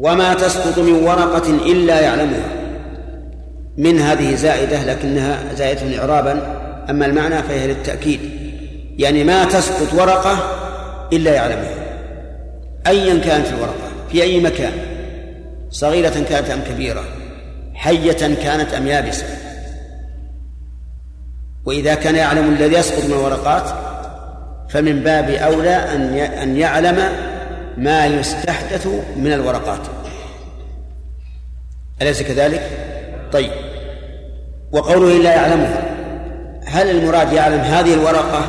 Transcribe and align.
وما 0.00 0.34
تسقط 0.34 0.78
من 0.78 0.92
ورقة 0.92 1.50
إلا 1.50 2.00
يعلمها. 2.00 2.46
من 3.76 3.98
هذه 3.98 4.34
زائدة 4.34 4.84
لكنها 4.84 5.54
زائدة 5.54 6.00
إعرابا 6.00 6.60
أما 6.90 7.06
المعنى 7.06 7.42
فهي 7.42 7.66
للتأكيد. 7.66 8.20
يعني 8.98 9.24
ما 9.24 9.44
تسقط 9.44 9.94
ورقة 9.94 10.38
إلا 11.12 11.34
يعلمها. 11.34 11.74
أيا 12.86 13.18
كانت 13.18 13.46
الورقة 13.48 13.88
في 14.12 14.22
أي 14.22 14.40
مكان. 14.40 14.72
صغيرة 15.70 16.24
كانت 16.28 16.50
أم 16.50 16.60
كبيرة 16.70 17.04
حية 17.74 18.34
كانت 18.34 18.74
أم 18.74 18.86
يابسة. 18.86 19.26
وإذا 21.64 21.94
كان 21.94 22.16
يعلم 22.16 22.48
الذي 22.48 22.74
يسقط 22.74 23.04
من 23.04 23.12
الورقات 23.12 23.70
فمن 24.68 25.00
باب 25.00 25.30
أولى 25.30 25.74
أن 25.74 26.14
أن 26.16 26.56
يعلم 26.56 27.29
ما 27.76 28.06
يستحدث 28.06 28.86
من 29.16 29.32
الورقات. 29.32 29.80
أليس 32.02 32.22
كذلك؟ 32.22 32.62
طيب. 33.32 33.50
وقوله 34.72 35.22
لا 35.22 35.34
يعلمها. 35.34 35.82
هل 36.66 36.90
المراد 36.90 37.32
يعلم 37.32 37.60
هذه 37.60 37.94
الورقة 37.94 38.44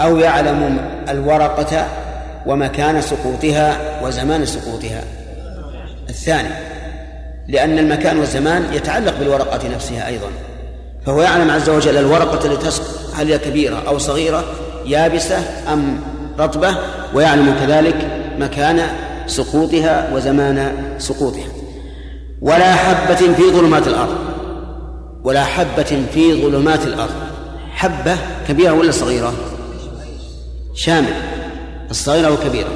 أو 0.00 0.16
يعلم 0.16 0.78
الورقة 1.08 1.86
ومكان 2.46 3.00
سقوطها 3.00 4.00
وزمان 4.02 4.46
سقوطها؟ 4.46 5.04
الثاني 6.08 6.48
لأن 7.48 7.78
المكان 7.78 8.18
والزمان 8.18 8.72
يتعلق 8.72 9.18
بالورقة 9.18 9.68
نفسها 9.68 10.06
أيضا. 10.06 10.28
فهو 11.06 11.22
يعلم 11.22 11.50
عز 11.50 11.68
وجل 11.68 11.96
الورقة 11.96 12.46
التي 12.46 12.66
تسقط 12.66 13.14
هل 13.14 13.32
هي 13.32 13.38
كبيرة 13.38 13.82
أو 13.88 13.98
صغيرة 13.98 14.44
يابسة 14.86 15.38
أم 15.72 16.00
رطبة 16.38 16.76
ويعلم 17.14 17.54
كذلك 17.60 18.17
مكان 18.38 18.80
سقوطها 19.26 20.14
وزمان 20.14 20.72
سقوطها. 20.98 21.48
ولا 22.40 22.74
حبة 22.74 23.14
في 23.14 23.50
ظلمات 23.50 23.86
الأرض. 23.86 24.18
ولا 25.24 25.44
حبة 25.44 26.06
في 26.12 26.42
ظلمات 26.42 26.86
الأرض. 26.86 27.14
حبة 27.70 28.16
كبيرة 28.48 28.72
ولا 28.72 28.90
صغيرة؟ 28.90 29.32
شامل. 30.74 31.14
الصغيرة 31.90 32.30
والكبيرة. 32.30 32.68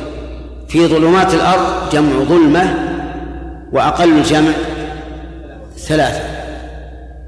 في 0.69 0.87
ظلمات 0.87 1.35
الأرض 1.35 1.91
جمع 1.93 2.25
ظلمة 2.25 2.75
وأقل 3.73 4.19
الجمع 4.19 4.53
ثلاثة. 5.79 6.23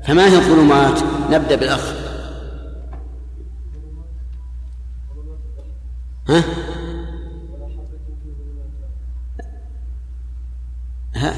فما 0.06 0.26
هي 0.26 0.36
الظلمات؟ 0.36 0.98
نبدأ 1.30 1.56
بالأخ. 1.56 1.92
ها؟ 6.28 6.44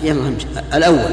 يلا 0.02 0.36
الأول. 0.74 1.10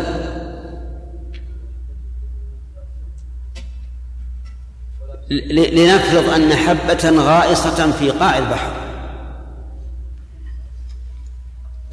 لنفرض 5.52 6.30
أن 6.30 6.54
حبة 6.54 7.10
غائصة 7.10 7.92
في 7.92 8.10
قاع 8.10 8.38
البحر. 8.38 8.74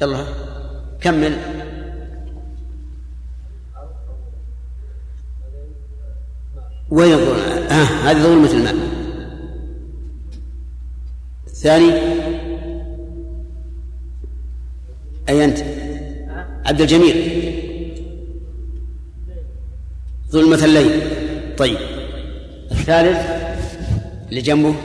يلا 0.01 0.25
كمل. 1.01 1.37
وين 6.89 7.13
آه 7.13 7.83
هذه 7.83 8.23
ظلمة 8.23 8.51
الماء. 8.51 8.75
الثاني. 11.47 11.91
أي 15.29 15.45
أنت؟ 15.45 15.90
عبد 16.65 16.81
الجميل. 16.81 17.15
ظلمة 20.29 20.65
الليل. 20.65 21.01
طيب. 21.57 21.77
الثالث 22.71 23.17
اللي 24.29 24.41
جنبه. 24.41 24.75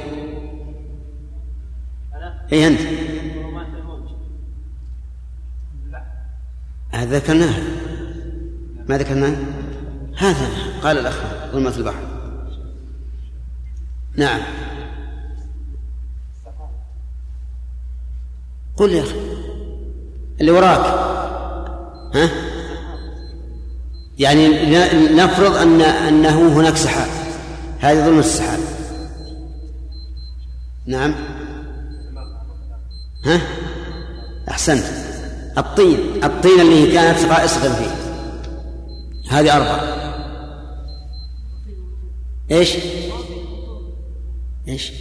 اي 2.52 2.66
أنت؟ 2.66 2.80
هذا 6.90 7.18
ذكرناه. 7.18 7.54
ما 8.88 8.98
ذكرناه؟ 8.98 9.36
هذا 10.16 10.48
قال 10.82 10.98
الأخ 10.98 11.22
ظلمة 11.52 11.76
البحر. 11.76 12.02
نعم. 14.16 14.40
قل 18.76 18.90
يا 18.90 19.02
أخي. 19.02 19.20
اللي 20.40 20.50
وراك. 20.50 21.25
ها؟ 22.16 22.30
يعني 24.18 24.48
نفرض 25.14 25.56
أن 25.56 25.80
أنه 25.80 26.60
هناك 26.60 26.76
سحاب. 26.76 27.08
هذه 27.80 28.04
ظلمة 28.04 28.20
السحاب. 28.20 28.60
نعم. 30.86 31.14
ها؟ 33.24 33.40
أحسنت. 34.50 34.84
الطين. 35.58 36.24
الطين 36.24 36.60
اللي 36.60 36.92
كانت 36.92 37.18
غائصة 37.18 37.74
فيه 37.74 37.90
هذه 39.30 39.56
أربعة 39.56 39.96
إيش؟ 42.50 42.76
إيش؟ 44.68 44.92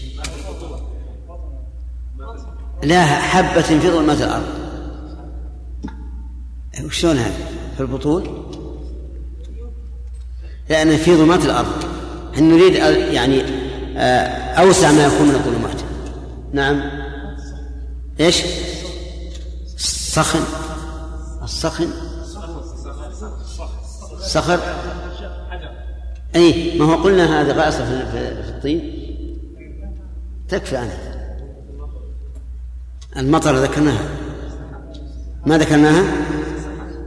لا 2.84 3.06
حبة 3.06 3.62
في 3.62 3.80
ظلمات 3.80 4.22
الأرض. 4.22 4.65
وشلون 6.84 7.18
هذا؟ 7.18 7.34
في 7.76 7.82
البطون 7.82 8.46
لأن 10.70 10.98
في 10.98 11.16
ظلمات 11.16 11.46
الأرض. 11.46 11.84
أن 12.38 12.50
نريد 12.50 12.76
يعني 13.14 13.42
آه، 13.98 14.28
أوسع 14.54 14.92
ما 14.92 15.06
يكون 15.06 15.28
من 15.28 15.36
الظلمات؟ 15.36 15.82
نعم. 16.54 16.82
إيش؟ 18.20 18.44
الصخن 19.76 20.40
الصخن 21.44 21.88
صخر 24.20 24.60
أي 26.36 26.80
ما 26.80 26.86
هو 26.86 27.04
قلنا 27.04 27.42
هذا 27.42 27.54
غاصة 27.54 27.86
في 27.86 28.50
الطين. 28.50 28.92
تكفي 30.50 30.78
عنها 30.78 31.16
المطر 33.18 33.56
ذكرناها. 33.56 34.10
ما 35.46 35.58
ذكرناها؟ 35.58 36.04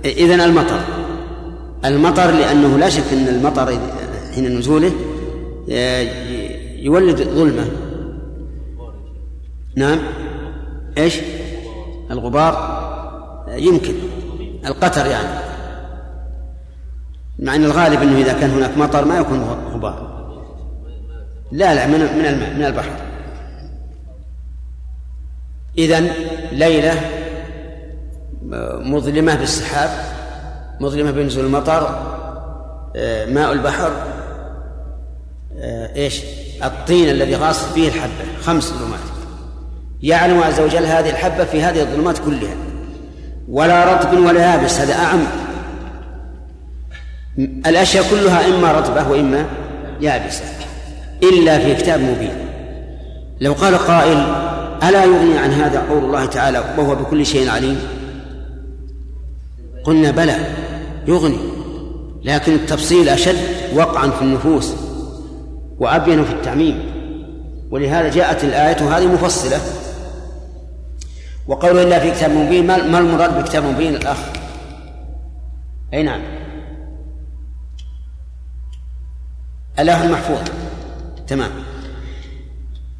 إذن 0.08 0.40
المطر. 0.40 0.80
المطر 1.84 2.30
لأنه 2.30 2.78
لا 2.78 2.88
شك 2.88 3.12
أن 3.12 3.28
المطر 3.28 3.78
حين 4.34 4.58
نزوله 4.58 4.92
يولد 6.78 7.22
ظلمة. 7.22 7.70
نعم. 9.76 9.98
إيش؟ 10.98 11.14
الغبار. 12.10 12.78
يمكن. 13.48 13.94
القتر 14.66 15.06
يعني. 15.06 15.48
مع 17.38 17.54
إن 17.54 17.64
الغالب 17.64 18.02
إنه 18.02 18.18
إذا 18.18 18.32
كان 18.32 18.50
هناك 18.50 18.78
مطر 18.78 19.04
ما 19.04 19.18
يكون 19.18 19.40
غبار. 19.74 20.08
لا 21.52 21.74
لا 21.74 21.86
من 21.86 22.00
من 22.18 22.24
الماء 22.24 22.54
من 22.54 22.64
البحر. 22.64 22.90
اذا 25.78 26.00
ليلة 26.52 27.17
مظلمة 28.82 29.34
بالسحاب 29.34 29.90
مظلمة 30.80 31.10
بنزول 31.10 31.44
المطر 31.44 31.88
ماء 33.28 33.52
البحر 33.52 33.92
آه، 35.60 35.96
إيش؟ 35.96 36.22
الطين 36.64 37.10
الذي 37.10 37.36
غاص 37.36 37.64
فيه 37.64 37.88
الحبة 37.88 38.42
خمس 38.42 38.72
ظلمات. 38.72 39.00
يعلم 40.02 40.42
عز 40.42 40.60
وجل 40.60 40.84
هذه 40.84 41.10
الحبة 41.10 41.44
في 41.44 41.62
هذه 41.62 41.80
الظلمات 41.80 42.18
كلها. 42.18 42.56
ولا 43.48 43.94
رطب 43.94 44.18
ولا 44.18 44.40
يابس 44.40 44.80
هذا 44.80 44.94
أعم. 44.94 45.20
الأشياء 47.66 48.04
كلها 48.10 48.46
إما 48.46 48.72
رطبة 48.72 49.10
وإما 49.10 49.46
يابسة 50.00 50.44
إلا 51.22 51.58
في 51.58 51.74
كتاب 51.74 52.00
مبين. 52.00 52.48
لو 53.40 53.52
قال 53.52 53.78
قائل 53.78 54.18
ألا 54.88 55.04
يغني 55.04 55.38
عن 55.38 55.50
هذا 55.50 55.82
قول 55.90 56.04
الله 56.04 56.26
تعالى 56.26 56.64
وهو 56.78 56.94
بكل 56.94 57.26
شيء 57.26 57.50
عليم؟ 57.50 57.97
قلنا 59.88 60.10
بلى 60.10 60.36
يغني 61.06 61.38
لكن 62.24 62.52
التفصيل 62.52 63.08
أشد 63.08 63.36
وقعا 63.74 64.10
في 64.10 64.22
النفوس 64.22 64.74
وأبين 65.78 66.24
في 66.24 66.32
التعميم. 66.32 66.90
ولهذا 67.70 68.08
جاءت 68.08 68.44
الآية 68.44 68.96
هذه 68.96 69.06
مفصلة. 69.06 69.60
وقوله 71.46 71.82
إلا 71.82 71.98
في 71.98 72.10
كتاب 72.10 72.30
مبين 72.30 72.66
ما 72.66 72.98
المراد 72.98 73.42
بكتاب 73.42 73.64
مبين 73.64 73.94
الأخ؟ 73.94 74.18
أي 75.94 76.02
نعم. 76.02 76.22
الله 79.78 80.04
المحفوظ 80.04 80.48
تمام. 81.26 81.50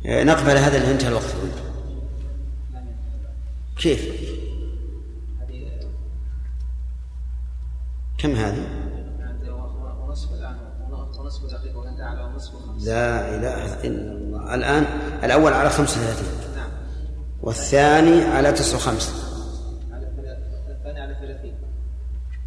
نقبل 0.05 0.56
هذا 0.56 0.76
اللي 0.76 0.90
انتهى 0.93 1.08
الوقت. 1.08 1.35
كيف؟ 3.76 4.27
كم 8.18 8.34
هذه؟ 8.34 8.66
لا 12.78 13.36
إله 13.36 13.84
إلا 13.84 14.12
الله. 14.12 14.54
الآن 14.54 14.84
الأول 15.24 15.52
على 15.52 15.70
خمسة 15.70 16.00
وثلاثين. 16.00 16.56
نعم 16.56 16.70
والثاني 17.42 18.24
على 18.24 18.52
تسع 18.52 18.76
وخمسة. 18.76 19.12
الثاني 20.68 21.00
على 21.00 21.14
ثلاثين 21.14 21.54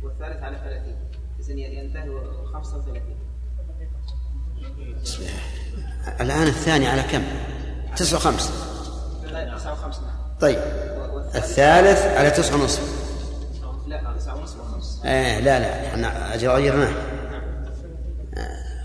والثالث 0.04 0.44
على 0.44 0.58
ثلاثين 0.58 0.96
إذن 1.40 1.58
ينتهي 1.60 2.10
خمسة 2.54 2.78
وثلاثين 2.78 3.18
الآن 6.22 6.48
الثاني 6.48 6.88
على 6.88 7.02
كم؟ 7.02 7.24
تسع 7.96 8.18
وخمسة. 8.18 8.52
تسعة 9.58 9.74
وخمسة 9.74 10.02
نعم 10.02 10.40
طيب. 10.42 10.60
الثالث 11.36 12.06
على 12.18 12.32
تسعة 12.32 12.56
ونصف. 12.56 13.02
لا 13.88 14.14
تسعة 14.18 14.36
ونصف. 14.36 14.58
وخمس 14.58 14.61
آه 15.06 15.40
لا 15.40 15.60
لا 15.60 15.88
إحنا 15.88 16.36
غيرناه 16.36 16.94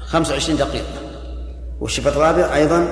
25 0.01 0.59
دقيقة. 0.59 0.87
والشفط 1.81 2.07
الرابع 2.07 2.55
أيضا 2.55 2.87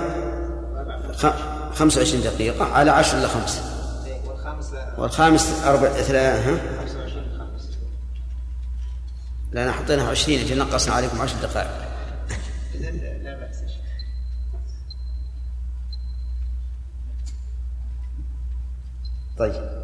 25 1.74 2.22
دقيقة 2.22 2.64
على 2.64 2.90
10 2.90 3.18
إلى 3.18 3.28
5 3.28 3.62
والخامس 4.98 5.62
أربع 5.64 5.88
ثلاثة 5.88 6.50
ها؟ 6.50 6.58
لا 9.52 9.72
حطينا 9.72 10.02
20 10.08 10.38
أجل 10.38 10.58
نقصنا 10.58 10.94
عليكم 10.94 11.22
10 11.22 11.40
دقائق. 11.40 11.70
لا 13.22 13.34
بأس 13.34 13.56
طيب. 19.38 19.83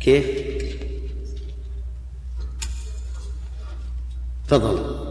كيف؟ 0.00 0.26
تفضل. 4.48 5.08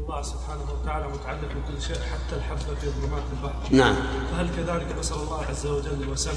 الله 0.00 0.22
سبحانه 0.22 0.66
وتعالى 0.72 1.08
متعلق 1.08 1.48
بكل 1.48 1.82
شيء 1.82 1.96
حتى 1.96 2.36
الحبة 2.36 2.74
في 2.80 2.86
ظلمات 3.00 3.22
البحر 3.32 3.54
نعم. 3.70 3.96
فهل 4.32 4.48
كذلك 4.56 4.98
بصر 4.98 5.22
الله 5.22 5.44
عز 5.50 5.66
وجل 5.66 6.08
وسمعه 6.08 6.34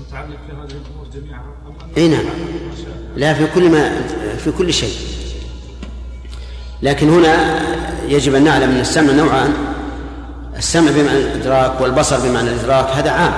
متعلق 0.00 0.36
في 0.46 0.52
هذه 0.52 0.80
الأمور 0.80 1.06
جميعا 1.14 1.42
أي 1.96 2.08
نعم. 2.08 2.24
لا 3.16 3.34
في 3.34 3.46
كل 3.54 3.70
ما 3.70 4.02
في 4.36 4.52
كل 4.52 4.72
شيء. 4.72 4.96
لكن 6.82 7.10
هنا 7.10 7.60
يجب 8.06 8.34
أن 8.34 8.44
نعلم 8.44 8.70
أن 8.70 8.80
السمع 8.80 9.12
نوعان. 9.12 9.54
السمع 10.56 10.90
بمعنى 10.90 11.18
الإدراك 11.18 11.80
والبصر 11.80 12.28
بمعنى 12.28 12.50
الإدراك 12.50 12.86
هذا 12.86 13.10
عام. 13.10 13.34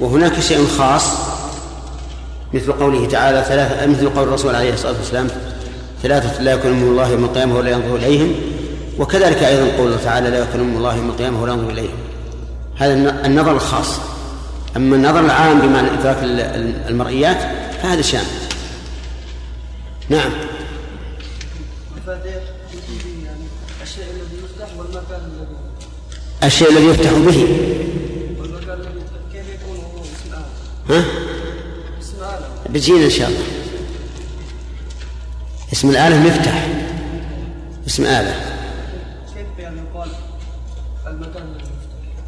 وهناك 0.00 0.40
شيء 0.40 0.66
خاص 0.66 1.27
مثل 2.54 2.72
قوله 2.72 3.06
تعالى 3.06 3.44
ثلاثة 3.48 3.86
مثل 3.86 4.08
قول 4.08 4.28
الرسول 4.28 4.54
عليه 4.54 4.74
الصلاة 4.74 4.98
والسلام 4.98 5.28
ثلاثة 6.02 6.42
لا 6.42 6.52
يكلمهم 6.52 6.90
الله 6.90 7.08
يوم 7.08 7.24
القيامة 7.24 7.56
ولا 7.56 7.70
ينظر 7.70 7.96
إليهم. 7.96 8.34
وكذلك 8.98 9.42
أيضا 9.42 9.76
قوله 9.76 9.96
تعالى 10.04 10.30
لا 10.30 10.38
يكلمهم 10.38 10.76
الله 10.76 10.96
يوم 10.96 11.08
القيامة 11.08 11.42
ولا 11.42 11.52
ينظر 11.52 11.70
إليهم. 11.70 11.96
هذا 12.76 12.94
النظر 13.26 13.52
الخاص. 13.52 14.00
أما 14.76 14.96
النظر 14.96 15.20
العام 15.20 15.60
بمعنى 15.60 15.88
إدراك 15.90 16.16
المرئيات 16.88 17.38
فهذا 17.82 18.02
شامل 18.02 18.26
نعم. 20.08 20.30
الشيء 26.44 26.70
الذي 26.70 26.86
يفتح 26.86 27.12
به. 27.12 27.48
ها؟ 30.90 31.04
بتجينا 32.70 33.04
إن 33.04 33.10
شاء 33.10 33.28
الله. 33.28 33.44
اسم 35.72 35.90
الآلة 35.90 36.18
مفتح 36.18 36.66
اسم 37.86 38.04
آلة. 38.04 38.34
كيف 39.34 39.46
يعني 39.58 39.76
يقال 39.80 40.08
المكان 41.06 41.46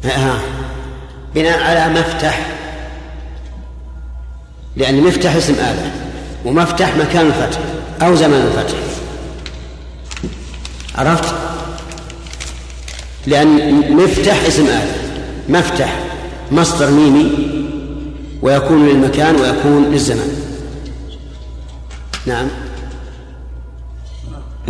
ها 0.03 0.41
بناء 1.35 1.59
على 1.63 1.99
مفتح 1.99 2.47
لأن 4.75 5.01
مفتح 5.03 5.35
اسم 5.35 5.53
آلة. 5.53 5.91
ومفتح 6.45 6.95
مكان 6.95 7.27
الفتح. 7.27 7.59
أو 8.01 8.15
زمان 8.15 8.41
الفتح. 8.41 8.77
عرفت؟ 10.95 11.35
لأن 13.27 13.81
مفتح 13.95 14.45
اسم 14.47 14.65
آلة. 14.65 14.95
مفتح 15.49 15.99
مصدر 16.51 16.91
ميمي. 16.91 17.40
ويكون 18.41 18.87
للمكان 18.87 19.35
ويكون 19.35 19.91
للزمان 19.91 20.51
نعم. 22.25 22.47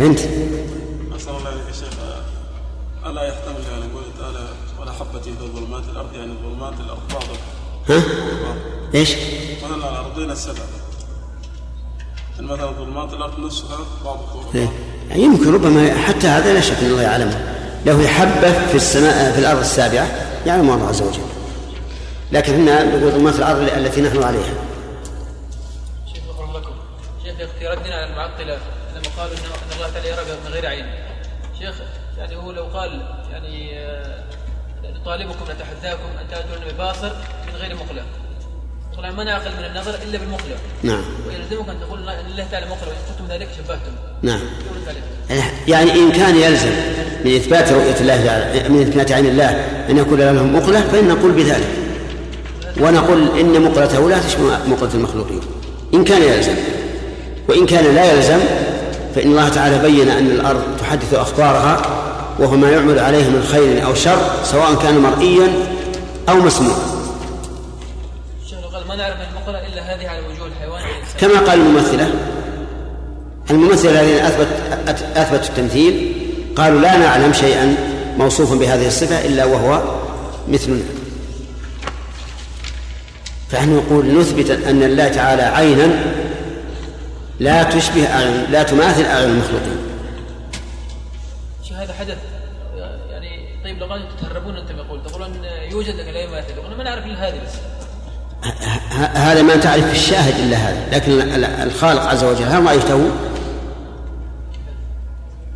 أنت. 0.00 0.18
أسأل 0.18 1.36
الله 1.38 1.50
يا 1.50 1.72
شيخ 1.72 1.88
ألا 3.06 3.22
يحتمل 3.22 3.64
يعني 3.70 3.92
قول 3.92 4.02
تعالى 4.20 4.48
ولا 4.80 4.92
حبة 4.92 5.20
في 5.20 5.30
ظلمات 5.56 5.82
الأرض 5.92 6.14
يعني 6.14 6.32
ظلمات 6.42 6.74
الأرض 6.80 7.00
بعضها 7.12 7.38
ها؟ 7.88 8.02
إيش؟ 8.94 9.10
مثلا 9.64 9.76
الأرضين 9.76 10.30
السبع. 10.30 10.62
يعني 12.36 12.46
مثلا 12.46 12.66
ظلمات 12.66 13.12
الأرض 13.12 13.40
نصفها 13.40 13.78
بعضها 14.04 14.44
إيه؟ 14.54 14.68
يعني 15.10 15.22
يمكن 15.22 15.54
ربما 15.54 15.94
حتى 15.94 16.26
هذا 16.26 16.54
لا 16.54 16.60
شك 16.60 16.76
أن 16.82 16.86
الله 16.86 17.02
يعلمه. 17.02 17.38
له 17.86 18.06
حبة 18.06 18.66
في 18.66 18.74
السماء 18.74 19.32
في 19.32 19.38
الأرض 19.38 19.58
السابعة 19.60 20.06
يعلمها 20.46 20.74
الله 20.74 20.88
عز 20.88 21.02
وجل. 21.02 21.20
لكن 22.32 22.54
هنا 22.54 22.84
نقول 22.84 23.10
ظلمات 23.10 23.34
الأرض 23.34 23.58
التي 23.76 24.00
نحن 24.00 24.22
عليها. 24.22 24.54
شيخ 26.12 26.22
لكم. 26.54 26.74
شيخ 27.24 27.48
في 27.58 27.66
ردنا 27.66 27.94
على 27.94 28.06
المعطلة. 28.06 28.58
لما 28.94 29.08
قالوا 29.16 29.34
ان 29.34 29.76
الله 29.76 29.90
تعالى 29.90 30.08
يرى 30.08 30.20
من 30.46 30.52
غير 30.52 30.66
عين. 30.66 30.86
شيخ 31.58 31.74
يعني 32.18 32.36
هو 32.36 32.52
لو 32.52 32.64
قال 32.64 33.02
يعني 33.32 33.78
آه، 33.78 34.24
نطالبكم 35.00 35.44
نتحداكم 35.44 36.08
أن 36.20 36.28
تأتون 36.30 36.72
بباصر 36.72 37.12
من 37.48 37.56
غير 37.60 37.74
مقلة 37.74 38.02
طبعا 38.96 39.10
ما 39.10 39.24
نعقل 39.24 39.50
من 39.58 39.64
النظر 39.64 39.94
إلا 39.94 40.18
بالمقلة 40.18 40.56
نعم. 40.82 41.04
ويلزمك 41.26 41.68
أن 41.68 41.80
تقول 41.80 42.08
إن 42.08 42.26
الله 42.30 42.46
تعالى 42.50 42.66
مقلة 42.66 42.88
وان 42.88 42.96
قلتم 43.08 43.34
ذلك 43.34 43.48
شبهتم. 43.58 43.92
نعم. 44.22 44.40
يعني 45.68 45.92
إن 45.92 46.12
كان 46.12 46.36
يلزم 46.36 46.70
من 47.24 47.36
إثبات 47.36 47.72
رؤية 47.72 48.00
الله 48.00 48.68
من 48.68 48.82
إثبات 48.82 49.12
عين 49.12 49.26
الله 49.26 49.50
أن 49.90 49.98
يكون 49.98 50.20
لهم 50.20 50.56
مقله 50.56 50.80
فإن 50.80 51.08
نقول 51.08 51.32
بذلك. 51.32 51.91
ونقول 52.82 53.38
إن 53.40 53.62
مقلته 53.62 54.08
لا 54.08 54.18
تشبه 54.18 54.58
مقلة 54.66 54.94
المخلوقين. 54.94 55.40
إن 55.94 56.04
كان 56.04 56.22
يلزم. 56.22 56.54
وإن 57.48 57.66
كان 57.66 57.94
لا 57.94 58.12
يلزم 58.12 58.38
فإن 59.14 59.30
الله 59.30 59.48
تعالى 59.48 59.78
بين 59.78 60.08
أن 60.08 60.26
الأرض 60.26 60.62
تحدث 60.80 61.14
أخبارها 61.14 61.82
وهو 62.38 62.56
ما 62.56 62.70
يعمل 62.70 62.98
عليه 62.98 63.28
من 63.28 63.42
خير 63.52 63.86
أو 63.86 63.94
شر 63.94 64.18
سواء 64.44 64.74
كان 64.74 64.98
مرئيا 64.98 65.48
أو 66.28 66.36
مسموعا. 66.36 66.78
قال 68.72 68.88
ما 68.88 68.96
نعرف 68.96 69.16
المقرة 69.30 69.66
إلا 69.66 69.94
هذه 69.94 70.08
على 70.08 70.18
وجوه 70.20 70.46
الحيوان 70.46 70.82
كما 71.20 71.38
قال 71.38 71.60
الممثلة 71.60 72.10
الممثلة 73.50 74.00
الذين 74.00 74.24
أثبت 74.24 74.48
أثبتوا 75.16 75.48
التمثيل 75.48 76.12
قالوا 76.56 76.80
لا 76.80 76.96
نعلم 76.98 77.32
شيئا 77.32 77.76
موصوفا 78.18 78.54
بهذه 78.54 78.86
الصفة 78.86 79.26
إلا 79.26 79.44
وهو 79.44 79.82
مثلنا 80.48 80.82
فنحن 83.52 83.76
نقول 83.76 84.18
نثبت 84.18 84.50
أن 84.50 84.82
الله 84.82 85.08
تعالى 85.08 85.42
عينا 85.42 85.88
لا 87.40 87.62
تشبه 87.62 88.06
أعين 88.06 88.50
لا 88.50 88.62
تماثل 88.62 89.04
أعين 89.04 89.30
المخلوقين. 89.30 89.76
شو 91.68 91.74
هذا 91.74 91.92
حدث 91.92 92.16
يعني 93.10 93.28
طيب 93.64 93.78
لو 93.78 93.86
قالوا 93.86 94.06
تتهربون 94.16 94.56
أنتم 94.56 94.76
يقول 94.76 95.02
تقولون 95.02 95.30
يوجد 95.70 95.94
لكن 95.94 96.12
لا 96.12 96.22
يماثل 96.22 96.54
يقولون 96.56 96.78
ما 96.78 96.84
نعرف 96.84 97.06
إلا 97.06 97.28
هذه 97.28 97.34
بس. 97.34 97.54
هذا 99.16 99.42
ما 99.42 99.56
تعرف 99.56 99.84
في 99.86 99.92
الشاهد 99.92 100.34
إلا 100.44 100.56
هذا 100.56 100.96
لكن 100.96 101.12
الخالق 101.62 102.02
عز 102.02 102.24
وجل 102.24 102.44
هل 102.44 102.66
رأيته؟ 102.66 103.10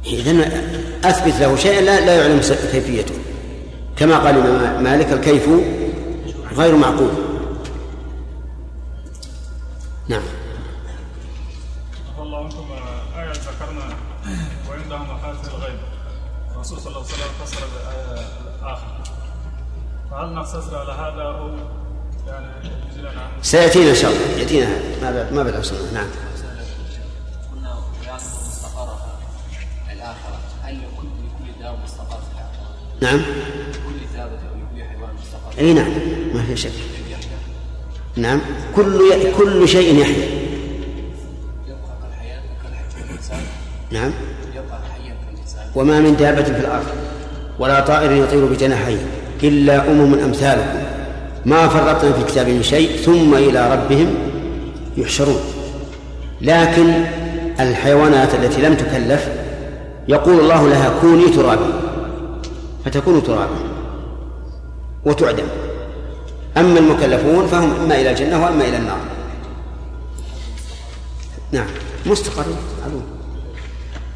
اذا 0.06 0.50
أثبت 1.04 1.40
له 1.40 1.56
شيئا 1.56 1.80
لا, 1.80 2.00
لا 2.00 2.16
يعلم 2.16 2.40
كيفيته. 2.72 3.14
كما 3.96 4.18
قال 4.18 4.34
مالك 4.82 5.12
الكيف 5.12 5.48
غير 6.56 6.76
معقول. 6.76 7.25
نعم. 10.08 10.22
الرسول 16.56 16.78
صلى 16.78 16.88
الله 16.88 17.04
عليه 17.04 17.14
وسلم 17.14 17.32
فسر 17.44 17.58
الآية 17.58 18.26
الآخر. 18.60 18.86
فهل 20.10 20.34
نقتصر 20.34 20.78
على 20.78 20.92
هذا 20.92 21.22
أو 21.22 21.56
يعني 22.26 22.70
سيأتينا 23.42 23.90
إن 23.90 23.94
شاء 23.94 24.10
الله. 24.10 24.26
يأتينا. 24.38 24.68
ما 25.02 25.10
بعد 25.12 25.32
ما 25.32 25.42
بعد 25.42 25.54
أوصلنا 25.54 25.92
نعم. 25.92 26.08
قلنا 27.52 27.76
مستقرها 28.14 29.18
الآخرة. 29.92 30.38
هل 30.62 30.74
لكل 30.74 31.06
لكل 31.06 31.62
دابة 31.62 31.78
مستقر 31.84 32.18
في 32.20 32.32
الآخرة؟ 32.32 32.74
نعم. 33.00 33.22
كل 33.86 34.16
دابة 34.16 34.32
أو 34.32 34.54
لكل 34.56 34.88
حيوان 34.88 35.14
مستقر 35.14 35.58
أي 35.58 35.74
نعم. 35.74 35.90
ما 36.34 36.44
في 36.46 36.56
شك. 36.56 36.72
نعم. 38.16 38.40
كل 38.76 39.12
كل 39.38 39.68
شيء 39.68 40.04
كالإنسان 42.96 43.40
نعم. 43.90 44.10
وما 45.74 46.00
من 46.00 46.16
دابة 46.16 46.42
في 46.42 46.60
الأرض 46.60 46.86
ولا 47.58 47.80
طائر 47.80 48.12
يطير 48.12 48.44
بجناحيه 48.46 49.06
إلا 49.42 49.90
أمم 49.90 50.14
أمثالكم. 50.14 50.78
ما 51.44 51.68
فرطنا 51.68 52.12
في 52.12 52.20
الكتاب 52.20 52.48
من 52.48 52.62
شيء 52.62 52.96
ثم 52.96 53.34
إلى 53.34 53.72
ربهم 53.72 54.14
يحشرون. 54.96 55.40
لكن 56.40 57.04
الحيوانات 57.60 58.34
التي 58.34 58.62
لم 58.62 58.74
تكلف 58.74 59.28
يقول 60.08 60.40
الله 60.40 60.68
لها 60.68 60.94
كوني 61.00 61.28
ترابا. 61.28 61.80
فتكون 62.84 63.22
ترابا. 63.22 63.56
وتعدم. 65.04 65.65
أما 66.56 66.78
المكلفون 66.78 67.46
فهم 67.46 67.74
إما 67.80 67.94
إلى 67.94 68.10
الجنة 68.10 68.44
وإما 68.44 68.64
إلى 68.64 68.76
النار. 68.76 69.00
نعم. 71.52 71.66
مستقر. 72.06 72.44
معلوم. 72.80 73.02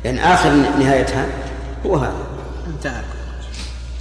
لأن 0.04 0.18
آخر 0.18 0.50
نهايتها 0.50 1.26
هو 1.86 1.96
هذا. 1.96 2.26
انتهى. 2.66 3.02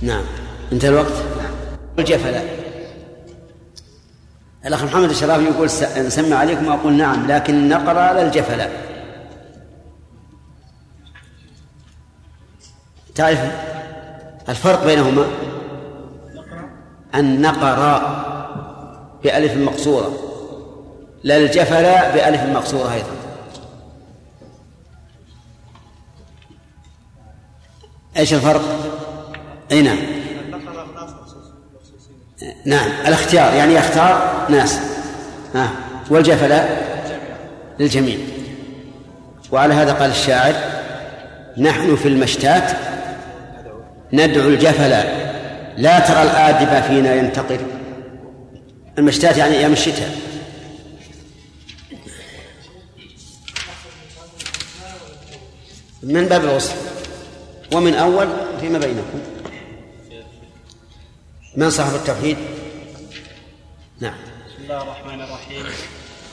نعم. 0.02 0.24
انتهى 0.72 0.90
الوقت؟ 0.90 1.14
نعم. 1.38 1.52
الجفلاء 2.00 2.60
الأخ 4.66 4.84
محمد 4.84 5.10
الشرافي 5.10 5.44
يقول 5.44 5.70
نسمع 5.98 6.38
عليكم 6.38 6.68
وأقول 6.68 6.94
نعم 6.94 7.28
لكن 7.28 7.70
نقرأ 7.70 8.00
على 8.00 8.22
الجفلاء 8.22 8.72
تعرف 13.16 13.40
الفرق 14.50 14.86
بينهما؟ 14.86 15.26
النقراء 17.16 18.29
بألف 19.24 19.58
مقصورة. 19.58 20.14
لا 21.24 21.38
الجفلاء 21.38 22.12
بألف 22.16 22.42
مقصورة 22.42 22.94
أيضا. 22.94 23.12
إيش 28.18 28.34
الفرق؟ 28.34 28.62
أي 29.72 29.82
نعم. 29.82 29.98
نعم 32.66 32.90
الاختيار 33.08 33.54
يعني 33.54 33.74
يختار 33.74 34.46
ناس. 34.50 34.80
ها 35.56 35.72
والجفلاء 36.10 36.90
للجميع. 37.80 38.18
وعلى 39.52 39.74
هذا 39.74 39.94
قال 39.94 40.12
الشاعر 40.12 40.54
نحن 41.58 41.96
في 41.96 42.08
المشتات 42.08 42.72
ندعو 44.14 44.48
الجفلاء 44.48 45.30
لا 45.78 46.00
ترى 46.00 46.22
الآدب 46.22 46.84
فينا 46.84 47.16
ينتقل 47.16 47.60
المشتات 49.00 49.38
يعني 49.38 49.58
أيام 49.58 49.74
الشتاء. 49.74 50.20
من 56.04 56.26
باب 56.26 56.44
الوصف. 56.44 56.76
ومن 57.74 57.96
أول 57.96 58.28
فيما 58.60 58.80
بينكم. 58.80 59.20
من 61.56 61.70
صاحب 61.70 61.96
التوحيد؟ 61.96 62.38
نعم. 64.00 64.14
بسم 64.48 64.64
الله 64.64 64.82
الرحمن 64.82 65.22
الرحيم. 65.22 65.66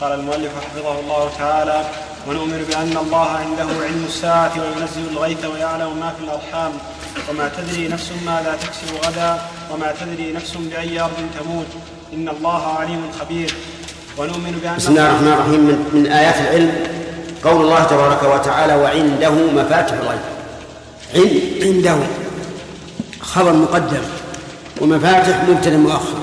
قال 0.01 0.21
المؤلف 0.21 0.53
حفظه 0.65 1.01
الله 1.01 1.31
تعالى 1.39 1.91
ونؤمن 2.29 2.65
بأن 2.71 2.97
الله 2.97 3.27
عنده 3.27 3.85
علم 3.85 4.05
الساعة 4.09 4.53
وينزل 4.61 5.09
الغيث 5.11 5.45
ويعلم 5.45 6.01
ما 6.01 6.15
في 6.19 6.25
الأرحام. 6.25 6.73
وما 7.31 7.49
تدري 7.49 7.89
نفس 7.89 8.13
ماذا 8.27 8.59
تكسب 8.63 8.95
غدا 9.05 9.41
وما 9.71 9.95
تدري 10.01 10.33
نفس 10.33 10.57
بأي 10.57 11.01
أرض 11.01 11.31
تموت. 11.39 11.96
إن 12.13 12.29
الله 12.29 12.63
عليم 12.63 13.03
خبير. 13.21 13.55
ونؤمن 14.19 14.61
بأن 14.63 14.77
بسم 14.77 14.91
الله 14.91 15.07
الرحمن 15.11 15.33
الرحيم. 15.33 15.61
من, 15.61 15.91
من 15.93 16.07
آيات 16.07 16.35
العلم 16.35 16.73
قول 17.45 17.61
الله 17.61 17.85
تبارك 17.85 18.23
وتعالى 18.23 18.75
وعنده 18.75 19.31
مفاتح 19.31 19.93
الغيب. 19.93 20.21
عند 21.63 21.87
عنده. 21.87 22.07
خبر 23.21 23.53
مقدم 23.53 24.03
ومفاتح 24.81 25.45
مبتدأ 25.49 25.77
مؤخر. 25.77 26.19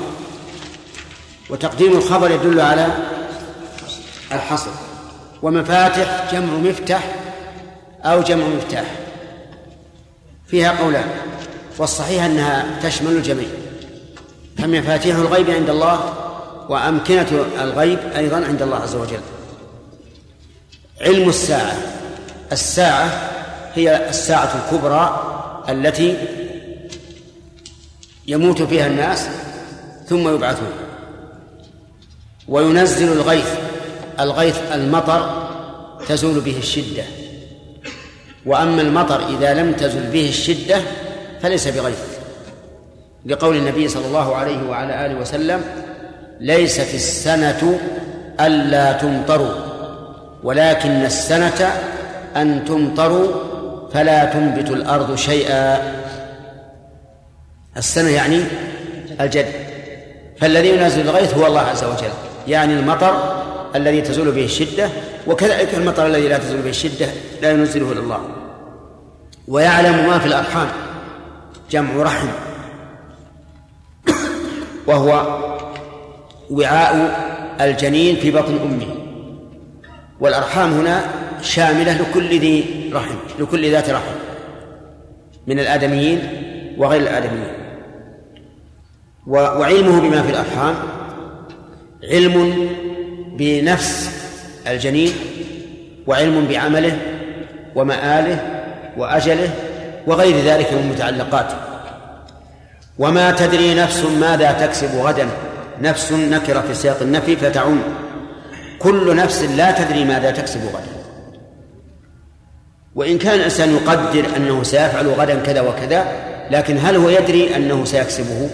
وتقديم 1.49 1.91
الخبر 1.91 2.31
يدل 2.31 2.61
على 2.61 2.87
الحصر. 4.31 4.71
ومفاتح 5.41 6.31
جمع 6.31 6.53
مفتح 6.53 7.03
أو 8.03 8.21
جمع 8.21 8.45
مفتاح. 8.47 8.85
فيها 10.47 10.81
قولان 10.81 11.09
والصحيح 11.77 12.23
أنها 12.23 12.79
تشمل 12.83 13.11
الجميع. 13.11 13.62
فمفاتيح 14.57 15.15
الغيب 15.15 15.49
عند 15.49 15.69
الله 15.69 16.13
وأمكنة 16.69 17.45
الغيب 17.61 17.99
أيضا 18.15 18.45
عند 18.45 18.61
الله 18.61 18.77
عز 18.77 18.95
وجل. 18.95 19.21
علم 21.01 21.29
الساعة. 21.29 21.77
الساعة 22.51 23.31
هي 23.75 24.09
الساعة 24.09 24.51
الكبرى 24.55 25.29
التي 25.69 26.17
يموت 28.27 28.61
فيها 28.61 28.87
الناس 28.87 29.27
ثم 30.07 30.35
يبعثون. 30.35 30.71
وينزل 32.47 33.11
الغيث. 33.11 33.47
الغيث 34.19 34.57
المطر 34.71 35.49
تزول 36.07 36.39
به 36.39 36.57
الشدة. 36.57 37.03
وأما 38.45 38.81
المطر 38.81 39.37
إذا 39.37 39.53
لم 39.53 39.73
تزل 39.73 40.11
به 40.11 40.29
الشدة 40.29 40.81
فليس 41.41 41.67
بغيث. 41.67 42.12
لقول 43.25 43.57
النبي 43.57 43.87
صلى 43.87 44.05
الله 44.05 44.35
عليه 44.35 44.69
وعلى 44.69 45.05
آله 45.05 45.15
وسلم 45.15 45.61
ليست 46.39 46.93
السنة 46.93 47.79
ألا 48.39 48.91
تمطروا 48.91 49.55
ولكن 50.43 51.05
السنة 51.05 51.71
أن 52.35 52.65
تمطروا 52.65 53.27
فلا 53.93 54.25
تنبت 54.25 54.69
الأرض 54.69 55.15
شيئا. 55.15 55.77
السنة 57.77 58.09
يعني 58.09 58.43
الجد. 59.21 59.45
فالذي 60.37 60.69
ينزل 60.69 61.01
الغيث 61.01 61.33
هو 61.33 61.47
الله 61.47 61.61
عز 61.61 61.83
وجل 61.83 62.13
يعني 62.47 62.73
المطر 62.73 63.43
الذي 63.75 64.01
تزول 64.01 64.31
به 64.31 64.45
الشدة 64.45 64.89
وكذلك 65.27 65.73
المطر 65.73 66.05
الذي 66.05 66.27
لا 66.27 66.37
تزول 66.37 66.61
به 66.61 66.69
الشدة 66.69 67.07
لا 67.41 67.51
ينزله 67.51 67.91
إلا 67.91 67.99
الله. 67.99 68.19
ويعلم 69.47 70.07
ما 70.07 70.19
في 70.19 70.25
الأرحام 70.25 70.67
جمع 71.71 72.03
رحم. 72.03 72.27
وهو 74.87 75.39
وعاء 76.49 77.19
الجنين 77.61 78.15
في 78.15 78.31
بطن 78.31 78.57
أمه. 78.57 78.95
والأرحام 80.19 80.73
هنا 80.73 81.01
شاملة 81.41 82.01
لكل 82.01 82.39
ذي 82.39 82.89
رحم 82.93 83.15
لكل 83.39 83.71
ذات 83.71 83.89
رحم. 83.89 84.15
من 85.47 85.59
الآدميين 85.59 86.19
وغير 86.77 87.01
الآدميين. 87.01 87.53
وعلمه 89.27 90.01
بما 90.01 90.21
في 90.21 90.29
الأرحام. 90.29 90.75
علم 92.11 92.67
بنفس 93.37 94.11
الجنين 94.67 95.11
وعلم 96.07 96.47
بعمله 96.49 96.97
ومآله 97.75 98.63
وأجله 98.97 99.49
وغير 100.07 100.35
ذلك 100.37 100.73
من 100.73 100.91
متعلقاته. 100.95 101.72
وما 102.99 103.31
تدري 103.31 103.73
نفس 103.73 104.03
ماذا 104.03 104.51
تكسب 104.51 104.95
غدا 104.95 105.27
نفس 105.81 106.11
نكرة 106.11 106.61
في 106.61 106.73
سياق 106.73 107.01
النفي 107.01 107.35
فتعم. 107.35 107.79
كل 108.79 109.15
نفس 109.15 109.43
لا 109.43 109.71
تدري 109.71 110.05
ماذا 110.05 110.31
تكسب 110.31 110.59
غدا. 110.59 110.93
وإن 112.95 113.17
كان 113.17 113.33
الإنسان 113.33 113.71
يقدر 113.71 114.25
أنه 114.37 114.63
سيفعل 114.63 115.07
غدا 115.07 115.39
كذا 115.39 115.61
وكذا 115.61 116.05
لكن 116.51 116.77
هل 116.77 116.95
هو 116.95 117.09
يدري 117.09 117.55
أنه 117.55 117.85
سيكسبه؟ 117.85 118.49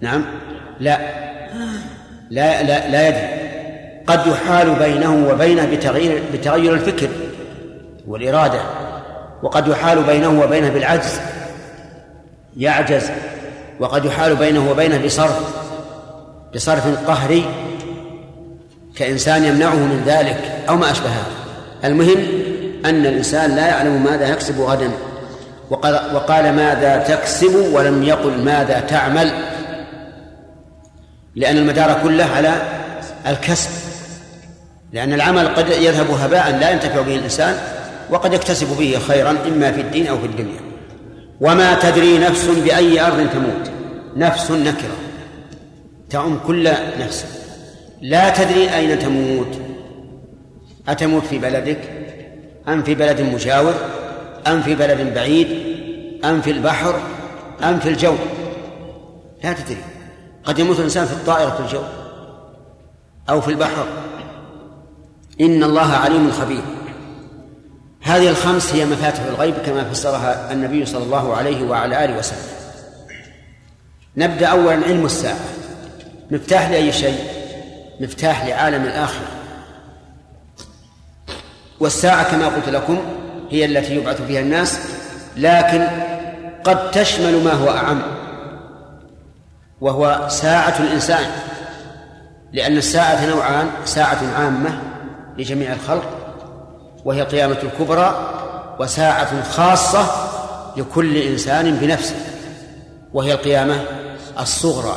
نعم. 0.00 0.24
لا. 0.80 0.98
لا 2.30 2.62
لا, 2.62 2.90
لا 2.90 3.08
يدري. 3.08 3.44
قد 4.06 4.26
يحال 4.26 4.74
بينه 4.74 5.28
وبينه 5.28 5.66
بتغيير 5.66 6.22
بتغير 6.32 6.74
الفكر 6.74 7.08
والإرادة 8.08 8.60
وقد 9.42 9.68
يحال 9.68 10.02
بينه 10.02 10.40
وبينه 10.40 10.68
بالعجز. 10.68 11.20
يعجز 12.56 13.10
وقد 13.80 14.04
يحال 14.04 14.36
بينه 14.36 14.70
وبينه 14.70 14.98
بصرف 15.04 15.38
بصرف 16.54 17.08
قهري 17.08 17.44
كإنسان 18.96 19.44
يمنعه 19.44 19.74
من 19.74 20.02
ذلك 20.06 20.64
أو 20.68 20.76
ما 20.76 20.90
أشبه 20.90 21.08
هذا 21.08 21.26
المهم 21.84 22.18
أن 22.84 23.06
الإنسان 23.06 23.56
لا 23.56 23.66
يعلم 23.66 24.04
ماذا 24.04 24.28
يكسب 24.28 24.60
غدا 24.60 24.90
وقال, 25.70 26.52
ماذا 26.52 26.96
تكسب 27.08 27.54
ولم 27.72 28.02
يقل 28.02 28.44
ماذا 28.44 28.80
تعمل 28.80 29.32
لأن 31.36 31.56
المدار 31.56 32.00
كله 32.02 32.24
على 32.24 32.52
الكسب 33.26 33.70
لأن 34.92 35.12
العمل 35.12 35.48
قد 35.48 35.68
يذهب 35.68 36.10
هباء 36.10 36.50
لا 36.50 36.70
ينتفع 36.70 37.00
به 37.00 37.16
الإنسان 37.16 37.56
وقد 38.10 38.32
يكتسب 38.32 38.76
به 38.78 38.98
خيرا 39.08 39.30
إما 39.30 39.72
في 39.72 39.80
الدين 39.80 40.06
أو 40.06 40.18
في 40.18 40.26
الدنيا. 40.26 40.60
وما 41.44 41.74
تدري 41.74 42.18
نفس 42.18 42.46
بأي 42.46 43.00
أرض 43.00 43.28
تموت. 43.30 43.70
نفس 44.16 44.50
نكرة. 44.50 44.96
تعم 46.10 46.38
كل 46.46 46.70
نفس. 47.00 47.26
لا 48.02 48.30
تدري 48.30 48.74
أين 48.76 48.98
تموت. 48.98 49.60
أتموت 50.88 51.22
في 51.22 51.38
بلدك؟ 51.38 51.80
أم 52.68 52.82
في 52.82 52.94
بلد 52.94 53.20
مجاور؟ 53.20 53.74
أم 54.46 54.62
في 54.62 54.74
بلد 54.74 55.14
بعيد؟ 55.14 55.48
أم 56.24 56.40
في 56.40 56.50
البحر؟ 56.50 56.94
أم 57.62 57.78
في 57.78 57.88
الجو؟ 57.88 58.14
لا 59.44 59.52
تدري. 59.52 59.84
قد 60.44 60.58
يموت 60.58 60.78
الإنسان 60.78 61.06
في 61.06 61.12
الطائرة 61.12 61.50
في 61.50 61.60
الجو 61.60 61.82
أو 63.30 63.40
في 63.40 63.48
البحر. 63.48 63.86
إن 65.40 65.64
الله 65.64 65.92
عليم 65.92 66.30
خبير. 66.30 66.62
هذه 68.04 68.28
الخمس 68.28 68.74
هي 68.74 68.84
مفاتح 68.84 69.22
الغيب 69.22 69.54
كما 69.66 69.84
فسرها 69.84 70.52
النبي 70.52 70.86
صلى 70.86 71.04
الله 71.04 71.36
عليه 71.36 71.64
وعلى 71.64 72.04
آله 72.04 72.18
وسلم. 72.18 72.38
نبدأ 74.16 74.46
أولا 74.46 74.86
علم 74.86 75.04
الساعة. 75.06 75.38
مفتاح 76.30 76.70
لأي 76.70 76.92
شيء؟ 76.92 77.18
مفتاح 78.00 78.46
لعالم 78.46 78.84
الآخرة. 78.84 79.26
والساعة 81.80 82.30
كما 82.30 82.46
قلت 82.46 82.68
لكم 82.68 82.98
هي 83.50 83.64
التي 83.64 83.96
يبعث 83.96 84.22
فيها 84.22 84.40
الناس 84.40 84.78
لكن 85.36 85.88
قد 86.64 86.90
تشمل 86.90 87.44
ما 87.44 87.52
هو 87.52 87.70
أعم 87.70 88.02
وهو 89.80 90.28
ساعة 90.28 90.78
الإنسان. 90.80 91.26
لأن 92.52 92.76
الساعة 92.76 93.26
نوعان 93.26 93.70
ساعة 93.84 94.18
عامة 94.38 94.82
لجميع 95.38 95.72
الخلق 95.72 96.23
وهي 97.04 97.22
قيامة 97.22 97.56
الكبرى 97.62 98.30
وساعة 98.80 99.42
خاصة 99.42 100.06
لكل 100.76 101.16
إنسان 101.16 101.74
بنفسه 101.74 102.16
وهي 103.12 103.32
القيامة 103.32 103.84
الصغرى. 104.40 104.96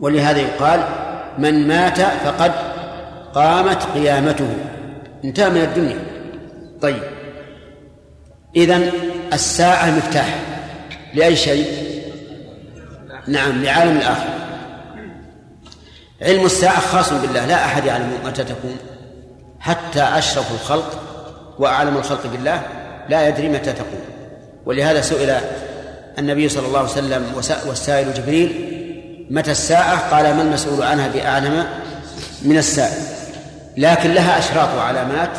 ولهذا 0.00 0.40
يقال 0.40 0.84
من 1.38 1.68
مات 1.68 2.00
فقد 2.00 2.52
قامت 3.34 3.82
قيامته. 3.94 4.56
انتهى 5.24 5.50
من 5.50 5.60
الدنيا. 5.60 5.98
طيب. 6.82 7.02
إذن 8.56 8.92
الساعة 9.32 9.90
مفتاح. 9.90 10.38
لأي 11.14 11.36
شيء؟ 11.36 11.90
نعم 13.26 13.62
لعالم 13.62 13.96
الآخرة 13.96 14.34
علم 16.22 16.46
الساعة 16.46 16.80
خاص 16.80 17.12
بالله. 17.12 17.46
لا 17.46 17.64
أحد 17.64 17.84
يعلم 17.84 18.12
متى 18.24 18.44
تكون. 18.44 18.76
حتى 19.60 20.02
أشرف 20.02 20.52
الخلق 20.52 20.98
وأعلم 21.58 21.96
الخلق 21.96 22.26
بالله 22.26 22.62
لا 23.08 23.28
يدري 23.28 23.48
متى 23.48 23.72
تكون 23.72 24.00
ولهذا 24.66 25.00
سئل 25.00 25.40
النبي 26.18 26.48
صلى 26.48 26.66
الله 26.66 26.78
عليه 26.78 26.90
وسلم 26.90 27.26
والسائل 27.66 28.14
جبريل 28.14 28.76
متى 29.30 29.50
الساعة؟ 29.50 30.16
قال 30.16 30.36
ما 30.36 30.42
المسؤول 30.42 30.82
عنها 30.82 31.08
بأعلم 31.08 31.66
من 32.42 32.58
السائل 32.58 33.02
لكن 33.76 34.10
لها 34.10 34.38
أشراط 34.38 34.68
وعلامات 34.76 35.30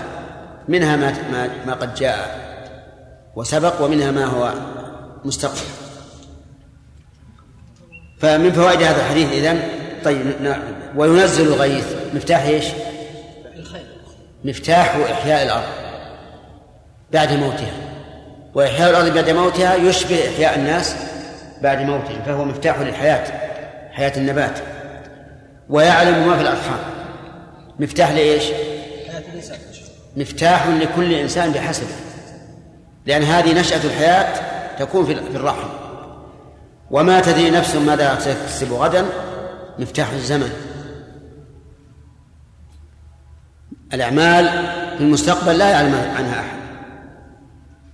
منها 0.68 0.96
ما 0.96 1.13
ما 1.66 1.74
قد 1.74 1.96
جاء 1.96 2.42
وسبق 3.36 3.82
ومنها 3.82 4.12
ما 4.12 4.25
هو 4.25 4.54
مستقبل. 5.25 5.58
فمن 8.20 8.51
فوائد 8.51 8.82
هذا 8.82 9.01
الحديث 9.01 9.32
إذن 9.32 9.60
طيب 10.04 10.36
وينزل 10.96 11.48
الغيث. 11.48 11.86
مفتاح 12.13 12.42
إيش؟ 12.42 12.66
مفتاح 14.45 14.95
إحياء 15.12 15.43
الأرض 15.43 15.69
بعد 17.12 17.33
موتها. 17.33 17.71
وإحياء 18.53 18.89
الأرض 18.89 19.13
بعد 19.13 19.29
موتها 19.29 19.75
يشبه 19.75 20.29
إحياء 20.29 20.55
الناس 20.55 20.95
بعد 21.62 21.81
موتهم 21.81 22.21
فهو 22.25 22.45
مفتاح 22.45 22.79
للحياة 22.79 23.24
حياة 23.91 24.17
النبات. 24.17 24.60
ويعلم 25.69 26.27
ما 26.27 26.36
في 26.36 26.41
الأرحام. 26.41 26.79
مفتاح 27.79 28.12
لإيش؟ 28.12 28.43
مفتاح 30.18 30.68
لكل 30.68 31.13
إنسان 31.13 31.51
بحسبه. 31.51 31.96
لأن 33.05 33.24
هذه 33.24 33.59
نشأة 33.59 33.83
الحياة 33.83 34.33
تكون 34.79 35.05
في 35.05 35.11
الرحم. 35.35 35.68
وما 36.92 37.20
تدري 37.20 37.50
نفس 37.50 37.75
ماذا 37.75 38.16
تكسب 38.16 38.74
غدا. 38.74 39.05
مفتاح 39.79 40.11
الزمن. 40.11 40.71
الأعمال 43.94 44.50
في 44.98 45.04
المستقبل 45.04 45.58
لا 45.58 45.70
يعلم 45.70 45.96
عنها 46.18 46.40
أحد. 46.40 46.62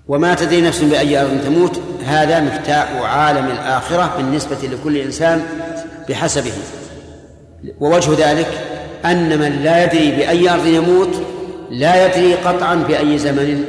وما 0.07 0.35
تدري 0.35 0.61
نفس 0.61 0.81
بأي 0.81 1.21
أرض 1.21 1.41
تموت 1.45 1.81
هذا 2.05 2.39
مفتاح 2.39 2.91
عالم 3.01 3.45
الآخرة 3.45 4.13
بالنسبة 4.17 4.57
لكل 4.63 4.97
إنسان 4.97 5.43
بحسبه. 6.09 6.51
ووجه 7.79 8.31
ذلك 8.31 8.47
أن 9.05 9.39
من 9.39 9.61
لا 9.63 9.83
يدري 9.83 10.11
بأي 10.11 10.49
أرض 10.49 10.65
يموت 10.65 11.21
لا 11.71 12.05
يدري 12.05 12.33
قطعا 12.33 12.75
بأي 12.75 13.17
زمن 13.17 13.65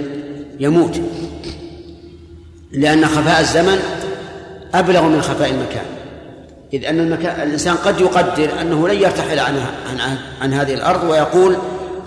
يموت. 0.61 1.01
لأن 2.73 3.07
خفاء 3.07 3.41
الزمن 3.41 3.79
أبلغ 4.75 5.03
من 5.03 5.23
خفاء 5.23 5.51
المكان. 5.51 5.85
إذ 6.73 6.85
أن 6.85 7.01
المكان 7.01 7.41
الإنسان 7.41 7.75
قد 7.75 8.01
يقدر 8.01 8.61
أنه 8.61 8.88
لن 8.88 9.03
يرتحل 9.03 9.38
عن, 9.38 9.55
عن, 9.91 10.17
عن 10.43 10.53
هذه 10.53 10.75
الأرض 10.75 11.11
ويقول 11.11 11.57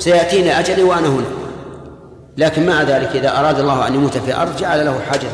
سيأتيني 0.01 0.59
أجلي 0.59 0.83
وأنا 0.83 1.07
هنا. 1.07 1.25
لكن 2.37 2.65
مع 2.65 2.83
ذلك 2.83 3.15
إذا 3.15 3.39
أراد 3.39 3.59
الله 3.59 3.87
أن 3.87 3.95
يموت 3.95 4.17
في 4.17 4.35
أرض 4.35 4.57
جعل 4.57 4.85
له 4.85 5.01
حاجة 5.11 5.27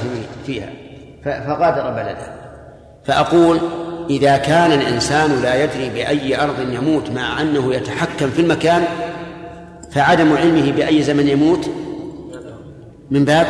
فيها. 0.45 0.69
فغادر 1.25 1.89
بلده. 1.89 2.37
فأقول 3.05 3.59
إذا 4.09 4.37
كان 4.37 4.71
الإنسان 4.71 5.41
لا 5.41 5.63
يدري 5.63 5.89
بأي 5.89 6.43
أرض 6.43 6.59
يموت 6.59 7.09
مع 7.09 7.41
أنه 7.41 7.73
يتحكم 7.73 8.29
في 8.29 8.41
المكان 8.41 8.83
فعدم 9.91 10.37
علمه 10.37 10.71
بأي 10.71 11.03
زمن 11.03 11.27
يموت 11.27 11.69
من 13.11 13.25
باب 13.25 13.47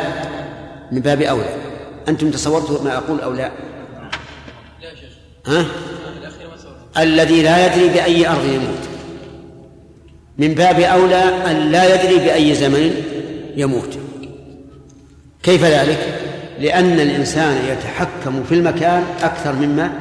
من 0.92 1.00
باب 1.00 1.22
أولى. 1.22 1.56
أنتم 2.08 2.32
تصورتوا 2.32 2.84
ما 2.84 2.98
أقول 2.98 3.22
أو 3.22 3.34
لا؟ 3.34 3.52
ها؟ 5.48 5.66
الذي 6.98 7.44
لا 7.44 7.66
يدري 7.66 7.90
بأي 7.90 8.28
أرض 8.28 8.46
يموت. 8.46 8.87
من 10.38 10.54
باب 10.54 10.80
أولى 10.80 11.24
أن 11.52 11.72
لا 11.72 11.96
يدري 11.96 12.26
بأي 12.26 12.56
زمن 12.56 12.92
يموت 13.56 13.98
كيف 15.44 15.64
ذلك؟ 15.64 15.98
لأن 16.60 17.00
الإنسان 17.00 17.58
يتحكم 17.68 18.44
في 18.44 18.56
المكان 18.56 19.04
أكثر 19.22 19.54
مما 19.54 19.92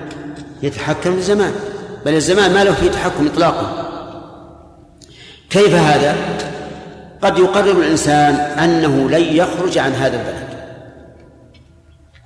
يتحكم 0.63 1.13
في 1.13 1.19
الزمان 1.19 1.53
بل 2.07 2.15
الزمان 2.15 2.55
ما 2.55 2.65
له 2.65 2.73
فيه 2.73 2.91
تحكم 2.91 3.27
إطلاقا 3.27 3.87
كيف 5.51 5.75
هذا؟ 5.75 6.17
قد 7.23 7.39
يقرر 7.39 7.81
الإنسان 7.81 8.35
أنه 8.35 9.11
لن 9.11 9.37
يخرج 9.37 9.79
عن 9.79 9.93
هذا 9.93 10.21
البلد 10.21 10.47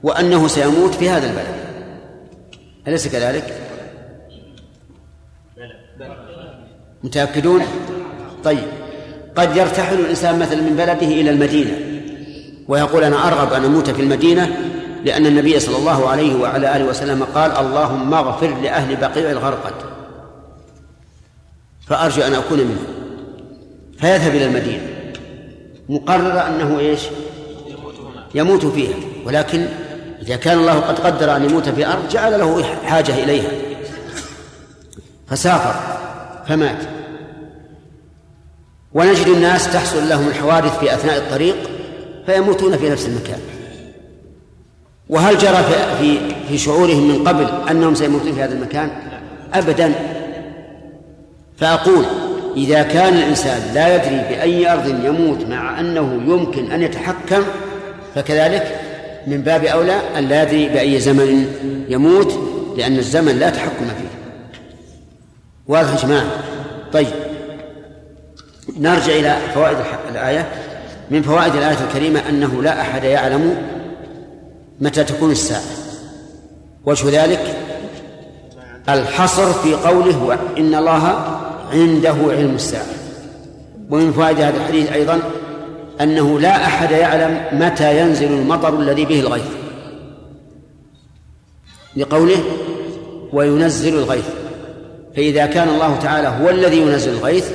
وأنه 0.03 0.49
سيموت 0.49 0.95
في 0.95 1.11
هذا 1.11 1.27
البلد 1.31 1.55
أليس 2.89 3.09
كذلك؟ 3.09 3.55
متأكدون؟ 7.05 7.63
طيب 8.45 8.69
قد 9.37 9.57
يرتحل 9.57 10.01
الإنسان 10.01 10.39
مثلا 10.39 10.61
من 10.61 10.77
بلده 10.77 11.07
إلى 11.07 11.31
المدينة 11.31 11.71
ويقول 12.69 13.05
أنا 13.05 13.29
أرغب 13.29 13.53
أن 13.53 13.65
أموت 13.65 13.91
في 13.91 14.03
المدينة 14.03 14.57
لأن 15.05 15.27
النبي 15.27 15.61
صلى 15.61 15.77
الله 15.77 16.09
عليه 16.09 16.35
وعلى 16.35 16.77
آله 16.77 16.85
وسلم 16.85 17.23
قال 17.35 17.51
اللهم 17.51 18.15
اغفر 18.15 18.55
لأهل 18.63 18.97
بقيع 18.97 19.31
الغرقد. 19.31 19.73
فأرجو 21.87 22.23
أن 22.23 22.35
أكون 22.35 22.59
منهم. 22.59 22.87
فيذهب 23.99 24.35
إلى 24.35 24.45
المدينة. 24.45 24.83
مقرر 25.89 26.47
أنه 26.47 26.79
إيش؟ 26.79 27.01
يموت 28.35 28.67
فيها. 28.67 28.95
ولكن 29.27 29.67
إذا 30.23 30.37
كان 30.37 30.59
الله 30.59 30.81
قد 30.81 30.99
قدر 30.99 31.37
أن 31.37 31.45
يموت 31.45 31.69
في 31.69 31.87
أرض 31.87 32.09
جعل 32.09 32.39
له 32.39 32.63
حاجة 32.85 33.25
إليها. 33.25 33.51
فسافر 35.29 35.75
فمات. 36.49 37.00
ونجد 38.95 39.27
الناس 39.27 39.73
تحصل 39.73 40.09
لهم 40.09 40.29
الحوادث 40.29 40.79
في 40.79 40.95
أثناء 40.95 41.17
الطريق 41.17 41.57
فيموتون 42.27 42.77
في 42.77 42.91
نفس 42.91 43.07
المكان. 43.07 43.39
وهل 45.09 45.39
جرى 45.39 45.65
في 46.01 46.19
في 46.49 46.59
شعورهم 46.59 47.09
من 47.09 47.29
قبل 47.29 47.47
أنهم 47.71 47.95
سيموتون 47.95 48.33
في 48.33 48.43
هذا 48.43 48.55
المكان؟ 48.55 48.91
ابدا. 49.55 49.95
فأقول 51.57 52.05
إذا 52.57 52.83
كان 52.83 53.15
الإنسان 53.15 53.75
لا 53.75 53.95
يدري 53.97 54.17
بأي 54.17 54.73
أرض 54.73 55.05
يموت 55.05 55.47
مع 55.47 55.81
أنه 55.81 56.21
يمكن 56.27 56.73
أن 56.73 56.83
يتحكم 56.83 57.43
فكذلك 58.15 58.81
من 59.27 59.43
باب 59.43 59.65
أولى 59.65 60.01
أن 60.19 60.29
لا 60.29 60.43
يدري 60.43 60.69
بأي 60.69 61.01
زمن 61.01 61.55
يموت 61.89 62.39
لأن 62.77 62.99
الزمن 62.99 63.39
لا 63.39 63.51
تحكم 63.51 63.85
فيه. 63.85 64.11
واضح 65.69 65.91
يا 65.91 66.09
جماعة؟ 66.09 66.27
طيب. 66.93 67.30
نرجع 68.79 69.13
إلى 69.13 69.37
فوائد 69.55 69.77
الآية. 70.11 70.49
من 71.11 71.23
فوائد 71.23 71.55
الآية 71.55 71.77
الكريمة 71.89 72.29
أنه 72.29 72.63
لا 72.63 72.81
أحد 72.81 73.05
يعلم 73.05 73.57
متى 74.81 75.05
تكون 75.05 75.31
الساعة. 75.31 75.63
وجه 76.87 77.25
ذلك 77.25 77.57
الحصر 78.89 79.53
في 79.53 79.75
قوله 79.75 80.39
إن 80.59 80.75
الله 80.75 81.05
عنده 81.73 82.15
علم 82.29 82.55
الساعة. 82.55 82.87
ومن 83.91 84.13
فوائد 84.13 84.41
هذا 84.41 84.57
الحديث 84.57 84.93
أيضا 84.93 85.21
أنه 86.01 86.41
لا 86.41 86.57
أحد 86.57 86.91
يعلم 86.91 87.41
متى 87.53 88.01
ينزل 88.01 88.33
المطر 88.33 88.81
الذي 88.81 89.05
به 89.05 89.21
الغيث. 89.21 89.51
لقوله 91.97 92.45
وينزل 93.33 93.95
الغيث. 93.95 94.29
فإذا 95.17 95.47
كان 95.47 95.69
الله 95.69 95.97
تعالى 95.97 96.29
هو 96.29 96.51
الذي 96.51 96.77
ينزل 96.77 97.13
الغيث 97.13 97.51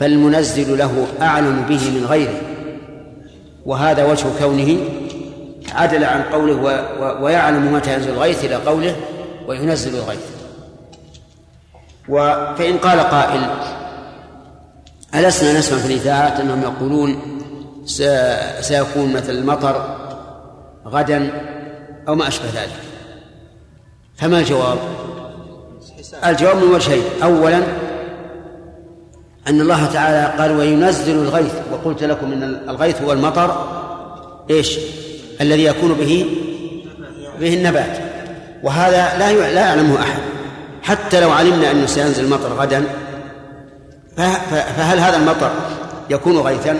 فالمنزل 0.00 0.78
له 0.78 1.06
أعلم 1.20 1.62
به 1.68 1.90
من 1.90 2.06
غيره 2.08 2.40
وهذا 3.66 4.04
وجه 4.04 4.26
كونه 4.38 4.78
عدل 5.74 6.04
عن 6.04 6.22
قوله 6.22 6.54
و... 6.54 6.68
و... 7.00 7.24
ويعلم 7.24 7.74
متى 7.74 7.94
ينزل 7.94 8.10
الغيث 8.10 8.44
إلى 8.44 8.54
قوله 8.54 8.96
وينزل 9.48 9.94
الغيث 9.94 10.26
و... 12.08 12.34
فإن 12.56 12.78
قال 12.78 13.00
قائل 13.00 13.40
ألسنا 15.14 15.58
نسمع 15.58 15.78
في 15.78 15.86
الإذاعات 15.86 16.40
أنهم 16.40 16.62
يقولون. 16.62 17.40
سيكون 18.60 19.12
مثل 19.12 19.30
المطر 19.30 19.96
غدا 20.86 21.30
أو 22.08 22.14
ما 22.14 22.28
أشبه 22.28 22.46
ذلك 22.46 22.80
فما 24.16 24.38
الجواب؟ 24.38 24.78
الجواب 26.26 26.56
من 26.56 26.74
وجهين 26.74 27.02
أولا 27.22 27.62
أن 29.50 29.60
الله 29.60 29.86
تعالى 29.86 30.42
قال 30.42 30.56
وينزل 30.56 31.14
الغيث 31.14 31.54
وقلت 31.72 32.04
لكم 32.04 32.32
أن 32.32 32.42
الغيث 32.68 33.02
هو 33.02 33.12
المطر 33.12 33.66
إيش؟ 34.50 34.78
الذي 35.40 35.64
يكون 35.64 35.92
به 35.92 36.26
به 37.40 37.54
النبات. 37.54 37.98
وهذا 38.62 39.18
لا 39.18 39.32
لا 39.32 39.60
يعلمه 39.60 40.00
أحد. 40.00 40.20
حتى 40.82 41.20
لو 41.20 41.30
علمنا 41.30 41.70
أنه 41.70 41.86
سينزل 41.86 42.24
المطر 42.24 42.52
غدا 42.52 42.84
فهل 44.76 44.98
هذا 44.98 45.16
المطر 45.16 45.50
يكون 46.10 46.38
غيثا؟ 46.38 46.76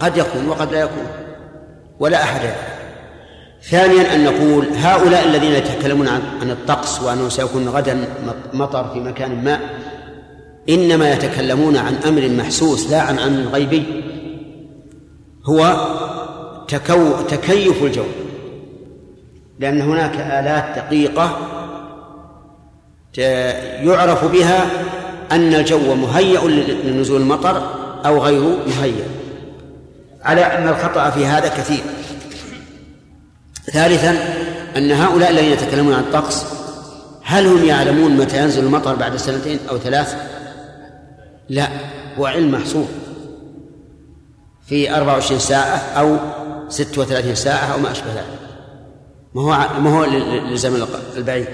قد 0.00 0.16
يكون 0.16 0.48
وقد 0.48 0.72
لا 0.72 0.80
يكون 0.80 1.06
ولا 2.00 2.22
أحد 2.22 2.40
يعلم. 2.44 2.56
ثانيا 3.62 4.14
أن 4.14 4.24
نقول 4.24 4.66
هؤلاء 4.76 5.24
الذين 5.24 5.52
يتكلمون 5.52 6.08
عن 6.08 6.50
الطقس 6.50 7.02
وأنه 7.02 7.28
سيكون 7.28 7.68
غدا 7.68 8.04
مطر 8.52 8.88
في 8.92 9.00
مكان 9.00 9.44
ما 9.44 9.60
إنما 10.68 11.12
يتكلمون 11.12 11.76
عن 11.76 11.94
أمر 11.94 12.28
محسوس 12.28 12.90
لا 12.90 13.00
عن 13.00 13.18
أمر 13.18 13.50
غيبي. 13.50 13.84
هو 15.44 15.86
تكو 16.68 17.12
تكيف 17.28 17.82
الجو. 17.82 18.04
لأن 19.58 19.80
هناك 19.80 20.14
آلات 20.14 20.78
دقيقة 20.78 21.38
يعرف 23.84 24.24
بها 24.24 24.66
أن 25.32 25.54
الجو 25.54 25.94
مهيأ 25.94 26.40
لنزول 26.84 27.20
المطر 27.20 27.70
أو 28.06 28.22
غير 28.22 28.56
مهيأ. 28.66 29.06
على 30.22 30.40
أن 30.40 30.68
الخطأ 30.68 31.10
في 31.10 31.26
هذا 31.26 31.48
كثير. 31.48 31.82
ثالثا 33.72 34.16
أن 34.76 34.90
هؤلاء 34.90 35.30
الذين 35.30 35.52
يتكلمون 35.52 35.94
عن 35.94 36.00
الطقس 36.00 36.44
هل 37.22 37.46
هم 37.46 37.64
يعلمون 37.64 38.16
متى 38.16 38.42
ينزل 38.42 38.64
المطر 38.64 38.94
بعد 38.94 39.16
سنتين 39.16 39.58
أو 39.70 39.78
ثلاث؟ 39.78 40.16
لا 41.52 41.68
هو 42.18 42.26
علم 42.26 42.50
محصور. 42.50 42.88
في 44.66 44.96
24 44.96 45.40
ساعة 45.40 45.76
أو 45.76 46.18
36 46.68 47.34
ساعة 47.34 47.72
أو 47.72 47.78
ما 47.78 47.90
أشبه 47.90 48.12
ذلك. 48.12 48.38
ما 49.34 49.42
هو 49.42 49.80
ما 49.80 49.98
هو 49.98 50.04
للزمن 50.04 50.86
البعيد. 51.16 51.46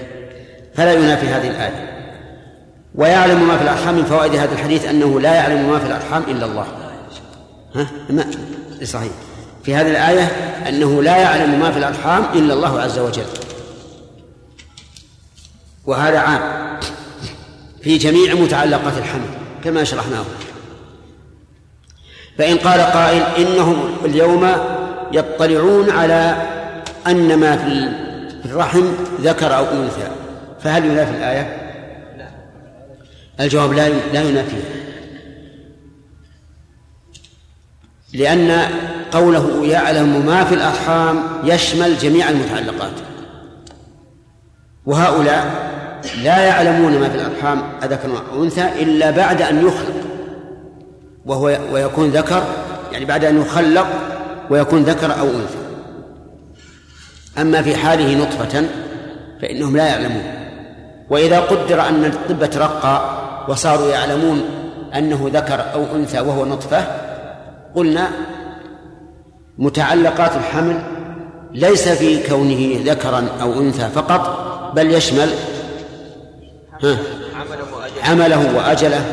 فلا 0.75 0.93
ينافي 0.93 1.27
هذه 1.27 1.47
الآية. 1.47 1.89
ويعلم 2.95 3.47
ما 3.47 3.57
في 3.57 3.63
الأرحام 3.63 3.95
من 3.95 4.05
فوائد 4.05 4.35
هذا 4.35 4.53
الحديث 4.53 4.85
أنه 4.85 5.19
لا 5.19 5.35
يعلم 5.35 5.69
ما 5.69 5.79
في 5.79 5.85
الأرحام 5.85 6.23
إلا 6.27 6.45
الله. 6.45 6.67
ها؟ 7.75 7.87
ما 8.09 8.25
صحيح. 8.83 9.11
في 9.63 9.75
هذه 9.75 9.91
الآية 9.91 10.23
أنه 10.69 11.03
لا 11.03 11.17
يعلم 11.17 11.59
ما 11.59 11.71
في 11.71 11.77
الأرحام 11.77 12.23
إلا 12.33 12.53
الله 12.53 12.81
عز 12.81 12.99
وجل. 12.99 13.25
وهذا 15.85 16.19
عام. 16.19 16.41
في 17.81 17.97
جميع 17.97 18.33
متعلقات 18.33 18.97
الحمل. 18.97 19.48
كما 19.63 19.83
شرحناه. 19.83 20.25
فإن 22.37 22.57
قال 22.57 22.81
قائل 22.81 23.21
إنهم 23.21 23.97
اليوم 24.05 24.51
يطلعون 25.11 25.89
على 25.89 26.35
أن 27.07 27.39
ما 27.39 27.57
في 27.57 27.91
الرحم 28.45 28.85
ذكر 29.21 29.57
أو 29.57 29.65
أنثى. 29.65 30.11
فهل 30.63 30.85
ينافي 30.85 31.11
الآية؟ 31.11 31.69
الجواب 33.39 33.73
لا 33.73 33.89
لا 33.89 34.21
ينافيها 34.21 34.79
لأن 38.13 38.67
قوله 39.11 39.65
يعلم 39.65 40.25
ما 40.25 40.43
في 40.43 40.55
الأرحام 40.55 41.23
يشمل 41.43 41.97
جميع 41.97 42.29
المتعلقات. 42.29 42.91
وهؤلاء 44.85 45.68
لا 46.23 46.39
يعلمون 46.39 46.99
ما 46.99 47.09
في 47.09 47.15
الأرحام 47.15 47.61
أذكر 47.83 48.09
أو 48.33 48.43
أنثى 48.43 48.65
إلا 48.81 49.11
بعد 49.11 49.41
أن 49.41 49.67
يخلق 49.67 49.95
وهو 51.25 51.57
ويكون 51.73 52.09
ذكر 52.09 52.43
يعني 52.91 53.05
بعد 53.05 53.25
أن 53.25 53.41
يخلق 53.41 53.87
ويكون 54.49 54.83
ذكر 54.83 55.19
أو 55.19 55.25
أنثى. 55.25 55.59
أما 57.37 57.61
في 57.61 57.75
حاله 57.75 58.15
نطفة 58.15 58.65
فإنهم 59.41 59.77
لا 59.77 59.87
يعلمون. 59.87 60.23
وإذا 61.09 61.39
قدر 61.39 61.81
أن 61.81 62.05
الطب 62.05 62.45
ترقى 62.45 63.19
وصاروا 63.47 63.91
يعلمون 63.91 64.41
أنه 64.95 65.29
ذكر 65.33 65.65
أو 65.73 65.95
أنثى 65.95 66.19
وهو 66.19 66.45
نطفة 66.45 66.83
قلنا 67.75 68.07
متعلقات 69.57 70.35
الحمل 70.35 70.81
ليس 71.53 71.87
في 71.89 72.27
كونه 72.29 72.79
ذكرا 72.85 73.27
أو 73.41 73.53
أنثى 73.61 73.89
فقط 73.89 74.49
بل 74.75 74.93
يشمل 74.93 75.29
ها. 76.83 76.97
عمله 78.03 78.55
وأجله 78.55 79.05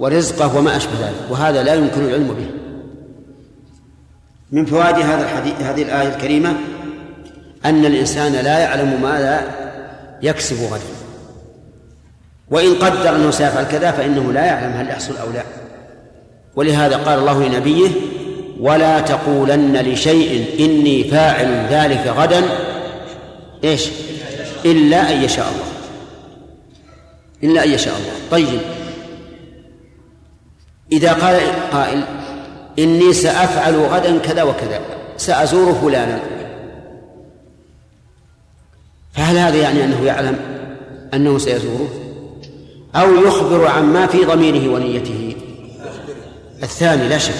ورزقه 0.00 0.56
وما 0.56 0.76
أشبه 0.76 0.92
ذلك. 1.00 1.30
وهذا 1.30 1.62
لا 1.62 1.74
يمكن 1.74 2.04
العلم 2.04 2.28
به. 2.28 2.46
من 4.52 4.66
فوائد 4.66 4.96
هذا 4.96 5.24
الحديث 5.24 5.60
هذه 5.60 5.82
الآية 5.82 6.08
الكريمة 6.08 6.54
أن 7.64 7.84
الإنسان 7.84 8.32
لا 8.32 8.58
يعلم 8.58 9.02
ماذا 9.02 9.50
يكسب 10.22 10.56
غدا. 10.56 10.82
وإن 12.50 12.74
قدر 12.74 13.16
أنه 13.16 13.30
سيفعل 13.30 13.64
كذا 13.64 13.90
فإنه 13.90 14.32
لا 14.32 14.44
يعلم 14.44 14.72
هل 14.72 14.88
يحصل 14.88 15.16
أو 15.16 15.30
لا. 15.30 15.42
ولهذا 16.56 16.96
قال 16.96 17.18
الله 17.18 17.48
لنبيه 17.48 17.88
ولا 18.60 19.00
تقولن 19.00 19.76
لشيء 19.76 20.46
إني 20.58 21.04
فاعل 21.04 21.66
ذلك 21.70 22.06
غدا. 22.16 22.42
إيش؟ 23.64 23.88
إلا 24.64 25.12
أن 25.12 25.22
يشاء 25.22 25.46
الله. 25.48 25.75
إلا 27.42 27.64
أن 27.64 27.70
يشاء 27.70 27.96
الله. 27.96 28.12
طيب. 28.30 28.60
إذا 30.92 31.12
قال 31.12 31.40
قائل 31.72 32.04
إني 32.78 33.12
سأفعل 33.12 33.74
غدا 33.74 34.18
كذا 34.18 34.42
وكذا 34.42 34.80
سأزور 35.16 35.74
فلانا. 35.74 36.20
فهل 39.12 39.36
هذا 39.38 39.56
يعني 39.56 39.84
أنه 39.84 40.04
يعلم 40.04 40.38
أنه 41.14 41.38
سيزوره؟ 41.38 41.88
أو 42.94 43.14
يخبر 43.14 43.66
عما 43.66 44.06
في 44.06 44.24
ضميره 44.24 44.68
ونيته؟ 44.72 45.36
الثاني 46.62 47.08
لا 47.08 47.18
شك. 47.18 47.34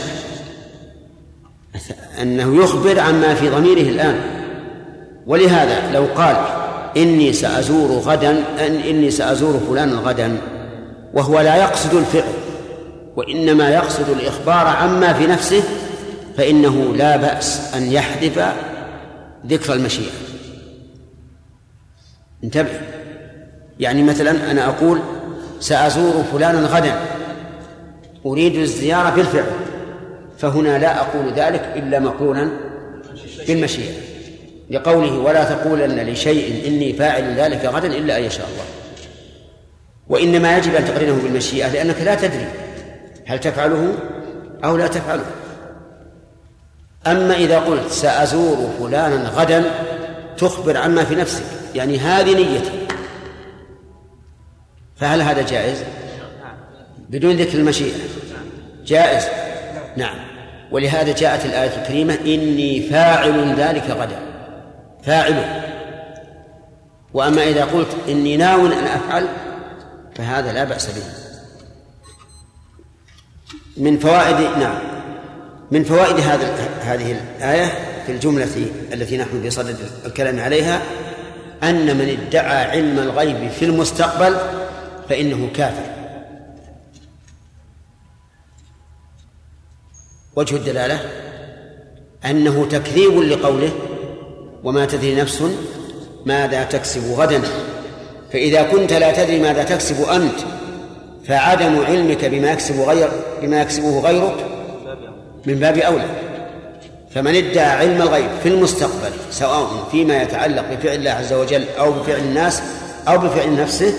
أنه 2.22 2.64
يخبر 2.64 3.00
عما 3.00 3.35
في 3.35 3.48
ضميره 3.48 3.88
الآن. 3.88 4.20
ولهذا 5.26 5.92
لو 5.92 6.06
قال 6.16 6.37
إني 6.96 7.32
سأزور 7.32 7.90
غدا 7.90 8.44
إني 8.66 9.11
سأزور 9.11 9.61
فلانا 9.68 9.96
غدا 9.96 10.38
وهو 11.14 11.40
لا 11.40 11.56
يقصد 11.56 11.94
الفعل 11.94 12.32
وإنما 13.16 13.70
يقصد 13.70 14.09
الإخبار 14.09 14.66
عما 14.66 15.12
في 15.12 15.26
نفسه 15.26 15.62
فإنه 16.37 16.94
لا 16.96 17.16
بأس 17.16 17.74
أن 17.74 17.92
يحذف 17.92 18.54
ذكر 19.46 19.72
المشيئة. 19.72 20.12
انتبه. 22.44 22.80
يعني 23.80 24.02
مثلا 24.02 24.50
أنا 24.50 24.68
أقول 24.68 25.00
سأزور 25.61 26.24
فلانا 26.32 26.66
غدا 26.66 27.00
أريد 28.26 28.56
الزيارة 28.56 29.11
بالفعل 29.11 29.50
فهنا 30.38 30.78
لا 30.78 31.00
أقول 31.00 31.32
ذلك 31.37 31.72
إلا 31.76 32.00
مقرونا 32.00 32.50
بالمشيئة. 33.48 34.15
لقوله 34.70 35.18
ولا 35.18 35.44
تقولن 35.44 36.07
لشيء 36.07 36.66
إني 36.66 36.92
فاعل 36.92 37.35
ذلك 37.35 37.64
غدا 37.64 37.88
إلا 37.88 38.18
أن 38.18 38.24
يشاء 38.24 38.46
الله. 38.46 38.64
وإنما 40.09 40.57
يجب 40.57 40.74
أن 40.74 40.85
تقرنه 40.85 41.22
بالمشيئة 41.22 41.68
لأنك 41.68 42.00
لا 42.00 42.14
تدري 42.14 42.48
هل 43.26 43.40
تفعله 43.40 43.94
أو 44.64 44.76
لا 44.76 44.87
تفعله. 44.87 45.24
أما 47.07 47.35
إذا 47.35 47.59
قلت 47.59 47.90
سأزور 47.90 48.70
فلانا 48.81 49.29
غدا 49.29 49.64
تخبر 50.38 50.76
عما 50.76 51.05
في 51.05 51.14
نفسك 51.14 51.44
يعني 51.74 51.98
هذه 51.98 52.35
نيتي. 52.35 52.87
فهل 54.96 55.22
هذا 55.22 55.42
جائز؟ 55.42 55.83
بدون 57.09 57.37
ذكر 57.37 57.59
المشيئة. 57.59 57.94
جائز. 58.87 59.24
نعم. 59.96 60.16
ولهذا 60.70 61.12
جاءت 61.12 61.44
الآية 61.44 61.83
الكريمة 61.83 62.14
إني 62.14 62.81
فاعل 62.81 63.55
ذلك 63.55 63.90
غدا. 63.90 64.36
فاعل 65.07 65.62
وأما 67.14 67.42
إذا 67.42 67.64
قلت 67.64 67.97
إني 68.09 68.37
ناو 68.37 68.66
أن 68.66 68.73
أفعل 68.73 69.29
فهذا 70.14 70.53
لا 70.53 70.64
بأس 70.64 70.87
به. 70.87 71.03
من 73.77 73.99
فوائد 73.99 74.59
نعم. 74.59 74.79
من 75.71 75.85
فوائد 75.85 76.21
هذا 76.21 76.55
هذه 76.81 77.12
الآية 77.12 77.73
في 78.07 78.12
الجملة 78.12 78.66
التي 78.92 79.16
نحن 79.16 79.47
بصدد 79.47 79.77
الكلام 80.07 80.40
عليها 80.40 80.83
أن 81.62 81.97
من 81.97 82.09
ادعى 82.09 82.64
علم 82.64 82.99
الغيب 82.99 83.51
في 83.51 83.64
المستقبل 83.64 84.37
فإنه 85.09 85.51
كافر. 85.55 85.97
وجه 90.37 90.57
الدلالة 90.57 91.01
أنه 92.25 92.66
تكذيب 92.66 93.19
لقوله 93.19 93.73
وما 94.66 94.87
تدري 94.87 95.14
نفس 95.14 95.42
ماذا 96.24 96.64
تكسب 96.64 97.12
غدا. 97.12 97.42
فإذا 98.33 98.62
كنت 98.62 98.92
لا 98.92 99.24
تدري 99.24 99.40
ماذا 99.40 99.64
تكسب 99.64 100.09
أنت 100.09 100.40
فعدم 101.24 101.85
علمك 101.85 102.24
بما 102.24 102.50
يكسب 102.50 102.81
غير 102.81 103.09
بما 103.42 103.61
يكسبه 103.61 104.00
غيرك 104.00 104.46
من 105.46 105.55
باب 105.55 105.79
أولى. 105.79 106.09
فمن 107.11 107.35
ادعى 107.35 107.66
علم 107.66 108.02
الغيب 108.02 108.31
في 108.42 108.48
المستقبل 108.48 109.12
سواء 109.31 109.88
فيما 109.90 110.22
يتعلق 110.22 110.64
بفعل 110.72 110.94
الله 110.94 111.11
عز 111.11 111.33
وجل 111.33 111.64
أو 111.79 111.92
بفعل 111.92 112.20
الناس 112.20 112.62
أو 113.09 113.18
بفعل 113.18 113.57
نفسه 113.57 113.94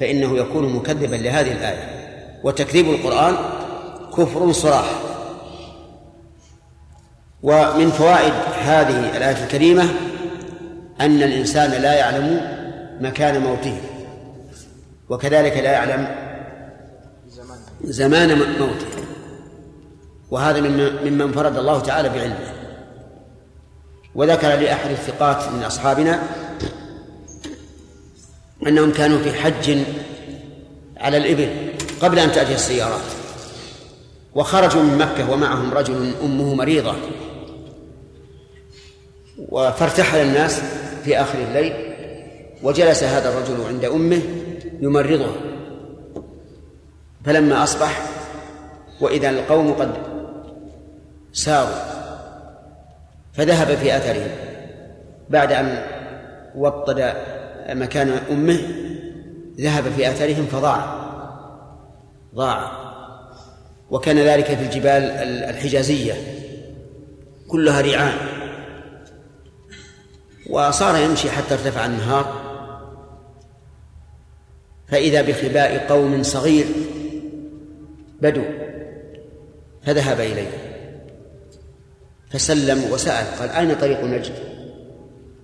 فإنه 0.00 0.38
يكون 0.38 0.72
مكذبا 0.72 1.16
لهذه 1.16 1.52
الآية. 1.52 2.00
وتكذيب 2.44 2.90
القرآن 2.90 3.36
كفر 4.16 4.52
صراح 4.52 4.84
ومن 7.42 7.90
فوائد 7.90 8.32
هذه 8.60 9.16
الآية 9.16 9.44
الكريمة 9.44 9.84
أن 11.00 11.22
الإنسان 11.22 11.70
لا 11.70 11.94
يعلم 11.94 12.40
مكان 13.00 13.40
موته 13.40 13.80
وكذلك 15.08 15.56
لا 15.56 15.72
يعلم 15.72 16.08
زمان 17.84 18.38
موته. 18.38 18.86
وهذا 20.30 20.60
ممن 20.60 21.20
انفرد 21.20 21.56
الله 21.56 21.80
تعالى 21.80 22.08
بعلمه. 22.08 22.52
وذكر 24.14 24.48
لأحد 24.48 24.90
الثقات 24.90 25.52
من 25.52 25.62
أصحابنا 25.62 26.22
أنهم 28.66 28.92
كانوا 28.92 29.18
في 29.18 29.32
حج 29.32 29.78
على 30.96 31.16
الإبل 31.16 31.72
قبل 32.00 32.18
أن 32.18 32.32
تأتي 32.32 32.54
السيارات 32.54 33.00
وخرجوا 34.34 34.82
من 34.82 34.98
مكة 34.98 35.30
ومعهم 35.30 35.74
رجل 35.74 36.12
أمه 36.24 36.54
مريضة. 36.54 36.94
فارتحل 39.48 40.18
الناس 40.18 40.60
في 41.04 41.20
آخر 41.20 41.38
الليل 41.38 41.72
وجلس 42.62 43.04
هذا 43.04 43.28
الرجل 43.28 43.66
عند 43.68 43.84
أمه 43.84 44.20
يمرضها. 44.80 45.34
فلما 47.24 47.62
أصبح 47.62 48.02
وإذا 49.00 49.30
القوم 49.30 49.72
قد 49.72 49.92
ساروا 51.32 52.00
فذهب 53.32 53.76
في 53.76 53.96
أثرهم 53.96 54.30
بعد 55.30 55.52
أن 55.52 55.82
وطد 56.56 57.12
مكان 57.68 58.08
أمه 58.30 58.58
ذهب 59.60 59.84
في 59.96 60.08
أثرهم 60.08 60.46
فضاع 60.46 61.00
ضاع. 62.34 62.72
وكان 63.90 64.18
ذلك 64.18 64.44
في 64.44 64.62
الجبال 64.62 65.02
الحجازية 65.50 66.14
كلها 67.48 67.80
ريعان. 67.80 68.39
وصار 70.50 70.96
يمشي 70.96 71.30
حتى 71.30 71.54
ارتفع 71.54 71.86
النهار. 71.86 72.50
فإذا 74.88 75.22
بخباء 75.22 75.86
قوم 75.88 76.22
صغير 76.22 76.66
بدو 78.20 78.42
فذهب 79.82 80.20
إليه. 80.20 80.50
فسلم 82.30 82.92
وسأل 82.92 83.26
قال 83.38 83.50
أين 83.50 83.74
طريق 83.74 84.04
نجد؟ 84.04 84.32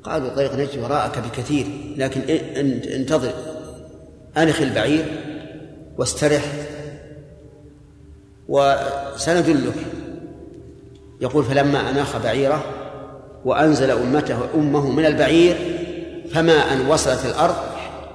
قالوا 0.02 0.34
طريق 0.34 0.54
نجد 0.54 0.78
وراءك 0.78 1.18
بكثير 1.18 1.66
لكن 1.96 2.20
انتظر 2.94 3.32
أنخ 4.36 4.60
البعير 4.60 5.04
واسترح 5.98 6.42
وسندلك. 8.48 9.74
يقول 11.20 11.44
فلما 11.44 11.90
أناخ 11.90 12.16
بعيره 12.16 12.64
وأنزل 13.46 13.90
أمته 13.90 14.38
أمه 14.54 14.90
من 14.90 15.06
البعير 15.06 15.56
فما 16.34 16.72
أن 16.72 16.88
وصلت 16.88 17.24
الأرض 17.24 17.54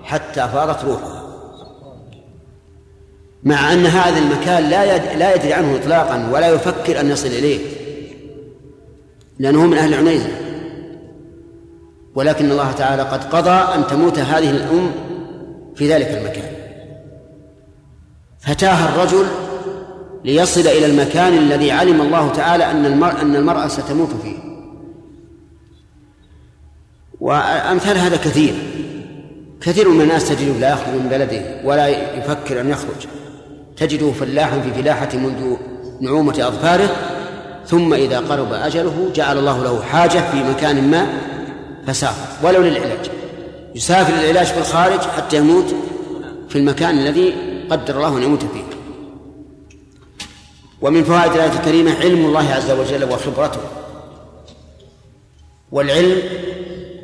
حتى 0.04 0.48
فارت 0.54 0.86
روحها. 0.86 1.22
مع 3.44 3.74
أن 3.74 3.86
هذا 3.86 4.20
المكان 4.20 4.63
لا 4.63 4.98
لا 5.17 5.36
يدري 5.36 5.54
عنه 5.54 5.76
إطلاقا 5.76 6.30
ولا 6.32 6.48
يفكر 6.48 7.00
أن 7.00 7.12
يصل 7.12 7.28
إليه 7.28 7.60
لأنه 9.39 9.65
من 9.65 9.78
أهل 9.78 9.94
عنيزة 9.94 10.30
ولكن 12.15 12.52
الله 12.52 12.72
تعالى 12.72 13.02
قد 13.02 13.24
قضى 13.24 13.76
أن 13.76 13.88
تموت 13.88 14.20
هذه 14.20 14.52
الأم 14.52 14.91
في 15.76 15.94
ذلك 15.94 16.08
المكان. 16.08 16.52
فتاه 18.39 18.89
الرجل 18.89 19.26
ليصل 20.26 20.62
إلى 20.62 20.86
المكان 20.86 21.38
الذي 21.38 21.72
علم 21.72 22.02
الله 22.02 22.32
تعالى 22.32 22.72
أن 22.72 22.86
المرأة, 22.86 23.22
أن 23.22 23.36
المرأة 23.36 23.67
ستموت 23.67 24.10
فيه. 24.24 24.51
وأمثال 27.22 27.98
هذا 27.98 28.18
كثير. 28.18 28.54
كثير 29.62 29.90
من 29.90 30.02
الناس 30.02 30.30
تجده 30.30 30.54
لا 30.54 30.70
يخرج 30.74 30.94
من 30.94 31.08
بلده 31.10 31.62
ولا 31.64 31.88
يفكر 32.18 32.62
أن 32.62 32.70
يخرج. 32.70 33.08
تجده 33.78 34.12
فلاحا 34.12 34.62
في 34.62 34.74
فلاحة 34.74 35.18
منذ 35.18 35.56
نعومة 36.02 36.48
أظفاره 36.48 36.96
ثم 37.66 37.94
إذا 37.94 38.20
قرب 38.20 38.54
أجله 38.54 39.10
جعل 39.16 39.38
الله 39.38 39.64
له 39.64 39.82
حاجة 39.82 40.32
في 40.32 40.44
مكان 40.44 40.92
ما 40.92 41.08
فسافر 41.88 42.48
ولو 42.48 42.62
للعلاج. 42.62 43.12
يسافر 43.76 44.14
للعلاج 44.14 44.46
في 44.46 44.60
الخارج 44.60 45.00
حتى 45.00 45.38
يموت 45.38 45.76
في 46.50 46.58
المكان 46.58 46.98
الذي 46.98 47.34
قدر 47.70 47.98
الله 47.98 48.18
أن 48.18 48.24
يموت 48.24 48.40
فيه. 48.40 48.64
ومن 50.82 51.04
فوائد 51.04 51.32
الآية 51.32 51.52
الكريمة 51.52 51.96
علم 52.00 52.26
الله 52.26 52.54
عز 52.54 52.72
وجل 52.72 53.04
وخبرته. 53.04 53.60
والعلم 55.72 56.22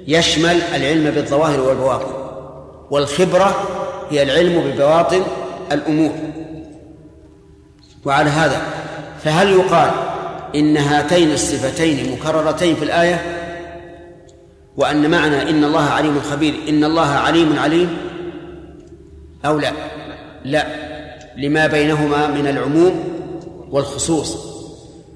يشمل 0.08 0.62
العلم 0.76 1.12
بالظواهر 1.12 1.60
والبواطن 1.60 2.12
والخبرة 2.91 3.56
هي 4.10 4.24
العلم 4.24 4.62
ببواطن 4.62 5.22
الأمور. 5.72 6.12
وعلى 8.06 8.30
هذا 8.30 8.62
فهل 9.24 9.50
يقال 9.50 9.91
إن 10.56 10.78
هاتين 10.78 11.32
الصفتين 11.32 12.12
مكررتين 12.12 12.76
في 12.76 12.84
الآية؟ 12.84 13.22
وأن 14.78 15.12
معنى 15.12 15.50
إن 15.50 15.63
الله 15.63 15.84
عليم 15.84 16.22
خبير 16.32 16.54
إن 16.70 16.84
الله 16.84 17.08
عليم 17.08 17.60
عليم؟ 17.60 17.98
أو 19.46 19.60
لا؟ 19.60 19.72
لا 20.46 20.67
لما 21.38 21.67
بينهما 21.67 22.28
من 22.28 22.48
العموم 22.48 23.04
والخصوص. 23.72 24.38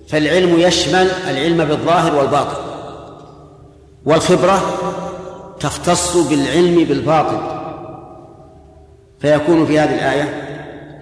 فالعلم 0.08 0.60
يشمل 0.60 1.08
العلم 1.30 1.66
بالظاهر 1.66 2.16
والباطن. 2.16 2.71
والخبرة 4.06 4.62
تختص 5.60 6.18
بالعلم 6.18 6.84
بالباطن 6.84 7.62
فيكون 9.20 9.66
في 9.66 9.80
هذه 9.80 9.96
الآية 9.96 10.48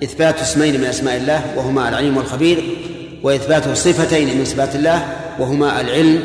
إثبات 0.04 0.40
اسمين 0.40 0.80
من 0.82 0.86
أسماء 0.86 1.18
الله 1.18 1.54
وهما 1.58 1.90
العليم 1.90 2.18
والخبير 2.18 2.78
وإثبات 3.24 3.70
صفتين 3.78 4.38
من 4.38 4.46
صفات 4.46 4.76
الله 4.76 5.16
وهما 5.40 5.82
العلم 5.82 6.24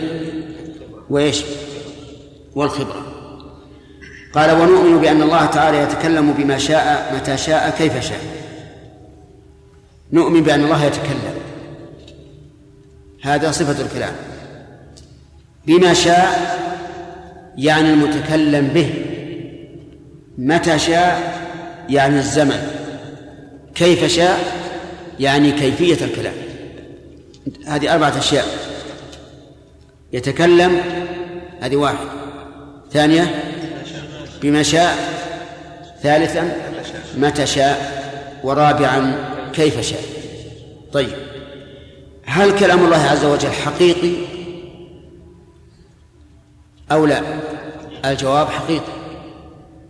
وإيش؟ 1.11 1.45
والخبرة. 2.55 3.07
قال 4.35 4.61
ونؤمن 4.61 5.01
بأن 5.01 5.23
الله 5.23 5.47
تعالى 5.47 5.79
يتكلم 5.79 6.33
بما 6.33 6.59
شاء 6.59 7.15
متى 7.17 7.37
شاء 7.37 7.75
كيف 7.79 8.01
شاء. 8.01 8.21
نؤمن 10.13 10.43
بأن 10.43 10.65
الله 10.65 10.85
يتكلم. 10.85 11.35
هذا 13.23 13.51
صفة 13.51 13.85
الكلام. 13.85 14.15
بما 15.67 15.95
شاء 15.95 16.55
يعني 17.59 17.91
المتكلم 17.91 18.69
به. 18.69 18.95
متى 20.39 20.79
شاء؟ 20.79 21.35
يعني 21.89 22.19
الزمن. 22.19 22.69
كيف 23.75 24.05
شاء؟ 24.05 24.39
يعني 25.21 25.53
كيفية 25.53 26.05
الكلام. 26.05 26.35
هذه 27.67 27.95
أربعة 27.95 28.19
أشياء. 28.19 28.47
يتكلم 30.13 30.81
هذه 31.61 31.77
واحد. 31.77 32.07
ثانية 32.93 33.35
بما 34.43 34.63
شاء. 34.63 34.97
ثالثا 36.03 36.57
متى 37.17 37.47
شاء. 37.47 38.05
ورابعا 38.45 39.15
كيف 39.53 39.81
شاء. 39.81 40.03
طيب 40.93 41.11
هل 42.27 42.59
كلام 42.59 42.85
الله 42.85 43.03
عز 43.03 43.25
وجل 43.25 43.51
حقيقي؟ 43.51 44.34
أو 46.93 47.07
لا؟ 47.07 47.23
الجواب 48.05 48.49
حقيقي 48.49 48.93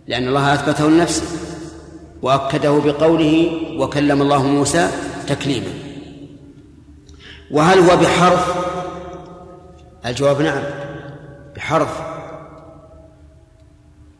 لأن 0.07 0.27
الله 0.27 0.53
أثبته 0.53 0.89
لنفسه 0.89 1.25
وأكده 2.21 2.79
بقوله 2.79 3.61
وكلم 3.77 4.21
الله 4.21 4.43
موسى 4.43 4.89
تكليما. 5.27 5.73
وهل 7.51 7.79
هو 7.79 7.97
بحرف؟ 7.97 8.55
الجواب 10.05 10.41
نعم 10.41 10.63
بحرف. 11.55 12.01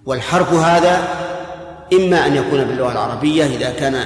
والحرف 0.06 0.54
هذا 0.54 1.08
إما 1.94 2.26
أن 2.26 2.36
يكون 2.36 2.64
باللغة 2.64 2.92
العربية 2.92 3.46
إذا 3.46 3.70
كان 3.70 4.06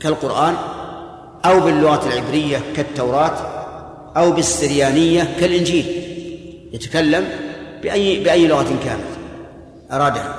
كالقرآن 0.00 0.54
أو 1.44 1.60
باللغة 1.60 2.08
العبرية 2.08 2.58
كالتوراة 2.76 3.36
أو 4.16 4.32
بالسريانية 4.32 5.36
كالإنجيل. 5.40 5.86
يتكلم 6.72 7.28
بأي 7.84 8.24
بأي 8.24 8.46
لغة 8.46 8.78
كانت؟ 8.84 9.04
أرادها. 9.92 10.34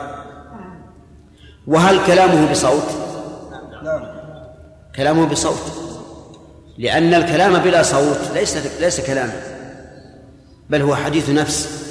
وهل 1.68 2.06
كلامه 2.08 2.52
بصوت؟ 2.52 2.84
كلامه 4.96 5.26
بصوت. 5.26 5.72
لأن 6.78 7.14
الكلام 7.14 7.58
بلا 7.58 7.84
صوت 7.84 8.20
ليس 8.34 8.58
ليس 8.82 9.02
كلاما 9.02 9.42
بل 10.70 10.82
هو 10.82 10.96
حديث 10.96 11.30
نفس. 11.30 11.86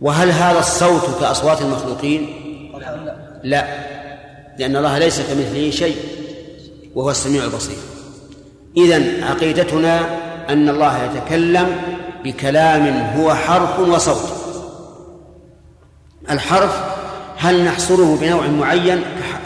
وهل 0.00 0.30
هذا 0.30 0.58
الصوت 0.58 1.20
كأصوات 1.20 1.62
المخلوقين؟ 1.62 2.28
لا 3.44 3.66
لأن 4.58 4.76
الله 4.76 4.98
ليس 4.98 5.20
كمثله 5.20 5.70
شيء 5.70 5.96
وهو 6.94 7.10
السميع 7.10 7.44
البصير. 7.44 7.78
إذن 8.76 9.22
عقيدتنا 9.22 10.00
أن 10.48 10.68
الله 10.68 11.04
يتكلم 11.04 11.95
بكلام 12.26 12.86
هو 13.16 13.34
حرف 13.34 13.78
وصوت. 13.78 14.32
الحرف 16.30 16.82
هل 17.36 17.64
نحصره 17.64 18.16
بنوع 18.20 18.46
معين 18.46 19.04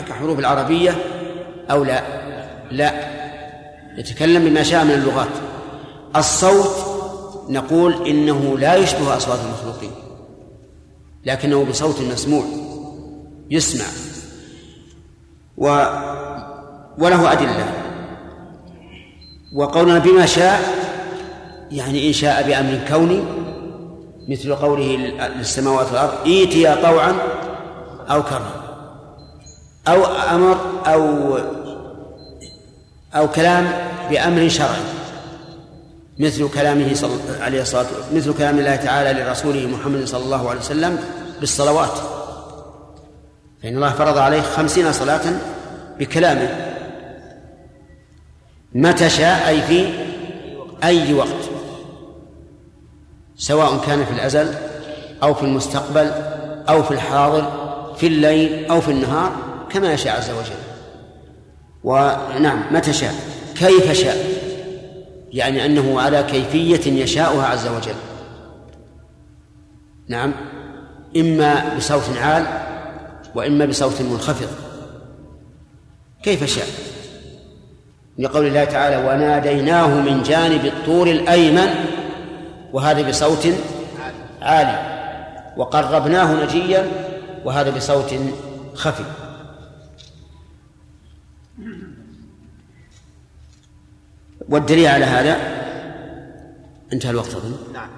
كحروف 0.08 0.38
العربية 0.38 0.94
أو 1.70 1.84
لا؟ 1.84 2.02
لا. 2.70 2.92
يتكلم 3.98 4.44
بما 4.44 4.62
شاء 4.62 4.84
من 4.84 4.90
اللغات. 4.90 5.28
الصوت 6.16 6.70
نقول 7.48 8.06
إنه 8.08 8.58
لا 8.58 8.74
يشبه 8.74 9.16
أصوات 9.16 9.38
المخلوقين 9.44 9.90
لكنه 11.26 11.64
بصوت 11.64 12.00
مسموع 12.00 12.44
يسمع 13.50 13.84
و 15.56 15.64
وله 16.98 17.32
أدلة. 17.32 17.72
وقولنا 19.54 19.98
بما 19.98 20.26
شاء 20.26 20.79
يعني 21.70 22.08
إن 22.08 22.12
شاء 22.12 22.46
بأمر 22.46 22.80
كوني 22.88 23.22
مثل 24.28 24.54
قوله 24.54 24.96
للسماوات 25.36 25.86
والأرض 25.86 26.12
ائتيا 26.26 26.74
طوعا 26.82 27.16
أو 28.10 28.22
كرها 28.22 28.62
أو 29.88 30.04
أمر 30.04 30.58
أو 30.86 31.38
أو 33.14 33.28
كلام 33.28 33.72
بأمر 34.10 34.48
شرعي 34.48 34.80
مثل 36.18 36.48
كلامه 36.48 36.94
صلى 36.94 37.10
عليه 37.40 37.62
الصلاة 37.62 37.86
مثل 38.14 38.34
كلام 38.34 38.58
الله 38.58 38.76
تعالى 38.76 39.22
لرسوله 39.22 39.66
محمد 39.66 40.04
صلى 40.04 40.24
الله 40.24 40.50
عليه 40.50 40.60
وسلم 40.60 40.98
بالصلوات. 41.40 41.98
فإن 43.62 43.76
الله 43.76 43.92
فرض 43.92 44.18
عليه 44.18 44.40
خمسين 44.40 44.92
صلاة 44.92 45.20
بكلامه 45.98 46.76
متى 48.74 49.10
شاء 49.10 49.48
أي 49.48 49.62
في 49.62 49.86
أي 50.84 51.14
وقت. 51.14 51.50
سواء 53.40 53.78
كان 53.86 54.04
في 54.04 54.10
الأزل 54.12 54.54
أو 55.22 55.34
في 55.34 55.42
المستقبل 55.42 56.10
أو 56.68 56.82
في 56.82 56.90
الحاضر 56.90 57.52
في 57.96 58.06
الليل 58.06 58.70
أو 58.70 58.80
في 58.80 58.90
النهار 58.90 59.32
كما 59.70 59.92
يشاء 59.92 60.16
عز 60.16 60.30
وجل. 60.30 60.60
ونعم 61.84 62.62
متى 62.70 62.92
شاء؟ 62.92 63.14
كيف 63.54 63.92
شاء؟ 63.92 64.16
يعني 65.32 65.66
أنه 65.66 66.00
على 66.00 66.22
كيفية 66.22 67.02
يشاؤها 67.02 67.46
عز 67.46 67.66
وجل. 67.66 67.94
نعم 70.08 70.32
إما 71.16 71.74
بصوت 71.76 72.16
عال 72.18 72.46
وإما 73.34 73.66
بصوت 73.66 74.02
منخفض. 74.02 74.48
كيف 76.22 76.44
شاء؟ 76.44 76.66
لقول 78.18 78.46
الله 78.46 78.64
تعالى 78.64 78.96
وناديناه 78.96 79.86
من 79.86 80.22
جانب 80.22 80.64
الطور 80.64 81.10
الأيمن 81.10 81.99
وهذا 82.72 83.08
بصوت 83.08 83.46
عالي. 84.42 85.00
وقربناه 85.56 86.44
نجيا 86.44 86.90
وهذا 87.44 87.70
بصوت 87.70 88.14
خفي. 88.74 89.04
والدليل 94.48 94.86
على 94.86 95.04
هذا 95.04 95.36
انتهى 96.92 97.10
الوقت 97.10 97.34
أظن. 97.34 97.72
نعم. 97.72 97.90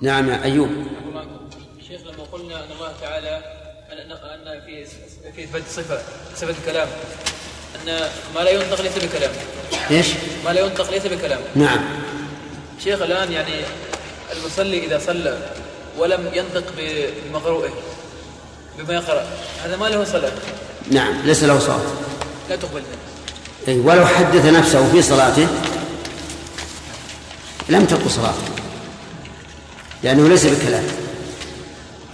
نعم 0.00 0.28
يا 0.28 0.42
أيوب. 0.42 0.68
شيخ 1.88 2.00
لما 2.00 2.24
قلنا 2.32 2.64
أن 2.64 2.72
الله 2.72 2.92
تعالى 3.00 3.42
أن 3.92 4.12
أن 4.12 4.60
في 4.66 4.84
في 5.32 5.44
إثبات 5.44 5.62
صفة 5.68 5.98
صفة 6.34 6.50
الكلام 6.50 6.88
أن 7.76 8.00
ما 8.34 8.40
لا 8.40 8.50
ينطق 8.50 8.80
ليس 8.80 9.04
بكلام. 9.04 9.30
إيش؟ 9.90 10.14
ما 10.44 10.50
لا 10.50 10.60
ينطق 10.60 10.90
ليس 10.90 11.06
بكلام. 11.06 11.40
نعم. 11.54 11.80
شيخ 12.84 13.02
الآن 13.02 13.32
يعني 13.32 13.52
المصلي 14.32 14.84
إذا 14.86 15.00
صلى 15.06 15.38
ولم 15.98 16.30
ينطق 16.32 16.64
بمقروئه 16.76 17.70
بما 18.78 18.94
يقرأ 18.94 19.26
هذا 19.64 19.76
ما 19.76 19.86
له 19.86 20.04
صلاة؟ 20.04 20.32
نعم 20.90 21.22
ليس 21.24 21.44
له 21.44 21.58
صوت 21.58 21.86
لا 22.50 22.56
تقبل 22.56 22.74
منه. 22.80 23.68
أي 23.68 23.78
ولو 23.78 24.06
حدث 24.06 24.44
نفسه 24.46 24.92
في 24.92 25.02
صلاته 25.02 25.46
لم 27.68 27.84
تقل 27.84 28.10
صلاته 28.10 28.50
لأنه 30.02 30.28
ليس 30.28 30.46
بكلام. 30.46 30.84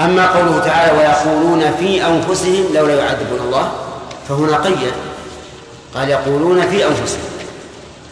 أما 0.00 0.26
قوله 0.26 0.58
تعالى 0.58 0.98
ويقولون 0.98 1.76
في 1.78 2.06
أنفسهم 2.06 2.74
لولا 2.74 2.94
يعذبون 2.94 3.40
الله 3.40 3.72
فهنا 4.28 4.56
قيد 4.56 4.92
قال 5.94 6.08
يقولون 6.08 6.70
في 6.70 6.86
أنفسهم 6.86 7.35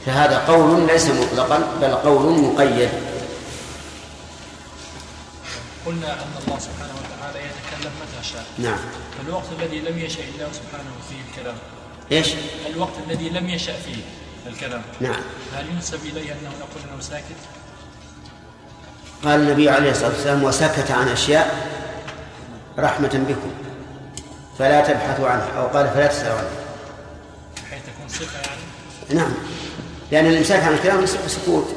فهذا 0.07 0.39
قول 0.39 0.87
ليس 0.87 1.09
مطلقا 1.09 1.59
بل 1.81 1.95
قول 1.95 2.41
مقيد. 2.43 2.89
قلنا 5.87 6.13
أن 6.13 6.33
الله 6.47 6.59
سبحانه 6.59 6.95
وتعالى 6.95 7.39
يتكلم 7.39 7.93
متى 8.01 8.29
شاء. 8.29 8.45
نعم. 8.59 8.79
فالوقت 9.19 9.45
الذي 9.59 9.81
لم 9.81 9.99
يشأ 9.99 10.23
الله 10.35 10.49
سبحانه 10.53 10.91
فيه 11.09 11.17
الكلام. 11.31 11.57
إيش؟ 12.13 12.29
الوقت 12.75 12.93
الذي 13.07 13.29
لم 13.29 13.49
يشأ 13.49 13.73
فيه 13.73 14.03
الكلام. 14.47 14.83
نعم. 15.01 15.21
هل 15.57 15.67
ينسب 15.75 16.01
إليه 16.07 16.33
أنه 16.33 16.51
نقول 16.61 16.93
أنه 16.93 17.01
ساكت؟ 17.01 17.41
قال 19.25 19.41
النبي 19.41 19.71
عليه 19.71 19.91
الصلاة 19.91 20.09
والسلام 20.09 20.45
وسكت 20.45 20.91
عن 20.91 21.09
أشياء 21.09 21.69
رحمة 22.79 23.25
بكم 23.29 23.53
فلا 24.59 24.81
تبحثوا 24.81 25.29
عنها. 25.29 25.49
أو 25.59 25.67
قال 25.67 25.91
فلا 25.91 26.07
تسألوا 26.07 26.39
عنها. 26.39 26.51
بحيث 27.57 27.83
تكون 27.83 28.09
صفة 28.09 28.39
يعني؟ 28.39 28.63
نعم. 29.15 29.35
لأن 30.13 30.27
الإمساك 30.27 30.63
عن 30.63 30.73
الكلام 30.73 31.07
سكوت. 31.07 31.75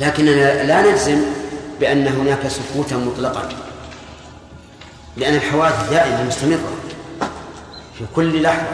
لكننا 0.00 0.62
لا 0.62 0.90
نجزم 0.90 1.22
بأن 1.80 2.06
هناك 2.06 2.48
سكوتا 2.48 2.96
مطلقا 2.96 3.48
لأن 5.16 5.34
الحوادث 5.34 5.90
دائما 5.90 6.24
مستمرة 6.24 6.72
في 7.98 8.04
كل 8.16 8.42
لحظة 8.42 8.66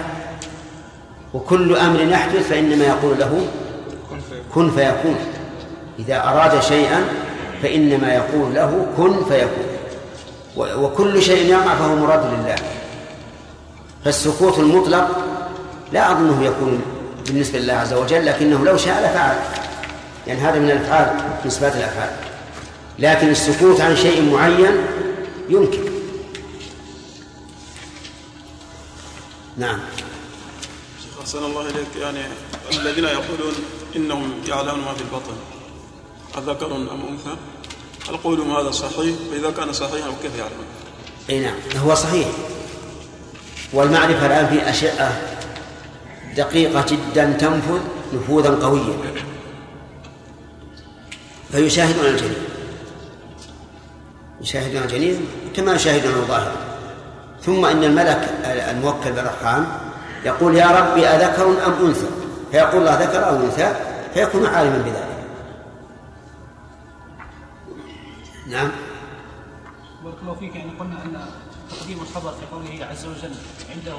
وكل 1.34 1.76
أمر 1.76 2.00
يحدث 2.00 2.48
فإنما 2.48 2.84
يقول 2.84 3.18
له 3.18 3.46
كن 4.54 4.70
فيكون. 4.70 5.16
إذا 5.98 6.24
أراد 6.24 6.62
شيئا 6.62 7.04
فإنما 7.62 8.14
يقول 8.14 8.54
له 8.54 8.86
كن 8.96 9.24
فيكون. 9.24 9.66
وكل 10.56 11.22
شيء 11.22 11.50
يقع 11.50 11.74
فهو 11.74 11.96
مراد 11.96 12.24
لله. 12.24 12.56
فالسكوت 14.04 14.58
المطلق 14.58 15.08
لا 15.92 16.12
أظنه 16.12 16.44
يكون 16.44 16.82
بالنسبة 17.30 17.58
لله 17.58 17.72
عز 17.72 17.92
وجل 17.92 18.26
لكنه 18.26 18.64
لو 18.64 18.76
شاء 18.76 19.10
لفعل. 19.10 19.38
يعني 20.26 20.40
هذا 20.40 20.58
من 20.58 20.70
الأفعال 20.70 21.16
من 21.44 21.50
صفات 21.50 21.76
الأفعال. 21.76 22.10
لكن 22.98 23.28
السكوت 23.28 23.80
عن 23.80 23.96
شيء 23.96 24.32
معين 24.32 24.86
يمكن. 25.48 25.84
نعم. 29.56 29.78
شيخ 31.02 31.20
أحسن 31.20 31.44
الله 31.44 31.60
إليك. 31.60 31.96
يعني 32.00 32.18
الذين 32.72 33.04
يقولون 33.04 33.54
إنهم 33.96 34.32
يعلمون 34.48 34.84
ما 34.84 34.94
في 34.94 35.00
البطن 35.00 35.36
أذكر 36.38 36.76
أم 36.76 36.88
أنثى؟ 37.08 37.36
هل 38.08 38.16
قولهم 38.16 38.56
هذا 38.56 38.70
صحيح؟ 38.70 39.16
فإذا 39.30 39.50
كان 39.50 39.72
صحيحا 39.72 40.10
كيف 40.22 40.38
يعلمون؟ 40.38 40.66
أي 41.30 41.40
نعم 41.40 41.56
هو 41.84 41.94
صحيح. 41.94 42.28
والمعرفة 43.72 44.26
الآن 44.26 44.46
في 44.46 44.70
أشعة 44.70 45.39
دقيقة 46.36 46.86
جدا 46.88 47.32
تنفذ 47.32 47.80
نفوذا 48.14 48.50
قويا. 48.50 48.96
فيشاهدون 51.52 52.06
الجنين. 52.06 52.44
يشاهدون 54.40 54.82
الجنين 54.82 55.28
كما 55.56 55.74
يشاهدون 55.74 56.14
الظاهر. 56.14 56.52
ثم 57.42 57.64
إن 57.64 57.84
الملك 57.84 58.28
الموكل 58.44 59.12
بالأرحام 59.12 59.66
يقول 60.24 60.56
يا 60.56 60.66
ربي 60.66 61.06
أذكر 61.06 61.46
أم 61.66 61.86
أنثى؟ 61.86 62.06
فيقول 62.52 62.80
الله 62.80 63.02
ذكر 63.02 63.28
أو 63.28 63.36
أنثى 63.36 63.74
فيكون 64.14 64.46
عالما 64.46 64.78
بذلك. 64.78 65.10
نعم. 68.46 68.70
بارك 70.04 70.16
الله 70.22 70.34
فيك. 70.34 70.56
يعني 70.56 70.70
قلنا 70.80 70.96
أن 71.04 71.26
تقديم 71.70 72.00
الخبر 72.00 72.30
في 72.30 72.46
قوله 72.52 72.86
عز 72.90 73.04
وجل 73.06 73.34
عنده 73.70 73.92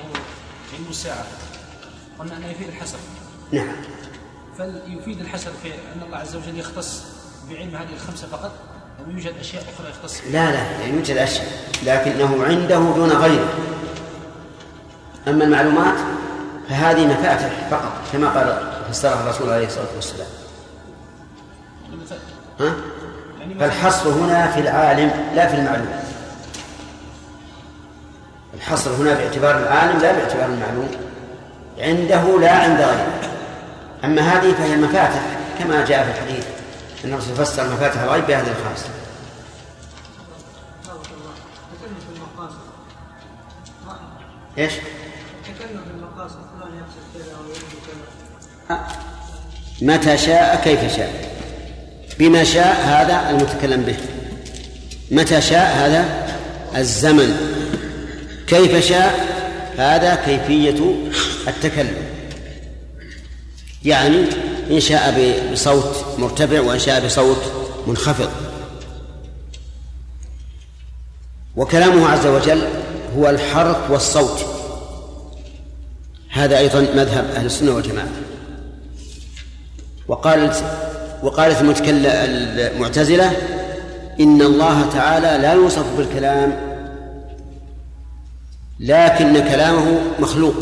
علم 0.73 0.85
الساعة. 0.89 1.25
قلنا 2.21 2.37
أنه 2.37 2.47
يفيد 2.47 2.67
الحسر 2.67 2.97
نعم. 3.51 3.67
فيفيد 4.57 5.19
الحسر 5.19 5.51
في 5.63 5.73
أن 5.73 6.01
الله 6.05 6.17
عز 6.17 6.35
وجل 6.35 6.59
يختص 6.59 7.03
بعلم 7.49 7.75
هذه 7.75 7.93
الخمسة 7.93 8.27
فقط؟ 8.27 8.51
أم 9.05 9.11
يوجد 9.11 9.33
أشياء 9.39 9.63
أخرى 9.63 9.89
يختص؟ 9.89 10.21
بها؟ 10.21 10.31
لا 10.31 10.51
لا 10.51 10.81
يعني 10.81 10.93
يوجد 10.93 11.17
أشياء 11.17 11.47
لكنه 11.83 12.45
عنده 12.45 12.79
دون 12.95 13.11
غيره. 13.11 13.53
أما 15.27 15.43
المعلومات 15.43 15.97
فهذه 16.69 17.07
مفاتح 17.07 17.69
فقط 17.71 17.91
كما 18.13 18.29
قال 18.29 18.71
فسرها 18.89 19.23
الرسول 19.23 19.49
عليه 19.49 19.67
الصلاة 19.67 19.95
والسلام. 19.95 20.27
ها؟ 22.59 22.75
يعني 23.39 23.55
فالحصر 23.55 24.09
هنا 24.09 24.51
في 24.51 24.59
العالم 24.59 25.11
لا 25.35 25.47
في 25.47 25.55
المعلوم. 25.55 26.03
الحصر 28.53 28.91
هنا 28.91 29.13
باعتبار 29.13 29.57
العالم 29.57 29.99
لا 29.99 30.11
باعتبار 30.11 30.45
المعلوم. 30.45 31.10
عنده 31.81 32.39
لا 32.39 32.51
عند 32.51 32.81
غيره. 32.81 33.21
أما 34.03 34.21
هذه 34.21 34.53
فهي 34.53 34.75
مفاتح 34.75 35.21
كما 35.59 35.85
جاء 35.85 36.03
في 36.03 36.11
الحديث 36.11 36.45
أن 37.05 37.13
الرسول 37.13 37.35
فسر 37.35 37.69
مفاتح 37.73 38.01
الغيب 38.01 38.27
بهذه 38.27 38.47
المقاصد 38.47 38.89
إيش؟ 44.57 44.73
متى 49.81 50.17
شاء 50.17 50.61
كيف 50.63 50.95
شاء. 50.95 51.31
بما 52.19 52.43
شاء 52.43 52.75
هذا 52.75 53.29
المتكلم 53.29 53.81
به. 53.81 53.95
متى 55.11 55.41
شاء 55.41 55.75
هذا؟ 55.75 56.05
الزمن. 56.77 57.37
كيف 58.47 58.85
شاء؟ 58.85 59.40
هذا 59.81 60.15
كيفية 60.15 60.95
التكلم. 61.47 61.95
يعني 63.85 64.25
إن 64.71 64.79
شاء 64.79 65.09
بصوت 65.53 66.05
مرتفع 66.17 66.61
وإن 66.61 66.79
شاء 66.79 67.05
بصوت 67.05 67.37
منخفض. 67.87 68.29
وكلامه 71.55 72.09
عز 72.09 72.27
وجل 72.27 72.61
هو 73.17 73.29
الحرف 73.29 73.91
والصوت. 73.91 74.45
هذا 76.29 76.57
أيضا 76.57 76.79
مذهب 76.79 77.31
أهل 77.35 77.45
السنة 77.45 77.71
والجماعة. 77.71 78.07
وقالت 80.07 80.63
وقالت 81.23 81.61
المعتزلة 81.85 83.31
إن 84.19 84.41
الله 84.41 84.89
تعالى 84.89 85.41
لا 85.41 85.53
يوصف 85.53 85.85
بالكلام 85.97 86.70
لكن 88.81 89.33
كلامه 89.33 90.01
مخلوق. 90.19 90.55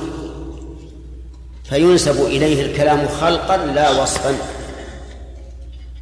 فينسب 1.63 2.25
إليه 2.25 2.65
الكلام 2.65 3.07
خلقا 3.07 3.57
لا 3.57 4.01
وصفا. 4.01 4.35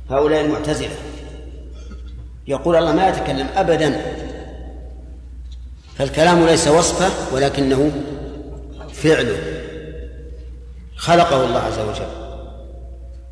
هؤلاء 0.09 0.41
المعتزلة. 0.45 0.95
يقول 2.47 2.75
الله 2.75 2.91
ما 2.91 3.07
يتكلم 3.07 3.47
أبدا. 3.55 4.01
فالكلام 5.97 6.45
ليس 6.45 6.67
وصفه 6.67 7.35
ولكنه 7.35 7.91
فعله 8.93 9.37
خلقه 10.95 11.45
الله 11.45 11.59
عز 11.59 11.79
وجل. 11.79 12.07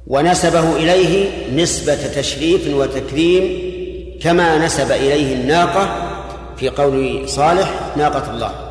ونسبه 0.08 0.76
إليه 0.76 1.32
نسبة 1.64 2.08
تشريف 2.08 2.76
وتكريم 2.76 3.76
كما 4.22 4.66
نسب 4.66 4.92
إليه 4.92 5.36
الناقة 5.36 6.12
في 6.58 6.70
قول 6.70 7.30
صالح 7.30 7.98
ناقة 7.98 8.32
الله. 8.34 8.65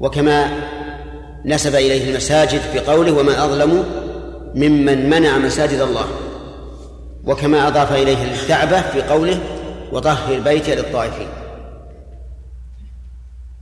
وكما 0.00 0.50
نسب 1.44 1.74
إليه 1.74 2.10
المساجد 2.10 2.60
في 2.60 2.78
قوله 2.78 3.12
ومن 3.12 3.32
أظلم 3.32 3.84
ممن 4.54 5.10
منع 5.10 5.38
مساجد 5.38 5.80
الله 5.80 6.06
وكما 7.24 7.68
أضاف 7.68 7.92
إليه 7.92 8.32
الكعبة 8.32 8.80
في 8.80 9.02
قوله 9.02 9.40
وطهر 9.92 10.34
البيت 10.34 10.70
للطائفين. 10.70 11.28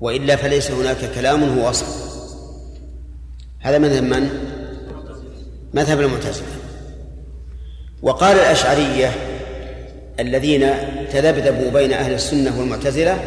وإلا 0.00 0.36
فليس 0.36 0.70
هناك 0.70 0.96
كلام 1.14 1.58
هو 1.58 1.70
أصل. 1.70 1.86
هذا 3.60 3.78
مذهب 3.78 4.02
من؟ 4.02 4.30
مذهب 5.74 6.00
المعتزلة. 6.00 6.46
وقال 8.02 8.36
الأشعرية 8.36 9.10
الذين 10.20 10.70
تذبذبوا 11.12 11.70
بين 11.70 11.92
أهل 11.92 12.12
السنة 12.12 12.58
والمعتزلة 12.58 13.18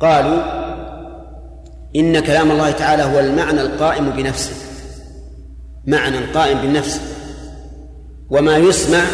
قالوا 0.00 0.67
إن 1.96 2.20
كلام 2.20 2.50
الله 2.50 2.70
تعالى 2.70 3.02
هو 3.02 3.20
المعنى 3.20 3.60
القائم 3.60 4.10
بنفسه. 4.10 4.52
معنى 5.86 6.18
قائم 6.18 6.60
بالنفس. 6.60 7.00
وما 8.30 8.56
يسمع 8.56 9.04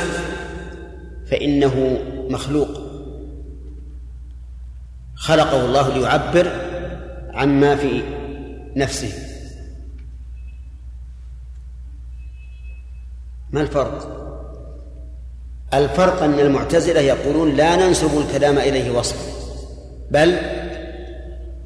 فإنه 1.30 1.98
مخلوق. 2.28 2.68
خلقه 5.14 5.64
الله 5.64 5.98
ليعبر 5.98 6.52
عما 7.34 7.76
في 7.76 8.02
نفسه. 8.76 9.12
ما 13.50 13.60
الفرق؟ 13.60 14.20
الفرق 15.74 16.22
أن 16.22 16.40
المعتزلة 16.40 17.00
يقولون 17.00 17.56
لا 17.56 17.76
ننسب 17.76 18.18
الكلام 18.18 18.58
إليه 18.58 18.90
وصفا. 18.90 19.34
بل 20.10 20.38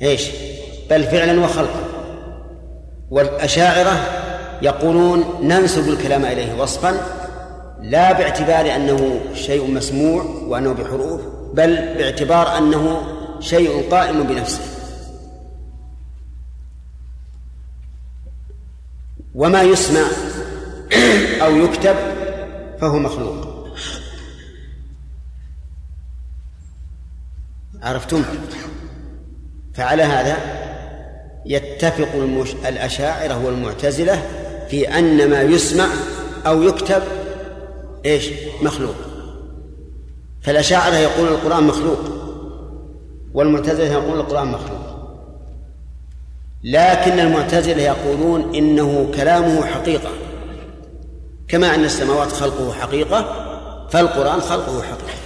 إيش؟ 0.02 0.47
بل 0.90 1.04
فعلا 1.04 1.40
وخلقا. 1.40 1.80
والأشاعرة 3.10 4.00
يقولون 4.62 5.24
ننسب 5.42 5.88
الكلام 5.88 6.24
إليه 6.24 6.60
وصفا 6.60 7.00
لا 7.82 8.12
باعتبار 8.12 8.76
أنه 8.76 9.20
شيء 9.34 9.70
مسموع 9.70 10.22
وأنه 10.22 10.72
بحروف 10.72 11.20
بل 11.54 11.76
باعتبار 11.76 12.58
أنه 12.58 13.02
شيء 13.40 13.90
قائم 13.90 14.22
بنفسه. 14.22 14.60
وما 19.34 19.62
يسمع 19.62 20.04
أو 21.44 21.56
يكتب 21.56 21.96
فهو 22.80 22.98
مخلوق. 22.98 23.48
عرفتم؟ 27.82 28.24
فعلى 29.74 30.02
هذا 30.02 30.67
يتفق 31.46 32.08
المش... 32.14 32.52
الأشاعرة 32.68 33.44
والمعتزلة 33.44 34.22
في 34.68 34.98
أن 34.98 35.30
ما 35.30 35.42
يسمع 35.42 35.86
أو 36.46 36.62
يكتب 36.62 37.02
إيش؟ 38.04 38.30
مخلوق. 38.62 38.94
فالأشاعرة 40.42 40.94
يقولون 40.94 41.32
القرآن 41.32 41.64
مخلوق 41.64 41.98
والمعتزلة 43.34 43.84
يقولون 43.84 44.20
القرآن 44.20 44.46
مخلوق. 44.48 44.78
لكن 46.64 47.18
المعتزلة 47.18 47.82
يقولون 47.82 48.54
إنه 48.54 49.12
كلامه 49.16 49.66
حقيقة. 49.66 50.10
كما 51.48 51.74
أن 51.74 51.84
السماوات 51.84 52.32
خلقه 52.32 52.72
حقيقة 52.72 53.44
فالقرآن 53.90 54.40
خلقه 54.40 54.82
حقيقة. 54.82 55.18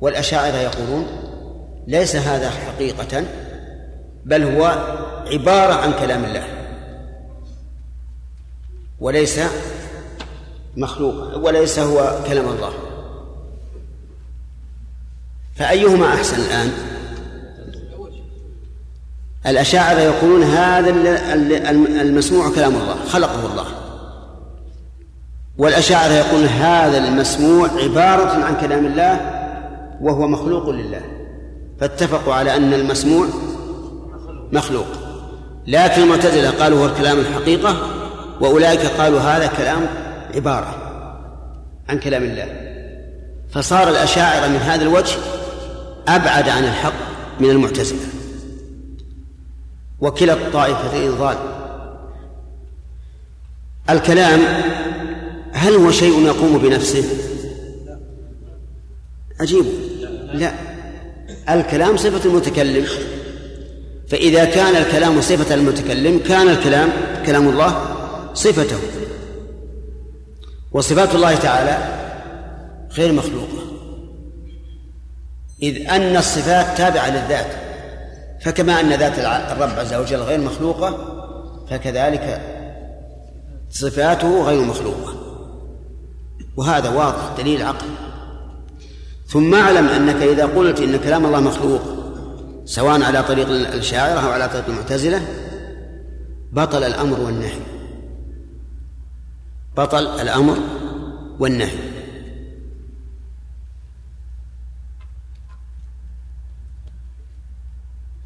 والأشاعرة 0.00 0.56
يقولون 0.56 1.06
ليس 1.86 2.16
هذا 2.16 2.50
حقيقة 2.50 3.24
بل 4.24 4.42
هو 4.42 4.64
عبارة 5.32 5.74
عن 5.74 5.92
كلام 5.92 6.24
الله. 6.24 6.44
وليس 9.00 9.40
مخلوق 10.76 11.36
وليس 11.36 11.78
هو 11.78 12.18
كلام 12.26 12.48
الله. 12.48 12.72
فأيهما 15.56 16.06
أحسن 16.06 16.40
الآن؟ 16.40 16.72
الأشاعرة 19.46 20.00
يقولون 20.00 20.42
هذا 20.42 20.90
المسموع 22.02 22.50
كلام 22.54 22.74
الله 22.74 23.04
خلقه 23.04 23.46
الله. 23.50 23.66
والأشاعرة 25.58 26.12
يقولون 26.12 26.46
هذا 26.46 26.98
المسموع 26.98 27.68
عبارة 27.68 28.44
عن 28.44 28.60
كلام 28.60 28.86
الله 28.86 29.20
وهو 30.00 30.28
مخلوق 30.28 30.68
لله. 30.68 31.02
فاتفقوا 31.80 32.34
على 32.34 32.56
أن 32.56 32.74
المسموع 32.74 33.26
مخلوق. 34.52 34.86
لكن 35.66 36.02
المعتزلة 36.02 36.50
قالوا 36.50 36.80
هو 36.80 36.86
الكلام 36.86 37.18
الحقيقة 37.18 37.76
وأولئك 38.40 38.80
قالوا 38.80 39.20
هذا 39.20 39.46
كلام 39.46 39.86
عبارة 40.34 40.74
عن 41.88 41.98
كلام 41.98 42.22
الله. 42.22 42.68
فصار 43.50 43.88
الأشاعرة 43.88 44.46
من 44.48 44.56
هذا 44.56 44.82
الوجه 44.82 45.16
أبعد 46.08 46.48
عن 46.48 46.64
الحق 46.64 46.92
من 47.40 47.50
المعتزلة. 47.50 47.98
وكلا 50.00 50.32
الطائفتين 50.32 51.10
ضال 51.10 51.36
الكلام 53.90 54.40
هل 55.52 55.74
هو 55.74 55.90
شيء 55.90 56.26
يقوم 56.26 56.58
بنفسه؟ 56.58 57.04
عجيب 59.40 59.64
لا. 60.32 60.52
الكلام 61.48 61.96
صفة 61.96 62.30
المتكلم. 62.30 62.86
فإذا 64.10 64.44
كان 64.44 64.76
الكلام 64.76 65.20
صفة 65.20 65.54
المتكلم 65.54 66.18
كان 66.18 66.48
الكلام 66.48 66.88
كلام 67.26 67.48
الله 67.48 67.84
صفته. 68.34 68.76
وصفات 70.72 71.14
الله 71.14 71.34
تعالى 71.34 71.78
غير 72.92 73.12
مخلوقة. 73.12 73.58
إذ 75.62 75.90
أن 75.90 76.16
الصفات 76.16 76.78
تابعة 76.78 77.10
للذات 77.10 77.46
فكما 78.44 78.80
أن 78.80 78.88
ذات 78.88 79.18
الرب 79.52 79.78
عز 79.78 79.94
وجل 79.94 80.18
غير 80.18 80.40
مخلوقة 80.40 80.98
فكذلك 81.70 82.40
صفاته 83.70 84.42
غير 84.42 84.60
مخلوقة. 84.60 85.14
وهذا 86.56 86.88
واضح 86.88 87.34
دليل 87.38 87.62
عقل 87.62 87.86
ثم 89.26 89.54
اعلم 89.54 89.88
أنك 89.88 90.22
إذا 90.22 90.46
قلت 90.46 90.80
إن 90.80 90.96
كلام 90.96 91.26
الله 91.26 91.40
مخلوق 91.40 91.80
سواء 92.68 93.02
على 93.02 93.22
طريق 93.22 93.48
الشاعرة 93.48 94.20
أو 94.20 94.30
على 94.30 94.48
طريق 94.48 94.66
المعتزلة 94.68 95.22
بطل 96.52 96.84
الأمر 96.84 97.20
والنهي. 97.20 97.60
بطل 99.76 100.06
الأمر 100.20 100.58
والنهي. 101.38 101.78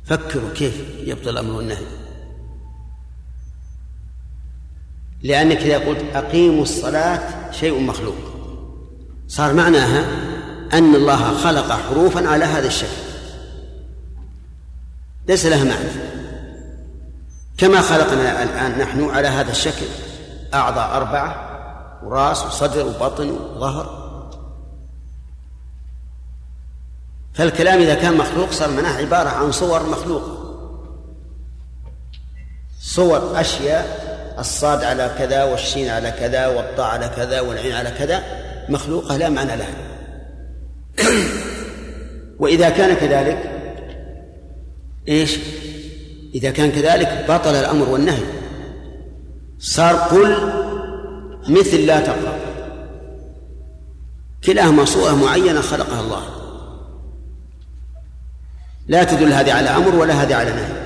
فكروا 0.04 0.50
كيف 0.54 0.74
يبطل 0.98 1.28
الأمر 1.28 1.52
والنهي. 1.52 1.86
لأنك 5.22 5.56
إذا 5.56 5.78
قلت 5.78 6.04
أقيموا 6.14 6.62
الصلاة 6.62 7.52
شيء 7.52 7.80
مخلوق. 7.80 8.16
صار 9.28 9.54
معناها 9.54 10.04
أن 10.72 10.94
الله 10.94 11.38
خلق 11.38 11.72
حروفا 11.72 12.28
على 12.28 12.44
هذا 12.44 12.66
الشكل. 12.66 13.11
ليس 15.28 15.46
لها 15.46 15.64
معنى. 15.64 15.88
كما 17.58 17.80
خلقنا 17.80 18.42
الآن 18.42 18.78
نحن 18.78 19.10
على 19.10 19.28
هذا 19.28 19.50
الشكل. 19.50 19.86
أعضاء 20.54 20.96
أربعة 20.96 21.48
وراس 22.04 22.44
وصدر 22.44 22.86
وبطن 22.86 23.30
وظهر. 23.30 24.02
فالكلام 27.34 27.80
إذا 27.80 27.94
كان 27.94 28.16
مخلوق 28.16 28.50
صار 28.50 28.70
معناه 28.70 28.96
عبارة 28.96 29.28
عن 29.28 29.52
صور 29.52 29.86
مخلوقة. 29.86 30.38
صور 32.80 33.40
أشياء 33.40 34.12
الصاد 34.38 34.84
على 34.84 35.14
كذا 35.18 35.44
والشين 35.44 35.88
على 35.88 36.10
كذا 36.10 36.46
والطاء 36.46 36.86
على 36.86 37.08
كذا 37.16 37.40
والعين 37.40 37.72
على 37.72 37.90
كذا 37.90 38.22
مخلوقة 38.68 39.16
لا 39.16 39.28
معنى 39.28 39.56
لها. 39.56 39.74
وإذا 42.40 42.70
كان 42.70 42.94
كذلك 42.94 43.61
إيش؟ 45.08 45.38
إذا 46.34 46.50
كان 46.50 46.70
كذلك 46.70 47.24
بطل 47.28 47.54
الأمر 47.54 47.88
والنهي. 47.88 48.22
صار 49.58 49.94
قل 49.94 50.36
مثل 51.48 51.86
لا 51.86 52.00
تقرأ. 52.00 52.38
كلاهما 54.44 54.84
صورة 54.84 55.24
معينة 55.24 55.60
خلقها 55.60 56.00
الله. 56.00 56.22
لا 58.88 59.04
تدل 59.04 59.32
هذه 59.32 59.52
على 59.52 59.68
أمر 59.68 59.94
ولا 59.94 60.22
هذه 60.22 60.34
على 60.34 60.50
نهي. 60.50 60.82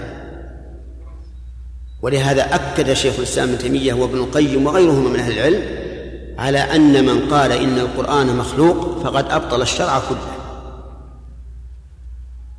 ولهذا 2.03 2.55
أكد 2.55 2.93
شيخ 2.93 3.15
الإسلام 3.19 3.49
ابن 3.49 3.59
تيمية 3.59 3.95
وابن 3.95 4.19
القيم 4.19 4.67
وغيرهما 4.67 5.09
من 5.09 5.21
أهل 5.21 5.39
العلم 5.39 5.63
على 6.39 6.59
أن 6.59 7.05
من 7.05 7.31
قال 7.31 7.53
إن 7.53 7.79
القرآن 7.79 8.37
مخلوق 8.37 9.03
فقد 9.03 9.31
أبطل 9.31 9.63
الشرع 9.63 9.99
كله. 9.99 10.37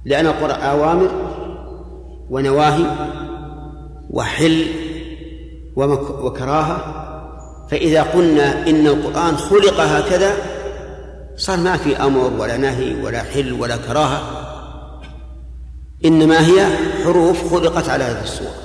لأن 0.06 0.28
القرآن 0.28 0.62
أوامر 0.62 1.27
ونواهي 2.30 3.10
وحل 4.10 4.68
وكراهة. 5.76 7.04
فإذا 7.72 8.04
قلنا 8.04 8.70
إن 8.70 8.88
القرآن 8.88 9.38
خلق 9.38 9.80
هكذا 9.80 10.34
صار 11.36 11.58
ما 11.58 11.78
في 11.78 11.98
أمر 11.98 12.34
ولا 12.34 12.58
نهي 12.58 12.96
ولا 13.02 13.24
حل 13.24 13.54
ولا 13.54 13.78
كراهة. 13.78 14.44
إنما 16.06 16.46
هي 16.48 16.68
حروف 17.04 17.54
خلقت 17.54 17.90
على 17.90 18.04
هذه 18.04 18.24
الصورة. 18.24 18.56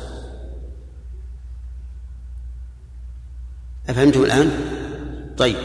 أفهمتم 3.88 4.24
الآن؟ 4.24 4.50
طيب. 5.38 5.56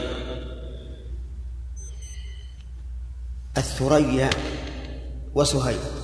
الثريا 3.57 4.29
وسهيل. 5.35 5.96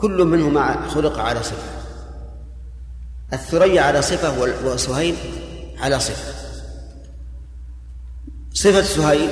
كل 0.00 0.24
منهما 0.24 0.88
خلق 0.88 1.18
على 1.18 1.42
صفة. 1.42 1.80
الثريا 3.32 3.82
على 3.82 4.02
صفة 4.02 4.42
وسهيل 4.64 5.14
على 5.78 6.00
صفة. 6.00 6.34
صفة 8.52 8.82
سهيل 8.82 9.30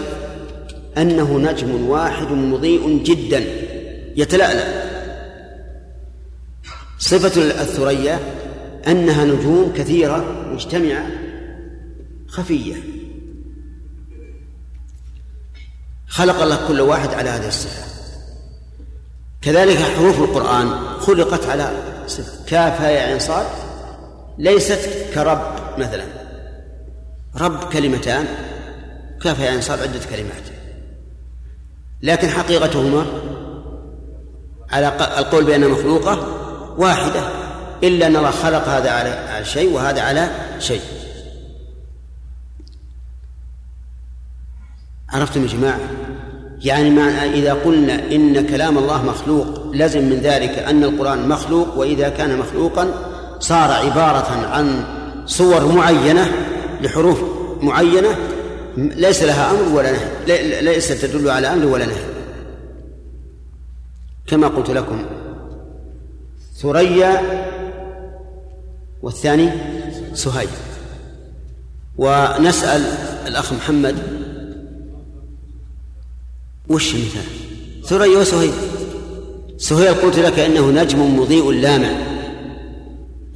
أنه 0.97 1.39
نجم 1.39 1.89
واحد 1.89 2.27
مضيء 2.27 3.03
جدا 3.03 3.45
يتلألأ. 4.17 4.89
صفة 6.99 7.43
الثريا 7.43 8.21
أنها 8.87 9.25
نجوم 9.25 9.73
كثيرة 9.77 10.45
مجتمعة 10.53 11.07
خفية. 12.29 12.77
خلق 16.09 16.43
الله 16.43 16.69
كل 16.69 16.81
واحد 16.81 17.09
على 17.09 17.31
هذه 17.31 17.49
الصفة. 17.49 17.88
كذلك 19.43 19.79
حروف 19.79 20.21
القرآن 20.21 20.71
خلقت 21.01 21.47
على 21.47 21.71
صفة 22.07 22.45
كاف 22.47 22.81
يا 22.81 23.01
عين 23.01 23.19
صاد. 23.19 23.47
ليست 24.39 24.89
كرب 25.15 25.41
مثلا. 25.79 26.05
رب 27.37 27.73
كلمتان 27.73 28.27
كاف 29.23 29.39
يا 29.39 29.51
عين 29.51 29.61
صاد 29.61 29.81
عدة 29.81 30.01
كلمات. 30.11 30.43
لكن 32.03 32.29
حقيقتهما 32.29 33.07
على 34.71 34.89
القول 35.19 35.45
بأنها 35.45 35.69
مخلوقة 35.69 36.27
واحدة 36.79 37.23
إلا 37.83 38.07
أن 38.07 38.17
الله 38.17 38.31
خلق 38.31 38.69
هذا 38.69 38.91
على 38.91 39.45
شيء 39.45 39.73
وهذا 39.73 40.03
على 40.03 40.31
شيء. 40.59 40.83
عرفتم 45.09 45.43
يا 45.43 45.47
جماعة؟ 45.47 45.81
يعني 46.63 46.91
معنى 46.91 47.35
إذا 47.35 47.53
قلنا 47.53 48.13
إن 48.13 48.47
كلام 48.47 48.79
الله 48.79 49.05
مخلوق 49.05 49.47
لزم 49.73 50.05
من 50.05 50.17
ذلك 50.17 50.51
أن 50.51 50.85
القرآن 50.85 51.29
مخلوق 51.29 51.79
وإذا 51.79 52.09
كان 52.09 52.39
مخلوقا 52.39 52.89
صار 53.41 53.71
عبارة 53.71 54.47
عن 54.47 54.85
صور 55.27 55.73
معينة 55.73 56.33
لحروف 56.81 57.19
معينة 57.61 58.09
ليس 58.77 59.23
لها 59.23 59.51
أمر 59.51 59.77
ولا 59.77 59.93
نهي 59.93 60.63
ليس 60.63 61.01
تدل 61.01 61.31
على 61.31 61.53
أمر 61.53 61.67
ولا 61.67 61.87
نهي. 61.87 62.05
كما 64.27 64.49
قلت 64.49 64.71
لكم 64.71 65.07
ثريا 66.57 67.21
والثاني 69.03 69.51
سهيل. 70.15 70.49
ونسأل 71.99 72.85
الأخ 73.27 73.53
محمد 73.53 74.18
وش 76.69 76.95
المثال 76.95 77.23
ثريا 77.85 78.19
وسهيل 78.19 78.53
سهيل 79.57 79.95
قلت 79.95 80.19
لك 80.19 80.39
إنه 80.39 80.71
نجم 80.71 81.21
مضيء 81.21 81.51
لامع. 81.51 81.91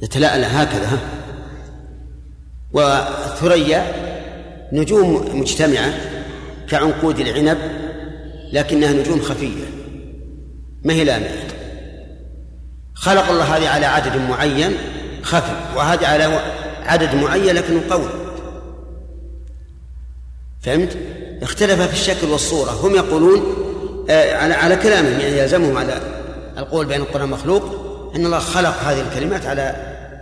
يتلألأ 0.01 0.63
هكذا 0.63 0.85
ها؟ 0.85 0.99
وثريا 2.73 3.93
نجوم 4.71 5.39
مجتمعة 5.39 5.93
كعنقود 6.69 7.19
العنب 7.19 7.57
لكنها 8.53 8.93
نجوم 8.93 9.21
خفية 9.21 9.65
ما 10.83 10.93
هي 10.93 11.03
لامعة. 11.03 11.47
خلق 12.93 13.29
الله 13.29 13.43
هذه 13.43 13.69
على 13.69 13.85
عدد 13.85 14.17
معين 14.17 14.71
خفي 15.23 15.75
وهذه 15.75 16.07
على 16.07 16.39
عدد 16.85 17.15
معين 17.15 17.55
لكنه 17.55 17.81
قوي. 17.89 18.09
فهمت؟ 20.61 20.97
اختلف 21.43 21.81
في 21.81 21.93
الشكل 21.93 22.27
والصورة. 22.27 22.71
هم 22.71 22.95
يقولون 22.95 23.43
آه، 24.09 24.35
على 24.35 24.53
على 24.53 24.75
كلامهم 24.75 25.19
يعني 25.19 25.37
يلزمهم 25.37 25.77
على 25.77 26.01
القول 26.57 26.85
بأن 26.85 27.01
القرآن 27.01 27.29
مخلوق 27.29 27.63
أن 28.15 28.25
الله 28.25 28.39
خلق 28.39 28.79
هذه 28.83 29.01
الكلمات 29.01 29.45
على 29.45 29.75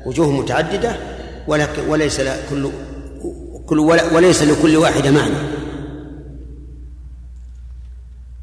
وجوه 0.05 0.31
متعددة 0.31 0.95
وليس 1.87 2.21
كل 2.49 2.69
كل 3.65 3.79
وليس 4.13 4.43
لكل 4.43 4.77
واحدة 4.77 5.11
معنى. 5.11 5.35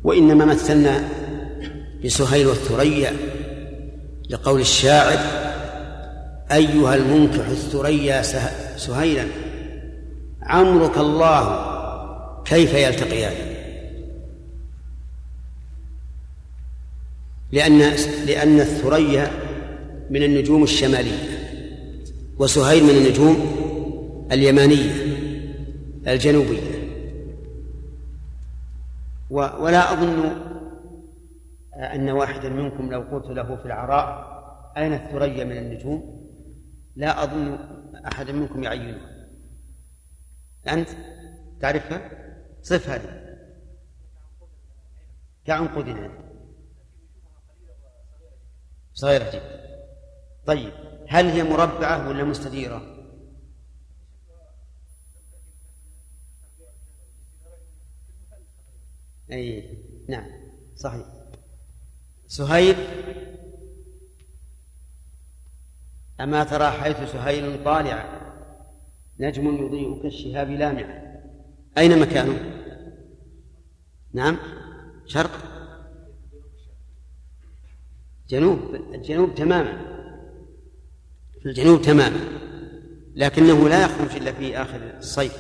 وإنما 0.05 0.45
مثلنا 0.45 1.09
بسهيل 2.05 2.47
والثريا 2.47 3.13
لقول 4.31 4.61
الشاعر 4.61 5.19
أيها 6.53 6.95
المنكح 6.95 7.49
الثريا 7.49 8.23
سهيلا 8.77 9.25
عمرك 10.43 10.99
الله 10.99 11.68
كيف 12.49 12.75
يلتقيان؟ 12.75 13.33
لأن 17.53 17.79
لأن 18.27 18.61
الثريا 18.61 19.31
من 20.11 20.23
النجوم 20.23 20.63
الشمالية 20.63 21.39
وسهيل 22.39 22.85
من 22.85 22.91
النجوم 22.91 23.37
اليمانية 24.33 24.91
الجنوبية. 26.07 26.79
ولا 29.31 29.93
أظن 29.93 30.33
أن 31.75 32.11
واحدا 32.11 32.49
منكم 32.49 32.91
لو 32.91 33.01
قلت 33.01 33.27
له 33.27 33.57
في 33.57 33.67
العراء 33.67 34.29
أين 34.77 34.93
الثريا 34.93 35.45
من 35.45 35.57
النجوم 35.57 36.29
لا 36.97 37.23
أظن 37.23 37.59
أحدا 38.07 38.33
منكم 38.33 38.63
يعينها 38.63 39.27
أنت 40.69 40.89
تعرفها؟ 41.61 42.28
صف 42.69 42.89
هذه 42.89 43.39
كعنقودنا 45.47 46.11
صغيرة 48.95 49.31
جدا. 49.31 49.79
طيب 50.47 50.73
هل 51.09 51.27
هي 51.27 51.43
مربعة 51.43 52.09
ولا 52.09 52.25
مستديرة؟ 52.25 52.83
أي 59.33 59.79
نعم 60.09 60.31
صحيح. 60.77 61.07
سهيل؟ 62.27 62.77
أما 66.21 66.45
ترى 66.45 66.71
حيث 66.71 67.13
سهيل 67.13 67.65
طالع 67.65 68.19
نجم 69.19 69.67
يضيء 69.67 70.03
كالشهاب 70.03 70.51
لامع. 70.51 71.03
أين 71.79 71.99
مكانه؟ 72.01 72.58
نعم. 74.13 74.37
شرق 75.07 75.31
جنوب. 78.29 78.59
الجنوب 78.95 79.35
تماما. 79.35 79.73
في 81.43 81.47
الجنوب 81.47 81.83
تماما. 81.83 82.21
لكنه 83.15 83.69
لا 83.69 83.85
يخرج 83.85 84.17
إلا 84.17 84.33
في 84.33 84.63
آخر 84.63 84.99
الصيف. 84.99 85.37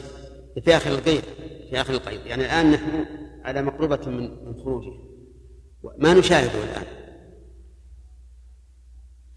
في 0.65 0.77
آخر 0.77 0.91
القيد. 0.91 1.23
في 1.71 1.81
آخر 1.81 1.95
القيد. 1.95 2.27
يعني 2.27 2.45
الآن 2.45 2.71
نحن 2.71 3.05
على 3.45 3.63
مقربة 3.63 4.11
من 4.11 4.55
خروجه. 4.65 4.93
ما 5.99 6.15
نشاهده 6.15 6.65
الآن. 6.65 6.85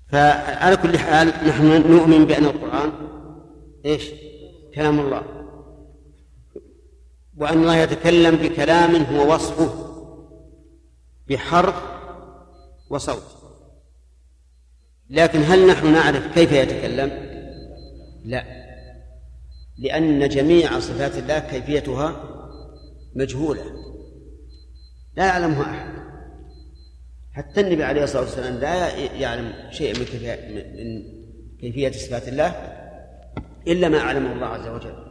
فعلى 0.08 0.78
كل 0.78 0.98
حال 0.98 1.28
نحن 1.28 1.92
نؤمن 1.92 2.26
بأن 2.26 2.46
القرآن 2.46 2.92
إيش؟ 3.86 4.12
كلام 4.76 5.00
الله. 5.00 5.41
وأن 7.38 7.58
الله 7.58 7.76
يتكلم 7.76 8.36
بكلام 8.36 8.96
هو 8.96 9.34
وصفه 9.34 9.88
بحرف 11.30 11.76
وصوت. 12.90 13.24
لكن 15.10 15.40
هل 15.40 15.68
نحن 15.68 15.94
نعرف 15.94 16.34
كيف 16.34 16.52
يتكلم؟ 16.52 17.12
لا. 18.26 18.46
لأن 19.78 20.30
جميع 20.30 20.80
صفات 20.80 21.18
الله 21.18 21.40
كيفيتها 21.40 22.24
مجهولة. 23.16 23.64
لا 25.16 25.26
يعلمها 25.26 25.62
أحد. 25.62 26.02
حتى 27.34 27.62
النبي 27.62 27.84
عليه 27.84 28.04
الصلاة 28.04 28.22
والسلام 28.22 28.56
لا 28.56 28.96
يعلم 28.98 29.54
شيء 29.72 30.00
من 30.00 30.06
كيفية 31.60 31.92
صفات 31.92 32.28
الله 32.28 32.50
إلا 33.68 33.90
ما 33.90 33.98
أعلمه 34.00 34.34
الله 34.34 34.46
عز 34.46 34.68
وجل. 34.68 35.11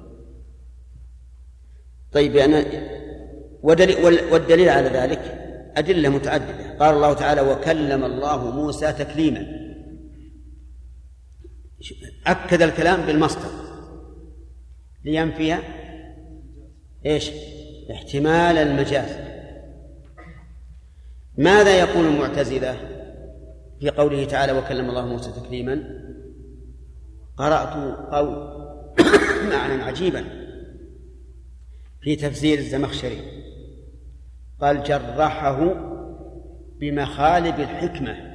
طيب 2.12 2.36
أنا 2.36 2.64
ودليل 3.62 4.04
والدليل 4.32 4.68
على 4.68 4.88
ذلك 4.88 5.40
أدلة 5.76 6.08
متعددة. 6.08 6.78
قال 6.78 6.94
الله 6.94 7.12
تعالى 7.12 7.40
وكلم 7.40 8.04
الله 8.04 8.50
موسى 8.50 8.92
تكليما. 8.92 9.46
أكد 12.26 12.62
الكلام 12.62 13.06
بالمصدر. 13.06 13.50
لينفي 15.04 15.58
إيش؟ 17.06 17.30
احتمال 17.90 18.58
المجاز. 18.58 19.10
ماذا 21.38 21.78
يقول 21.78 22.06
المعتزلة 22.06 22.76
في 23.80 23.90
قوله 23.90 24.24
تعالى 24.24 24.52
وكلم 24.52 24.88
الله 24.88 25.06
موسى 25.06 25.32
تكليما 25.32 25.82
قرأت 27.36 27.74
قول 28.12 28.60
معنى 29.52 29.82
عجيبا. 29.82 30.39
في 32.00 32.16
تفسير 32.16 32.58
الزمخشري. 32.58 33.40
قال 34.60 34.82
جرحه 34.82 35.74
بمخالب 36.80 37.60
الحكمة 37.60 38.30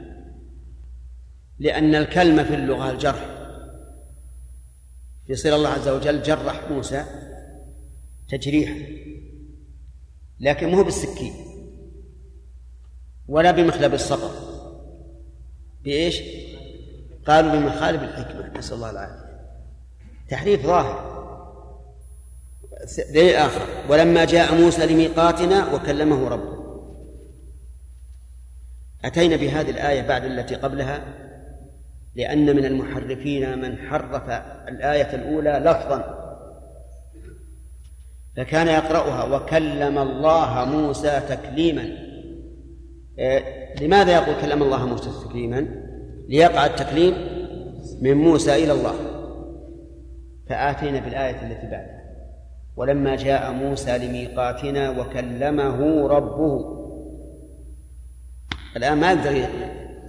لأن 1.59 1.95
الكلمة 1.95 2.43
في 2.43 2.55
اللغة 2.55 2.91
الجرح 2.91 3.25
يصير 5.29 5.55
الله 5.55 5.69
عز 5.69 5.87
وجل 5.87 6.21
جرح 6.21 6.71
موسى 6.71 7.05
تجريحا 8.29 8.75
لكن 10.39 10.69
مو 10.69 10.83
بالسكين 10.83 11.33
ولا 13.27 13.51
بمخلب 13.51 13.93
الصقر 13.93 14.31
بإيش؟ 15.83 16.21
قالوا 17.27 17.51
بمخالب 17.51 18.03
الحكمة 18.03 18.57
نسأل 18.57 18.75
الله 18.75 18.89
العافية. 18.89 19.39
تحريف 20.29 20.65
ظاهر. 20.65 21.14
دليل 23.13 23.35
آخر. 23.35 23.61
ولما 23.89 24.25
جاء 24.25 24.55
موسى 24.55 24.85
لميقاتنا 24.85 25.73
وكلمه 25.73 26.29
ربه. 26.29 26.55
أتينا 29.05 29.35
بهذه 29.35 29.69
الآية 29.69 30.01
بعد 30.01 30.25
التي 30.25 30.55
قبلها؟ 30.55 31.03
لأن 32.15 32.55
من 32.55 32.65
المحرفين 32.65 33.61
من 33.61 33.77
حرف 33.77 34.29
الآية 34.67 35.15
الأولى 35.15 35.61
لفظا. 35.65 36.25
فكان 38.37 38.67
يقرأها 38.67 39.35
وكلم 39.35 39.97
الله 39.97 40.65
موسى 40.65 41.21
تكليما. 41.29 41.89
إيه، 43.19 43.75
لماذا 43.81 44.11
يقول 44.11 44.41
كلم 44.41 44.63
الله 44.63 44.85
موسى 44.85 45.09
تكليما؟ 45.25 45.67
ليقع 46.29 46.65
التكليم 46.65 47.13
من 48.01 48.13
موسى 48.13 48.63
إلى 48.63 48.71
الله. 48.71 48.95
فآتينا 50.49 50.99
بالآية 50.99 51.51
التي 51.51 51.67
بعدها. 51.67 52.04
ولما 52.77 53.15
جاء 53.15 53.51
موسى 53.51 53.97
لميقاتنا 53.97 54.89
وكلمه 54.89 56.07
ربه. 56.07 56.75
الآن 58.77 58.97
ما 58.97 59.11
يقدر 59.11 59.49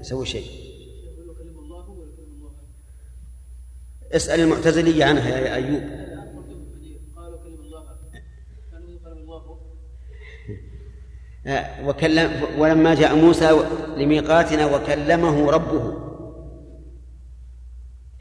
يسوي 0.01 0.27
شيء. 0.27 0.51
اسأل 4.13 4.41
المعتزلية 4.41 5.05
عنها 5.05 5.39
يا 5.39 5.55
أيوب. 5.55 5.83
آه، 11.47 11.89
وكلم 11.89 12.31
ولما 12.59 12.95
جاء 12.95 13.17
موسى 13.17 13.51
لميقاتنا 13.97 14.77
وكلمه 14.77 15.51
ربه. 15.51 15.97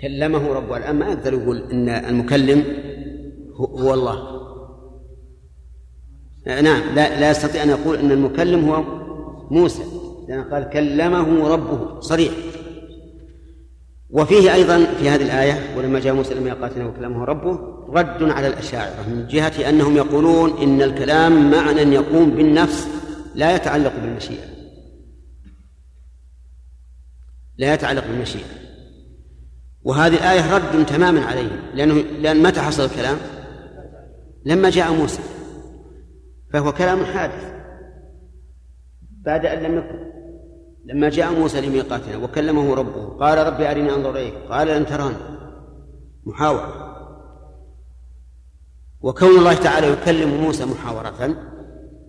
كلمه 0.02 0.54
ربه. 0.54 0.78
الآن 0.78 0.96
ما 0.96 1.06
يقدر 1.06 1.34
يقول 1.34 1.72
إن 1.72 1.90
المكلم 1.90 2.64
هو 3.56 3.94
الله. 3.94 4.35
نعم 6.46 6.96
لا 6.96 7.20
لا 7.20 7.32
يستطيع 7.32 7.64
أن 7.64 7.70
يقول 7.70 7.98
أن 7.98 8.12
المكلم 8.12 8.70
هو 8.70 8.84
موسى 9.52 9.84
لأن 10.28 10.44
قال 10.44 10.70
كلمه 10.70 11.48
ربه 11.48 12.00
صريح. 12.00 12.34
وفيه 14.10 14.54
أيضا 14.54 14.86
في 15.00 15.10
هذه 15.10 15.24
الآية 15.24 15.78
ولما 15.78 16.00
جاء 16.00 16.14
موسى 16.14 16.34
لميقاتنا 16.34 16.86
وكلمه 16.86 17.26
ربه 17.26 17.60
رد 17.90 18.24
على 18.24 18.48
الأشاعرة 18.48 19.10
من 19.10 19.28
جهة 19.28 19.70
أنهم 19.70 19.98
يقولون 19.98 20.58
إن 20.62 20.82
الكلام 20.82 21.52
معنى 21.52 21.82
يقوم 21.82 22.30
بالنفس 22.30 22.88
لا 23.36 23.56
يتعلق 23.56 23.94
بالمشيئة. 24.02 24.46
لا 27.58 27.74
يتعلق 27.74 28.08
بالمشيئة. 28.08 28.46
وهذه 29.84 30.14
الآية 30.14 30.56
رد 30.56 30.86
تماما 30.86 31.26
عليهم 31.26 31.60
لأنه 31.74 31.94
لأن 32.22 32.44
متى 32.44 32.62
حصل 32.62 32.86
الكلام؟ 32.86 33.18
لما 34.46 34.70
جاء 34.70 34.94
موسى. 34.94 35.22
فهو 36.56 36.72
كلام 36.72 37.06
حادث 37.06 37.54
بعد 39.02 39.46
أن 39.46 39.64
لم 39.64 39.78
يكن. 39.78 40.00
لما 40.86 41.10
جاء 41.10 41.32
موسى 41.32 41.62
لميقاتنا 41.62 42.18
وكلمه 42.18 42.76
ربه 42.76 43.06
قال 43.06 43.48
ربي 43.48 43.72
أرني 43.72 43.90
أنظر 43.90 44.10
إليك 44.10 44.34
قال 44.50 44.68
لن 44.68 44.86
تراني. 44.86 45.16
محاورة. 46.26 46.96
وكون 49.02 49.30
الله 49.30 49.54
تعالى 49.54 49.88
يكلم 49.88 50.30
موسى 50.30 50.66
محاورة 50.66 51.36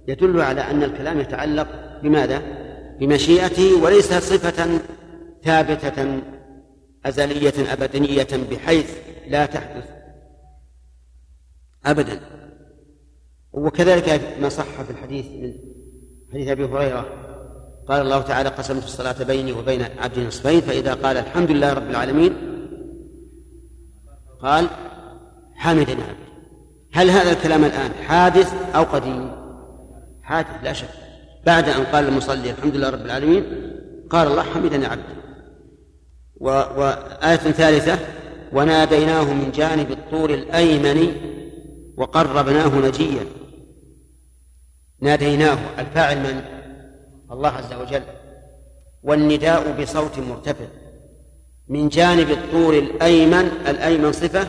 يدل 0.09 0.41
على 0.41 0.61
أن 0.61 0.83
الكلام 0.83 1.21
يتعلق 1.21 1.69
بماذا؟ 2.03 2.43
بمشيئته 3.01 3.83
وليس 3.83 4.13
صفة 4.15 4.81
ثابتة 5.45 6.21
أزلية 7.07 7.73
أبدية 7.73 8.47
بحيث 8.51 8.99
لا 9.29 9.47
تحدث. 9.47 9.89
أبدا. 11.87 12.36
وكذلك 13.57 14.37
ما 14.41 14.49
صح 14.49 14.83
في 14.83 14.91
الحديث 14.91 15.27
من 15.27 15.53
حديث 16.33 16.49
أبي 16.49 16.65
هريرة 16.65 17.07
قال 17.89 18.03
الله 18.03 18.23
تعالى 18.23 18.49
قسمت 18.49 18.85
الصلاة 18.85 19.23
بيني 19.23 19.53
وبين 19.53 19.83
عبدي 19.99 20.27
نصفين 20.27 20.61
فإذا 20.61 20.95
قال 20.95 21.17
الحمد 21.17 21.51
لله 21.51 21.73
رب 21.73 21.91
العالمين 21.91 22.33
قال 24.43 24.67
حمدنا 25.55 26.03
عبدي 26.03 26.27
هل 26.93 27.11
هذا 27.11 27.33
الكلام 27.33 27.65
الآن 27.65 27.91
حادث 27.93 28.55
أو 28.75 28.83
قديم؟ 28.83 29.31
حادث 30.23 30.49
لا 30.63 30.73
شك. 30.73 30.89
بعد 31.47 31.69
أن 31.69 31.85
قال 31.85 32.09
المصلي 32.09 32.51
الحمد 32.51 32.77
لله 32.77 32.91
رب 32.91 33.05
العالمين 33.05 33.45
قال 34.11 34.29
الله 34.29 34.43
حمدنا 34.43 34.89
عبدي 34.89 35.17
وآية 36.41 37.37
ثالثة 37.37 37.99
وناديناه 38.53 39.35
من 39.35 39.51
جانب 39.51 39.91
الطور 39.91 40.31
الأيمن 40.31 41.13
وقربناه 41.97 42.79
نجيا 42.89 43.27
ناديناه. 45.01 45.59
الفاعل 45.79 46.19
من؟ 46.19 46.43
الله 47.31 47.49
عز 47.49 47.73
وجل. 47.73 48.03
والنداء 49.03 49.83
بصوت 49.83 50.19
مرتفع. 50.19 50.67
من 51.69 51.89
جانب 51.89 52.31
الطور 52.31 52.75
الأيمن 52.75 53.47
الأيمن 53.47 54.13
صفة؟ 54.13 54.49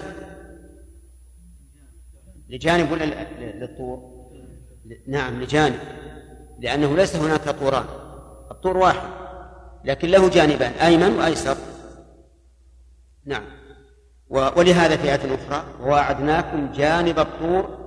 لجانب 2.49 2.91
ولا 2.91 3.05
للطور؟ 3.39 3.99
نعم 5.07 5.41
لجانب. 5.41 5.79
لأنه 6.59 6.95
ليس 6.95 7.15
هناك 7.15 7.49
طوران. 7.49 7.85
الطور 8.51 8.77
واحد 8.77 9.09
لكن 9.85 10.07
له 10.07 10.29
جانبان 10.29 10.71
أيمن 10.71 11.15
وأيسر. 11.15 11.57
نعم. 13.25 13.43
ولهذا 14.29 14.97
في 14.97 15.03
آية 15.03 15.35
أخرى 15.35 15.63
وواعدناكم 15.81 16.71
جانب 16.71 17.19
الطور. 17.19 17.77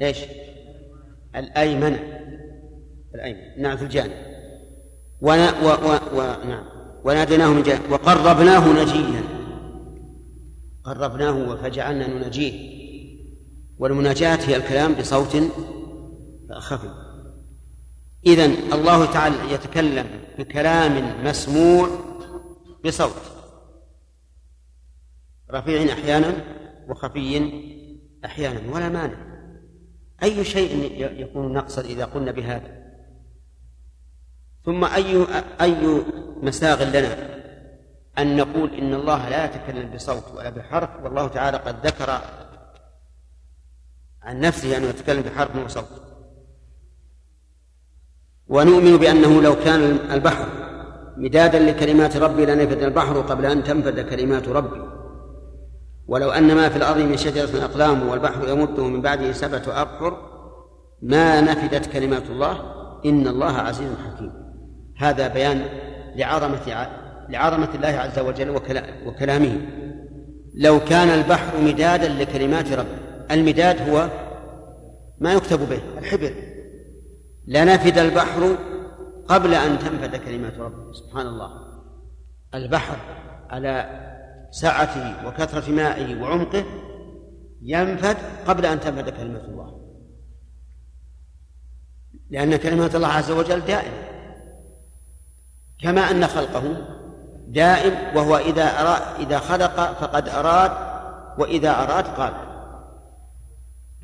إيش؟ 0.00 0.18
الأيمن. 1.36 1.98
الأيمن. 3.14 3.62
نعم 3.62 3.76
في 3.76 3.84
الجانب. 3.84 4.12
ونا 5.20 5.50
و 5.62 5.66
و 5.66 5.98
و 6.18 6.36
نعم. 6.48 6.64
وناديناه 7.04 7.52
من 7.52 7.62
جانب 7.62 7.90
وقربناه 7.90 8.82
نجيا. 8.82 9.22
قربناه 10.84 11.56
فجعلنا 11.56 12.06
ننجيه 12.06 12.78
والمناجاة 13.78 14.36
هي 14.36 14.56
الكلام 14.56 14.94
بصوت 14.94 15.36
خفي 16.58 16.90
إذا 18.26 18.44
الله 18.46 19.12
تعالى 19.12 19.52
يتكلم 19.52 20.06
بكلام 20.38 21.24
مسموع 21.24 21.88
بصوت. 22.84 23.22
رفيع 25.50 25.92
أحيانا 25.92 26.32
وخفي 26.88 27.50
أحيانا. 28.24 28.60
ولا 28.74 28.88
مانع. 28.88 29.27
أي 30.22 30.44
شيء 30.44 30.92
يكون 31.20 31.52
نقصا 31.52 31.82
إذا 31.82 32.04
قلنا 32.04 32.32
بهذا؟ 32.32 32.78
ثم 34.64 34.84
أي 34.84 35.26
أي 35.60 36.02
مساغ 36.42 36.84
لنا 36.84 37.38
أن 38.18 38.36
نقول 38.36 38.74
إن 38.74 38.94
الله 38.94 39.28
لا 39.28 39.44
يتكلم 39.44 39.90
بصوت 39.94 40.24
ولا 40.34 40.50
بحرف 40.50 40.90
والله 41.02 41.28
تعالى 41.28 41.56
قد 41.56 41.86
ذكر 41.86 42.10
عن 44.22 44.40
نفسه 44.40 44.76
أنه 44.76 44.86
يتكلم 44.86 45.22
بحرف 45.22 45.56
وصوت 45.56 46.02
ونؤمن 48.46 48.96
بأنه 48.96 49.42
لو 49.42 49.54
كان 49.56 49.80
البحر 50.10 50.48
مدادا 51.16 51.58
لكلمات 51.58 52.16
ربي 52.16 52.46
لنفد 52.46 52.82
البحر 52.82 53.20
قبل 53.20 53.46
أن 53.46 53.64
تنفد 53.64 54.00
كلمات 54.00 54.48
ربي. 54.48 54.97
ولو 56.08 56.30
أن 56.30 56.54
ما 56.54 56.68
في 56.68 56.76
الأرض 56.76 57.00
من 57.00 57.16
شجرة 57.16 57.64
أقلام 57.64 58.08
والبحر 58.08 58.48
يمده 58.48 58.84
من 58.84 59.02
بعده 59.02 59.32
سبعة 59.32 59.82
أبحر 59.82 60.16
ما 61.02 61.40
نفدت 61.40 61.92
كلمات 61.92 62.30
الله 62.30 62.60
إن 63.06 63.28
الله 63.28 63.52
عزيز 63.52 63.90
حكيم. 64.06 64.32
هذا 64.96 65.28
بيان 65.28 65.64
لعظمة 66.16 66.88
لعظمة 67.28 67.68
الله 67.74 67.88
عز 67.88 68.18
وجل 68.18 68.50
وكلامه. 69.06 69.60
لو 70.54 70.80
كان 70.80 71.08
البحر 71.08 71.60
مدادا 71.60 72.08
لكلمات 72.08 72.72
ربه 72.72 72.98
المداد 73.30 73.88
هو 73.88 74.08
ما 75.18 75.32
يكتب 75.32 75.68
به 75.68 75.80
الحبر. 75.98 76.34
لنفد 77.46 77.98
البحر 77.98 78.56
قبل 79.28 79.54
أن 79.54 79.78
تنفد 79.78 80.16
كلمات 80.16 80.58
ربه 80.58 80.92
سبحان 80.92 81.26
الله. 81.26 81.50
البحر 82.54 82.96
على 83.50 84.07
سعته 84.50 85.26
وكثرة 85.26 85.70
مائه 85.70 86.22
وعمقه 86.22 86.64
ينفد 87.62 88.16
قبل 88.46 88.66
أن 88.66 88.80
تنفد 88.80 89.08
كلمة 89.08 89.40
الله. 89.40 89.78
لأن 92.30 92.56
كلمات 92.56 92.94
الله 92.94 93.08
عز 93.08 93.30
وجل 93.30 93.60
دائمة. 93.60 94.08
كما 95.82 96.00
أن 96.00 96.26
خلقه 96.26 96.62
دائم 97.48 98.16
وهو 98.16 98.36
إذا 98.36 98.64
أراد 98.64 99.02
إذا 99.20 99.38
خلق 99.38 99.92
فقد 100.00 100.28
أراد 100.28 100.72
وإذا 101.38 101.70
أراد 101.70 102.04
قال. 102.04 102.32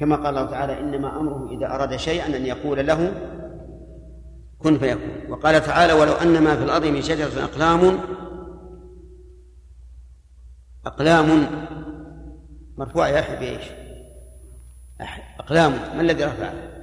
كما 0.00 0.16
قال 0.16 0.26
الله 0.26 0.50
تعالى 0.50 0.80
إنما 0.80 1.20
أمره 1.20 1.48
إذا 1.50 1.66
أراد 1.66 1.96
شيئا 1.96 2.26
أن 2.26 2.46
يقول 2.46 2.86
له 2.86 3.12
كن 4.58 4.78
فيكون. 4.78 5.30
وقال 5.30 5.62
تعالى 5.62 5.92
ولو 5.92 6.12
أن 6.12 6.42
ما 6.42 6.56
في 6.56 6.64
الأرض 6.64 6.86
من 6.86 7.02
شجرة 7.02 7.44
أقلام 7.44 7.98
أقلام 10.86 11.48
مرفوع 12.78 13.08
يا 13.08 13.20
أخي 13.20 13.36
بإيش؟ 13.36 13.70
أقلام 15.40 15.72
ما 15.72 16.00
الذي 16.00 16.24
رفعه؟ 16.24 16.74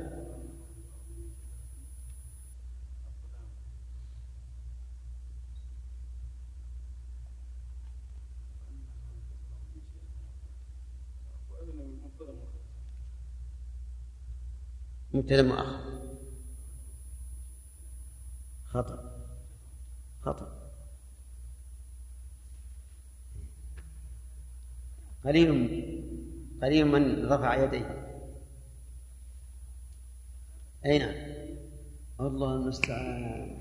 مبتدا 15.13 15.41
مؤخر 15.41 15.91
خطأ 18.65 19.11
خطأ 20.21 20.50
قليل 25.25 25.51
قليل 26.61 26.85
من 26.85 27.25
رفع 27.25 27.63
يديه. 27.63 28.07
أي 30.85 30.99
نعم. 30.99 31.31
الله 32.19 32.55
المستعان. 32.55 33.57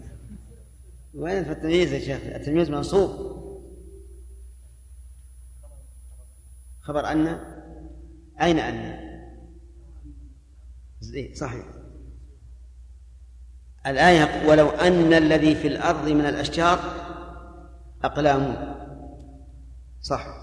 وين 1.15 1.45
في 1.45 1.53
التمييز 1.53 1.93
يا 1.93 1.99
شيخ؟ 1.99 2.35
التمييز 2.35 2.71
منصوب. 2.71 3.41
خبر 6.81 7.07
أن 7.13 7.27
أين 8.43 8.59
أن؟ 8.59 9.01
صحيح. 11.35 11.65
الآية 13.87 14.49
ولو 14.49 14.69
أن 14.69 15.13
الذي 15.13 15.55
في 15.55 15.69
الأرض 15.69 16.09
من 16.09 16.27
الأشجار 16.27 16.79
أقلام. 18.05 18.75
صح. 20.03 20.40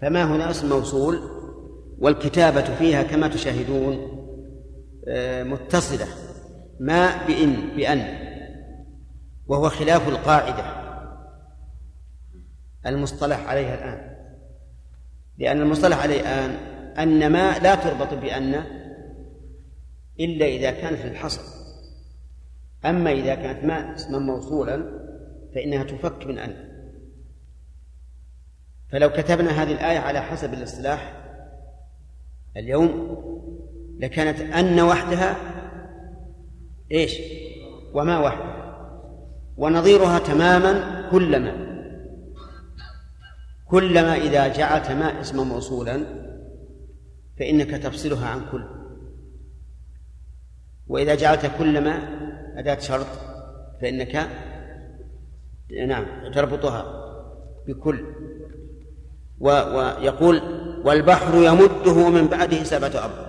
فما 0.00 0.36
هنا 0.36 0.50
اسم 0.50 0.68
موصول 0.68 1.20
والكتابة 1.98 2.74
فيها 2.74 3.02
كما 3.02 3.28
تشاهدون 3.28 4.18
آه، 5.08 5.42
متصلة. 5.42 6.06
ما 6.80 7.26
بإن 7.26 7.76
بأن 7.76 8.28
وهو 9.46 9.68
خلاف 9.68 10.08
القاعدة 10.08 10.64
المصطلح 12.86 13.48
عليها 13.48 13.74
الآن. 13.74 14.16
لأن 15.38 15.60
المصطلح 15.60 16.02
عليه 16.02 16.20
الآن 16.20 16.50
أن 16.98 17.32
ما 17.32 17.58
لا 17.58 17.74
تربط 17.74 18.14
بأن 18.14 18.64
إلا 20.20 20.46
إذا 20.46 20.70
كانت 20.70 21.00
للحصر 21.04 21.42
أما 22.84 23.12
إذا 23.12 23.34
كانت 23.34 23.64
ما 23.64 23.94
اسما 23.94 24.18
موصولا 24.18 24.98
فإنها 25.54 25.84
تفك 25.84 26.26
من 26.26 26.38
أن. 26.38 26.67
فلو 28.92 29.10
كتبنا 29.10 29.50
هذه 29.50 29.72
الآية 29.72 29.98
على 29.98 30.20
حسب 30.20 30.54
الاصطلاح 30.54 31.12
اليوم 32.56 33.18
لكانت 33.98 34.40
أن 34.40 34.80
وحدها 34.80 35.36
إيش؟ 36.92 37.20
وما 37.92 38.18
وحدها. 38.18 38.58
ونظيرها 39.56 40.18
تماما 40.18 41.08
كلما. 41.10 41.68
كلما 43.66 44.16
إذا 44.16 44.48
جعلت 44.48 44.90
ما 44.90 45.20
اسما 45.20 45.42
موصولا 45.44 46.04
فإنك 47.38 47.70
تفصلها 47.70 48.28
عن 48.28 48.40
كل. 48.52 48.64
وإذا 50.86 51.14
جعلت 51.14 51.50
كلما 51.58 51.98
أداة 52.56 52.78
شرط 52.78 53.06
فإنك 53.80 54.28
نعم 55.86 56.32
تربطها 56.34 56.84
بكل. 57.66 58.04
ويقول 59.40 60.42
والبحر 60.84 61.34
يمده 61.34 62.08
من 62.08 62.26
بعده 62.26 62.64
سبعة 62.64 62.88
أبحر 62.88 63.28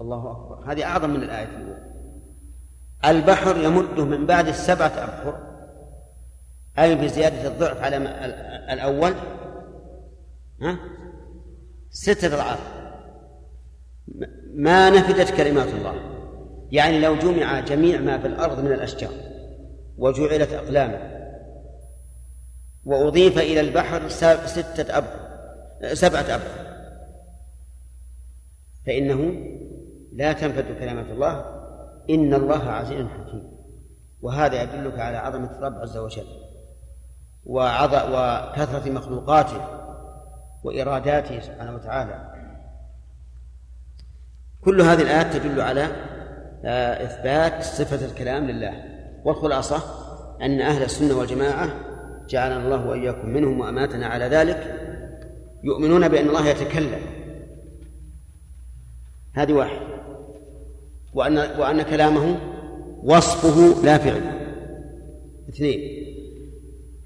الله 0.00 0.30
أكبر. 0.30 0.72
هذه 0.72 0.84
أعظم 0.84 1.10
من 1.10 1.22
الآية 1.22 1.44
الأولى 1.44 1.88
البحر 3.04 3.56
يمده 3.56 4.04
من 4.04 4.26
بعد 4.26 4.48
السبعة 4.48 4.86
أبحر. 4.86 5.48
أي 6.78 6.94
بزيادة 6.94 7.48
الضعف 7.48 7.82
على 7.82 7.96
الأول. 8.72 9.12
ها؟ 10.62 10.78
ستة 11.90 12.34
أضعاف. 12.34 12.58
ما 14.54 14.90
نفدت 14.90 15.30
كلمات 15.30 15.68
الله. 15.68 15.94
يعني 16.70 17.00
لو 17.00 17.16
جمع 17.16 17.60
جميع 17.60 18.00
ما 18.00 18.18
في 18.18 18.26
الأرض 18.26 18.60
من 18.60 18.72
الأشجار 18.72 19.12
وجعلت 19.98 20.52
أقلاما 20.52 21.18
وأضيف 22.84 23.38
إلى 23.38 23.60
البحر 23.60 24.08
ستة 24.46 24.98
أبحر. 24.98 25.27
سبعة 25.92 26.20
أبحر 26.20 26.68
فإنه 28.86 29.32
لا 30.12 30.32
تنفد 30.32 30.78
كلمات 30.78 31.06
الله. 31.06 31.58
إن 32.10 32.34
الله 32.34 32.70
عزيز 32.70 33.06
حكيم. 33.06 33.58
وهذا 34.22 34.62
يدلك 34.62 34.98
على 34.98 35.16
عظمة 35.16 35.50
الرب 35.50 35.74
عز 35.74 35.96
وجل 35.96 36.26
وكثرة 37.44 38.90
مخلوقاته 38.90 39.60
وإراداته 40.64 41.40
سبحانه 41.40 41.74
وتعالى. 41.74 42.32
كل 44.64 44.80
هذه 44.80 45.02
الآيات 45.02 45.36
تدل 45.36 45.60
على 45.60 45.88
آه، 46.64 47.04
إثبات 47.04 47.62
صفة 47.62 48.06
الكلام 48.06 48.46
لله. 48.46 48.72
والخلاصة 49.24 49.82
أن 50.42 50.60
أهل 50.60 50.82
السنة 50.82 51.18
والجماعة 51.18 51.68
جعلنا 52.28 52.56
الله 52.56 52.86
وإياكم 52.86 53.28
منهم 53.28 53.60
وأماتنا 53.60 54.06
على 54.06 54.24
ذلك. 54.24 54.87
يؤمنون 55.64 56.08
بأن 56.08 56.28
الله 56.28 56.48
يتكلم. 56.48 57.00
هذه 59.32 59.52
واحد. 59.52 59.80
وأن 61.14 61.38
وأن 61.38 61.82
كلامه 61.82 62.38
وصفه 63.04 63.82
لا 63.84 63.98
فعل. 63.98 64.22
اثنين. 65.48 65.80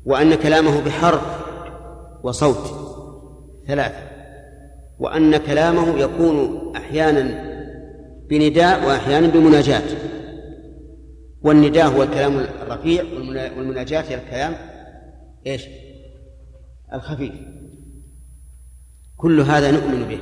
وأن 0.04 0.34
كلامه 0.34 0.84
بحرف 0.84 1.22
وصوت. 2.22 2.92
ثلاثة. 3.66 4.02
وأن 4.98 5.36
كلامه 5.36 5.98
يكون 5.98 6.72
أحيانا 6.76 7.52
بنداء 8.30 8.86
وأحيانا 8.86 9.26
بمناجاة. 9.26 9.82
والنداء 11.42 11.86
هو 11.86 12.02
الكلام 12.02 12.38
الرفيع 12.38 13.04
والمناجاة 13.56 14.00
هي 14.00 14.14
الكلام 14.14 14.54
إيش؟ 15.46 15.66
الخفيف. 16.94 17.32
كل 19.22 19.40
هذا 19.40 19.70
نؤمن 19.70 20.04
به. 20.08 20.20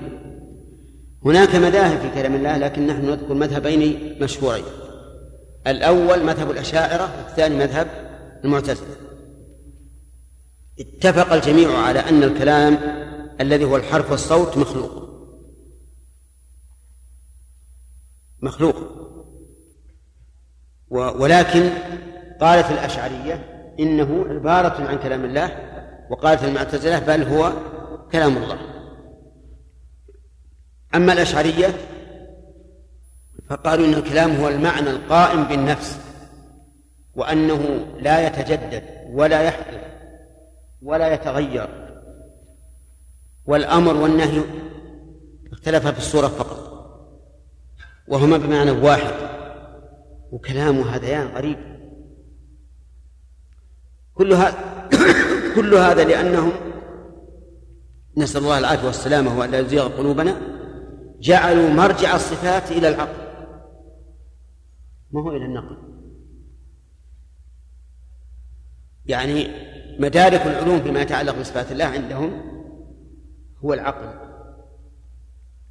هناك 1.25 1.55
مذاهب 1.55 2.01
في 2.01 2.11
كلام 2.15 2.35
الله 2.35 2.57
لكن 2.57 2.87
نحن 2.87 3.05
نذكر 3.05 3.35
مذهبين 3.35 4.23
مشهورين. 4.23 4.65
الأول 5.67 6.25
مذهب 6.25 6.51
الأشاعرة 6.51 7.11
والثاني 7.17 7.57
مذهب 7.57 7.89
المعتزلة. 8.45 8.97
اتفق 10.81 11.33
الجميع 11.33 11.79
على 11.79 11.99
أن 11.99 12.23
الكلام 12.23 12.79
الذي 13.41 13.65
هو 13.65 13.77
الحرف 13.77 14.11
والصوت 14.11 14.57
مخلوق. 14.57 15.11
مخلوق. 18.43 18.77
ولكن 20.91 21.71
قالت 22.41 22.71
الأشعرية 22.71 23.35
إنه 23.81 24.25
عبارة 24.29 24.89
عن 24.89 24.99
كلام 24.99 25.25
الله 25.25 25.51
وقالت 26.11 26.45
المعتزلة 26.45 26.99
بل 26.99 27.23
هو 27.23 27.53
كلام 28.13 28.37
الله. 28.37 28.70
أما 30.95 31.13
الأشعرية 31.13 31.75
فقالوا 33.49 33.87
إن 33.87 33.95
الكلام 33.95 34.37
هو 34.37 34.49
المعنى 34.49 34.91
القائم 34.91 35.45
بالنفس 35.45 35.99
وأنه 37.15 37.87
لا 38.01 38.27
يتجدد 38.27 38.85
ولا 39.11 39.43
يحدث 39.43 39.81
ولا 40.83 41.15
يتغير 41.15 41.69
والأمر 43.47 43.97
والنهي 43.97 44.43
اختلفا 45.53 45.93
في 45.93 45.99
الصورة 45.99 46.27
فقط 46.29 46.71
وهما 48.09 48.37
بمعنى 48.37 48.71
واحد 48.71 49.15
وكلام 50.33 50.81
هذيان 50.81 51.27
غريب 51.27 51.59
كل 54.15 54.33
هذا 54.33 54.55
كل 55.55 55.75
هذا 55.75 56.05
لأنهم 56.05 56.53
نسأل 58.17 58.43
الله 58.43 58.59
العافية 58.59 58.87
والسلامة 58.87 59.39
وأن 59.39 59.51
لا 59.51 59.59
يزيغ 59.59 59.89
قلوبنا 59.89 60.60
جعلوا 61.21 61.71
مرجع 61.71 62.15
الصفات 62.15 62.71
إلى 62.71 62.89
العقل. 62.89 63.31
ما 65.11 65.23
هو 65.23 65.31
إلى 65.31 65.45
النقل؟ 65.45 65.77
يعني 69.07 69.49
مدارك 69.99 70.47
العلوم 70.47 70.81
فيما 70.81 71.01
يتعلق 71.03 71.39
بصفات 71.41 71.73
الله 71.73 71.85
عندهم 71.85 72.43
هو 73.65 73.75
العقل. 73.75 74.31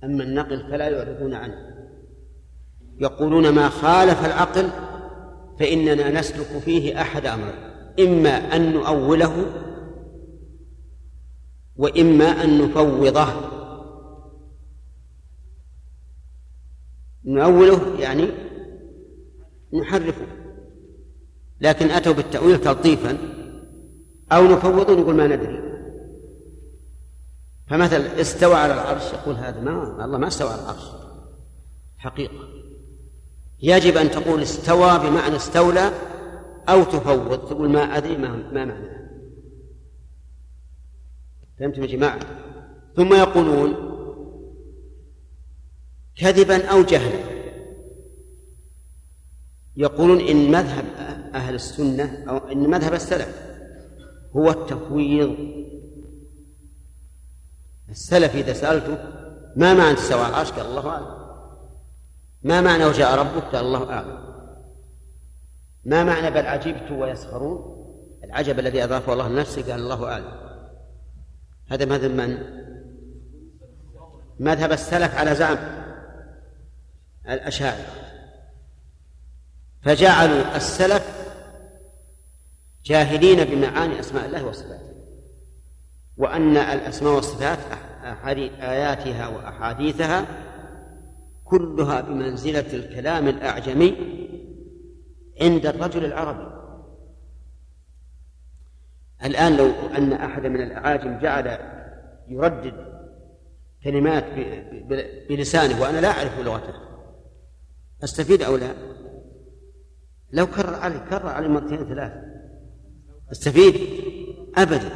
أما 0.04 0.24
النقل 0.24 0.72
فلا 0.72 0.89
يعرضون 0.89 1.34
عنه. 1.34 1.56
يقولون 3.00 3.50
ما 3.50 3.70
خالف 3.70 4.26
العقل 4.26 4.70
فإننا 5.60 6.20
نسلك 6.20 6.60
فيه 6.60 7.02
أحد 7.02 7.26
أمرين 7.26 7.54
إما 8.00 8.56
أن 8.56 8.74
نؤوله 8.74 9.45
وإما 11.76 12.43
أن 12.43 12.62
نفوضه. 12.62 13.59
نؤوله 17.26 17.99
يعني 17.99 18.30
نحرفه. 19.74 20.26
لكن 21.61 21.91
أتوا 21.91 22.13
بالتأويل 22.13 22.61
تلطيفا 22.61 23.17
أو 24.32 24.43
نفوض 24.43 24.91
نقول 24.91 25.15
ما 25.15 25.28
ندري. 25.28 25.70
فمثل 27.67 28.01
استوى 28.01 28.55
على 28.55 28.74
العرش 28.74 29.13
يقول 29.13 29.36
هذا 29.36 29.61
ما 29.61 30.05
الله 30.05 30.17
ما 30.17 30.28
استوى 30.28 30.49
على 30.49 30.61
العرش. 30.61 30.84
حقيقة. 31.97 32.49
يجب 33.61 33.97
أن 33.97 34.11
تقول 34.11 34.41
استوى 34.41 34.99
بمعنى 34.99 35.36
استولى 35.36 35.91
أو 36.70 36.84
تفوض. 36.84 37.47
تقول 37.49 37.70
ما 37.70 37.97
أدري 37.97 38.17
ما, 38.17 38.30
ما 38.30 38.65
معناه 38.65 38.99
فهمتم 41.59 41.82
يا 41.82 41.88
جماعة؟ 41.88 42.20
ثم 42.95 43.13
يقولون 43.13 43.99
كذبا 46.20 46.65
أو 46.65 46.82
جهلا. 46.82 47.20
يقولون 49.76 50.22
إن 50.22 50.51
مذهب 50.51 50.86
أهل 51.34 51.55
السنة 51.55 52.26
أو 52.30 52.38
إن 52.38 52.70
مذهب 52.70 52.93
السلف 52.93 53.41
هو 54.36 54.49
التفويض. 54.49 55.36
السلف 57.89 58.36
إذا 58.36 58.53
سألته 58.53 58.97
ما 59.55 59.74
معنى 59.74 59.93
استوى 59.93 60.26
العرش 60.26 60.51
قال 60.51 60.65
الله 60.65 60.89
أعلم. 60.89 61.20
ما 62.43 62.61
معنى 62.61 62.86
وجاء 62.86 63.20
ربك؟ 63.20 63.43
قال 63.43 63.65
الله 63.65 63.89
أعلم. 63.89 64.20
ما 65.86 66.03
معنى 66.03 66.32
بل 66.32 66.47
عجبت 66.47 66.91
ويسخرون؟ 66.91 67.80
العجب 68.24 68.59
الذي 68.59 68.84
أضافه 68.84 69.13
الله 69.13 69.28
لنفسه 69.30 69.61
قال 69.61 69.82
الله 69.82 70.07
أعلم. 70.11 70.32
هذا 71.67 71.86
مذهب 71.86 72.11
من؟ 72.11 72.38
مذهب 74.39 74.72
السلف 74.72 75.15
على 75.15 75.36
زعم. 75.36 75.57
الأشاعرة. 77.26 78.09
فجعلوا 79.82 80.55
السلف 80.55 81.20
جاهلين 82.86 83.43
بمعاني 83.43 83.99
أسماء 83.99 84.26
الله 84.26 84.45
وصفاته 84.45 84.89
وأن 86.17 86.57
الأسماء 86.57 87.13
والصفات 87.13 87.59
آياتها 88.61 89.28
وأحاديثها 89.28 90.26
كلها 91.45 92.01
بمنزلة 92.01 92.74
الكلام 92.74 93.28
الأعجمي 93.28 93.95
عند 95.41 95.65
الرجل 95.65 96.05
العربي. 96.05 96.59
الآن 99.26 99.57
لو 99.57 99.72
أن 99.97 100.13
أحد 100.13 100.45
من 100.45 100.61
الأعاجم 100.61 101.20
جعل 101.20 101.57
يردد 102.28 102.74
كلمات 103.84 104.26
بلسانه 105.30 105.82
وأنا 105.82 106.01
لا 106.01 106.07
أعرف 106.07 106.39
لغته 106.39 106.88
أستفيد 108.04 108.41
أو 108.41 108.56
لا؟ 108.56 108.74
لو 110.32 110.47
كرر 110.47 110.74
علي 110.74 111.00
كرر 111.10 111.28
علي 111.28 111.47
مرتين 111.47 111.78
ثلاث. 111.78 112.14
أستفيد 113.32 113.76
أبدا. 114.58 114.91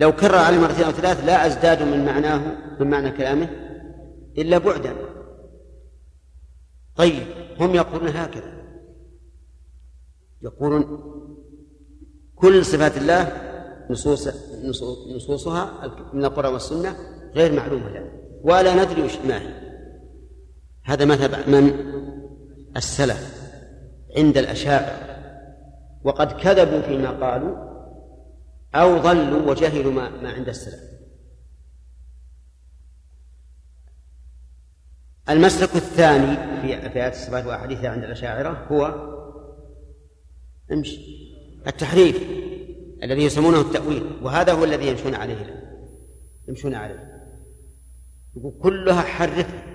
لو 0.00 0.12
كرر 0.12 0.34
علي 0.34 0.58
مرتين 0.58 0.84
أو 0.84 0.90
ثلاث 0.90 1.24
لا 1.24 1.46
أزداد 1.46 1.82
من 1.82 2.04
معناه 2.04 2.58
من 2.80 2.90
معنى 2.90 3.10
كلامه 3.10 3.48
إلا 4.38 4.58
بعدا. 4.58 4.96
طيب 6.96 7.26
هم 7.60 7.74
يقولون 7.74 8.08
هكذا. 8.08 8.62
يقولون 10.42 10.84
كل 12.34 12.64
صفات 12.64 12.96
الله 12.96 13.32
نصوص 13.90 14.28
نصوصها 15.16 15.86
من 16.12 16.24
القرآن 16.24 16.52
والسنة 16.52 16.96
غير 17.34 17.52
معلومة 17.52 17.90
لنا 17.90 18.12
ولا 18.42 18.84
ندري 18.84 19.02
ما 19.28 19.38
هي. 19.42 19.61
هذا 20.82 21.04
مذهب 21.04 21.48
من؟ 21.48 21.92
السلف 22.76 23.42
عند 24.16 24.38
الأشاعرة. 24.38 25.12
وقد 26.04 26.32
كذبوا 26.32 26.80
فيما 26.80 27.10
قالوا 27.10 27.72
أو 28.74 28.98
ضلوا 28.98 29.50
وجهلوا 29.50 29.92
ما, 29.92 30.10
ما 30.10 30.32
عند 30.32 30.48
السلف. 30.48 30.80
المسلك 35.28 35.76
الثاني 35.76 36.36
في 36.60 36.90
في 36.90 37.02
آيات 37.02 37.12
الصفات 37.14 37.46
وأحاديثها 37.46 37.90
عند 37.90 38.04
الأشاعرة 38.04 38.66
هو 38.70 39.12
امشي. 40.72 41.00
التحريف 41.66 42.22
الذي 43.02 43.24
يسمونه 43.24 43.60
التأويل. 43.60 44.18
وهذا 44.22 44.52
هو 44.52 44.64
الذي 44.64 44.88
يمشون 44.88 45.14
عليه 45.14 45.64
يمشون 46.48 46.74
عليه. 46.74 47.12
يقول 48.36 48.52
كلها 48.62 49.00
حرفها 49.00 49.71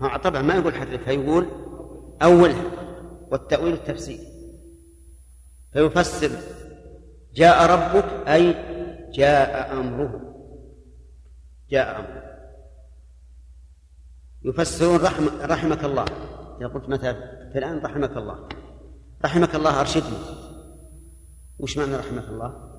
طبعا 0.00 0.42
ما 0.42 0.54
يقول 0.54 0.74
حرفها 0.74 1.12
يقول 1.12 1.46
أولها 2.22 2.64
والتأويل 3.30 3.72
التفسير. 3.72 4.18
فيفسر 5.72 6.30
جاء 7.34 7.70
ربك 7.70 8.28
أي 8.28 8.54
جاء 9.12 9.72
أمره. 9.72 10.20
جاء 11.70 12.00
أمره. 12.00 12.30
يفسرون 14.42 15.00
رحم 15.00 15.28
رحمك 15.40 15.84
الله. 15.84 16.04
إذا 16.60 16.66
قلت 16.66 16.88
مثلا 16.88 17.12
فلان 17.54 17.78
رحمك 17.78 18.16
الله. 18.16 18.48
رحمك 19.24 19.54
الله 19.54 19.80
أرشدني. 19.80 20.18
وش 21.58 21.78
معنى 21.78 21.96
رحمك 21.96 22.24
الله؟ 22.24 22.70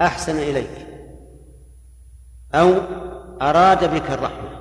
أحسن 0.00 0.36
إليك. 0.36 0.86
أو 2.54 2.68
أراد 3.42 3.94
بك 3.94 4.10
الرحمة. 4.10 4.59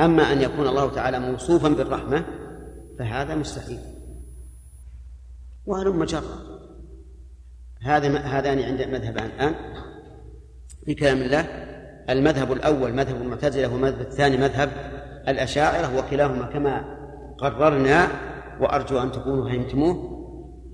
أما 0.00 0.32
أن 0.32 0.42
يكون 0.42 0.68
الله 0.68 0.90
تعالى 0.90 1.18
موصوفا 1.18 1.68
بالرحمة 1.68 2.24
فهذا 2.98 3.34
مستحيل. 3.34 3.78
وهلم 5.66 6.04
جرا 6.04 6.22
هذا 7.82 8.18
هذان 8.18 8.58
عند 8.58 8.82
مذهبان. 8.82 9.26
الآن 9.26 9.54
في 10.84 10.94
كلام 10.94 11.18
الله 11.18 11.40
المذهب 12.10 12.52
الأول 12.52 12.92
مذهب 12.92 13.22
المعتزلة 13.22 13.72
والمذهب 13.72 14.00
الثاني 14.00 14.36
مذهب 14.36 14.70
الأشاعرة 15.28 15.98
وكلاهما 15.98 16.46
كما 16.46 16.98
قررنا 17.38 18.08
وأرجو 18.60 18.98
أن 18.98 19.12
تكونوا 19.12 19.48
فهمتموه 19.48 20.18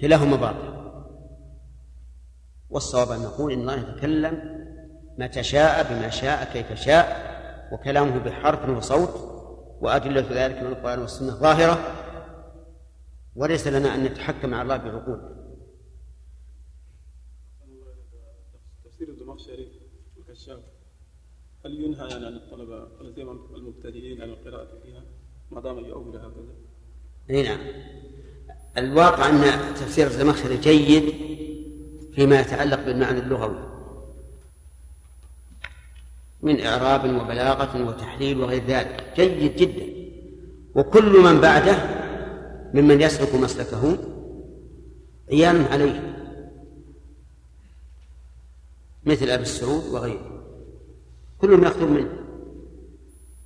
كلاهما 0.00 0.36
باطل. 0.36 0.74
والصواب 2.70 3.10
أن 3.10 3.22
نقول 3.22 3.52
إن 3.52 3.60
الله 3.60 3.74
يتكلم 3.74 4.38
متى 5.18 5.42
شاء 5.42 5.92
بما 5.92 6.08
شاء 6.08 6.44
كيف 6.52 6.72
شاء 6.80 7.33
وكلامه 7.72 8.18
بحرف 8.18 8.68
وصوت 8.68 9.34
وأدلة 9.80 10.26
ذلك 10.30 10.62
من 10.62 10.66
القرآن 10.66 10.98
والسنة 10.98 11.30
ظاهرة 11.30 11.78
وليس 13.36 13.66
لنا 13.66 13.94
أن 13.94 14.04
نتحكم 14.04 14.54
على 14.54 14.62
الله 14.62 14.76
بعقول. 14.76 15.20
تفسير 18.84 19.08
الزمخشري 19.08 19.68
الكشاف 20.18 20.60
هل 21.64 21.80
ينهى 21.84 22.08
يعني 22.08 22.26
عن 22.26 22.34
الطلبة 22.34 22.86
المبتدئين 23.56 24.22
عن 24.22 24.28
القراءة 24.28 24.78
فيها؟ 24.82 25.02
ما 25.50 25.60
دام 25.60 25.78
يؤول 25.78 26.16
هكذا؟ 26.16 26.54
أي 27.30 27.42
نعم. 27.42 27.58
الواقع 28.78 29.28
أن 29.28 29.74
تفسير 29.74 30.06
الزمخشري 30.06 30.56
جيد 30.56 31.14
فيما 32.14 32.40
يتعلق 32.40 32.86
بالمعنى 32.86 33.18
اللغوي 33.18 33.73
من 36.44 36.60
إعراب 36.60 37.04
وبلاغة 37.20 37.88
وتحليل 37.88 38.40
وغير 38.40 38.64
ذلك. 38.66 39.12
جيد 39.16 39.56
جدا. 39.56 39.86
وكل 40.74 41.20
من 41.20 41.40
بعده 41.40 41.76
ممن 42.74 43.00
يسلك 43.00 43.34
مسلكه 43.34 43.98
عيان 45.32 45.64
عليه 45.64 46.16
مثل 49.04 49.30
أبي 49.30 49.42
السعود 49.42 49.84
وغيره. 49.84 50.44
كلهم 51.38 51.64
يأخذون 51.64 51.92
منه. 51.92 52.10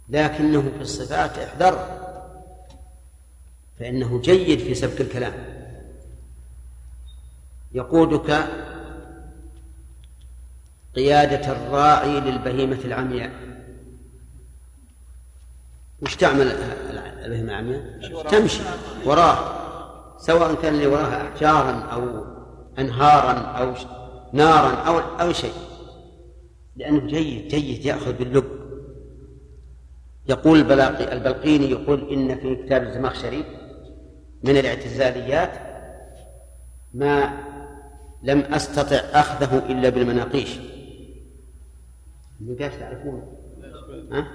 لكنه 0.09 0.63
في 0.63 0.81
الصفات 0.81 1.39
احذر 1.39 1.99
فإنه 3.79 4.21
جيد 4.21 4.59
في 4.59 4.75
سبك 4.75 5.01
الكلام. 5.01 5.33
يقودك 7.73 8.31
قيادة 10.99 11.53
الراعي 11.53 12.21
للبهيمة 12.21 12.79
العمياء. 12.85 13.31
وش 16.03 16.17
تعمل 16.17 16.47
البهيمة 17.25 17.51
العمياء؟ 17.51 17.83
تمشي 18.31 18.63
وراه 19.05 19.39
سواء 20.19 20.55
كان 20.55 20.75
اللي 20.75 20.87
وراها 20.87 21.29
أحجارا 21.29 21.81
أو 21.93 22.25
أنهارا 22.79 23.33
أو 23.33 23.75
نارا 24.33 24.75
أو 24.75 24.99
أو 24.99 25.33
شيء. 25.33 25.53
لأنه 26.77 27.07
جيد 27.07 27.49
جيد 27.49 27.85
يأخذ 27.85 28.13
باللب. 28.13 28.59
يقول 30.29 30.73
البلقيني 31.01 31.71
يقول 31.71 32.13
إن 32.13 32.41
في 32.41 32.57
كتاب 32.57 32.83
الزمخشري 32.83 33.45
من 34.43 34.57
الاعتزاليات 34.57 35.53
ما 36.95 37.39
لم 38.23 38.41
أستطع 38.41 38.97
أخذه 38.97 39.59
إلا 39.59 39.89
بالمناقيش. 39.89 40.59
المنقاش 42.41 42.73
تعرفونه؟ 42.75 43.23
ها؟ 44.13 44.27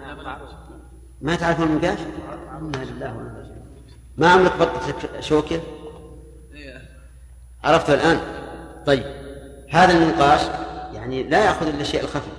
ما 1.21 1.35
تعرفون 1.35 1.67
المنقاش؟ 1.67 1.99
إنا 2.59 2.85
لله 2.85 3.31
ما 4.17 4.29
عمرك 4.29 4.57
بطة 4.57 5.21
شوكة؟ 5.21 5.61
عرفته 7.63 7.93
الآن؟ 7.93 8.19
طيب. 8.85 9.03
هذا 9.69 9.93
المنقاش 9.93 10.41
يعني 10.93 11.23
لا 11.23 11.45
يأخذ 11.45 11.67
إلا 11.67 11.81
الشيء 11.81 12.01
الخفي. 12.01 12.31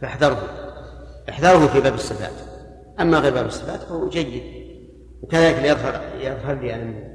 فاحذره. 0.00 0.48
احذره 1.28 1.66
في 1.66 1.80
باب 1.80 1.94
الصفات 1.94 2.32
أما 3.00 3.18
غير 3.18 3.34
باب 3.34 3.46
الصفات 3.46 3.80
فهو 3.80 4.08
جيد. 4.08 4.42
وكذلك 5.22 5.64
يظهر 5.64 6.00
يظهر 6.20 6.54
لي 6.54 6.74
أن 6.74 7.14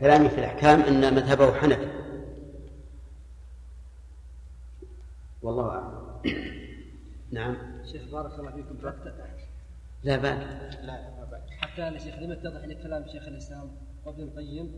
كلامي 0.00 0.28
في 0.28 0.38
الأحكام 0.38 0.80
أن 0.80 1.14
مذهبه 1.14 1.54
حنفي. 1.54 1.99
والله 5.42 5.68
أعلم. 5.68 6.22
نعم. 7.36 7.56
شيخ 7.92 8.12
بارك 8.12 8.38
الله 8.38 8.50
فيكم. 8.50 8.76
لا 10.02 10.16
بأس. 10.16 10.76
لا 10.82 11.20
حتى 11.60 11.88
أنا 11.88 11.98
شيخ 11.98 12.18
لم 12.18 12.32
يتضح 12.32 12.64
لي 12.64 12.74
كلام 12.74 13.06
شيخ 13.06 13.28
الإسلام 13.28 13.70
وابن 14.04 14.22
القيم 14.22 14.72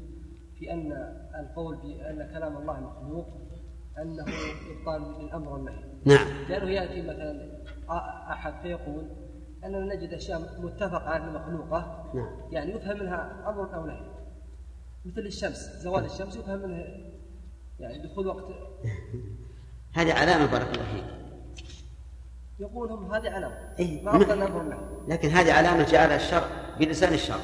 في 0.58 0.72
أن 0.72 0.92
القول 1.40 1.76
بأن 1.76 2.30
كلام 2.32 2.56
الله 2.56 2.80
مخلوق 2.80 3.26
أنه 3.98 4.24
إبطال 4.70 5.22
للأمر 5.24 5.48
والنهي. 5.48 5.84
نعم. 6.04 6.26
لأنه 6.48 6.70
يأتي 6.70 7.02
مثلا 7.02 7.62
أحد 8.32 8.62
فيقول 8.62 9.06
أننا 9.64 9.94
نجد 9.94 10.12
أشياء 10.12 10.60
متفق 10.60 11.02
عنها 11.02 11.30
مخلوقة 11.30 12.10
نعم. 12.14 12.28
يعني 12.52 12.72
يفهم 12.72 12.98
منها 12.98 13.48
أمر 13.48 13.74
أو 13.74 13.86
نهي. 13.86 14.06
مثل 15.04 15.20
الشمس 15.20 15.70
زوال 15.82 16.04
الشمس 16.04 16.36
يفهم 16.36 16.58
منها 16.62 16.84
يعني 17.80 18.02
دخول 18.02 18.26
وقت. 18.26 18.44
هذه 19.94 20.12
علامة 20.12 20.46
بارك 20.46 20.66
الله 20.74 20.84
فيك. 20.92 21.04
يقول 22.60 22.90
هم 22.92 23.14
هذه 23.14 23.30
علامة. 23.30 23.54
إيه، 23.78 24.02
ما 24.02 24.12
ما- 24.12 24.78
لكن 25.08 25.28
هذه 25.28 25.52
علامة 25.52 25.82
جعلها 25.82 26.16
الشرع 26.16 26.46
بلسان 26.78 27.14
الشرع 27.14 27.36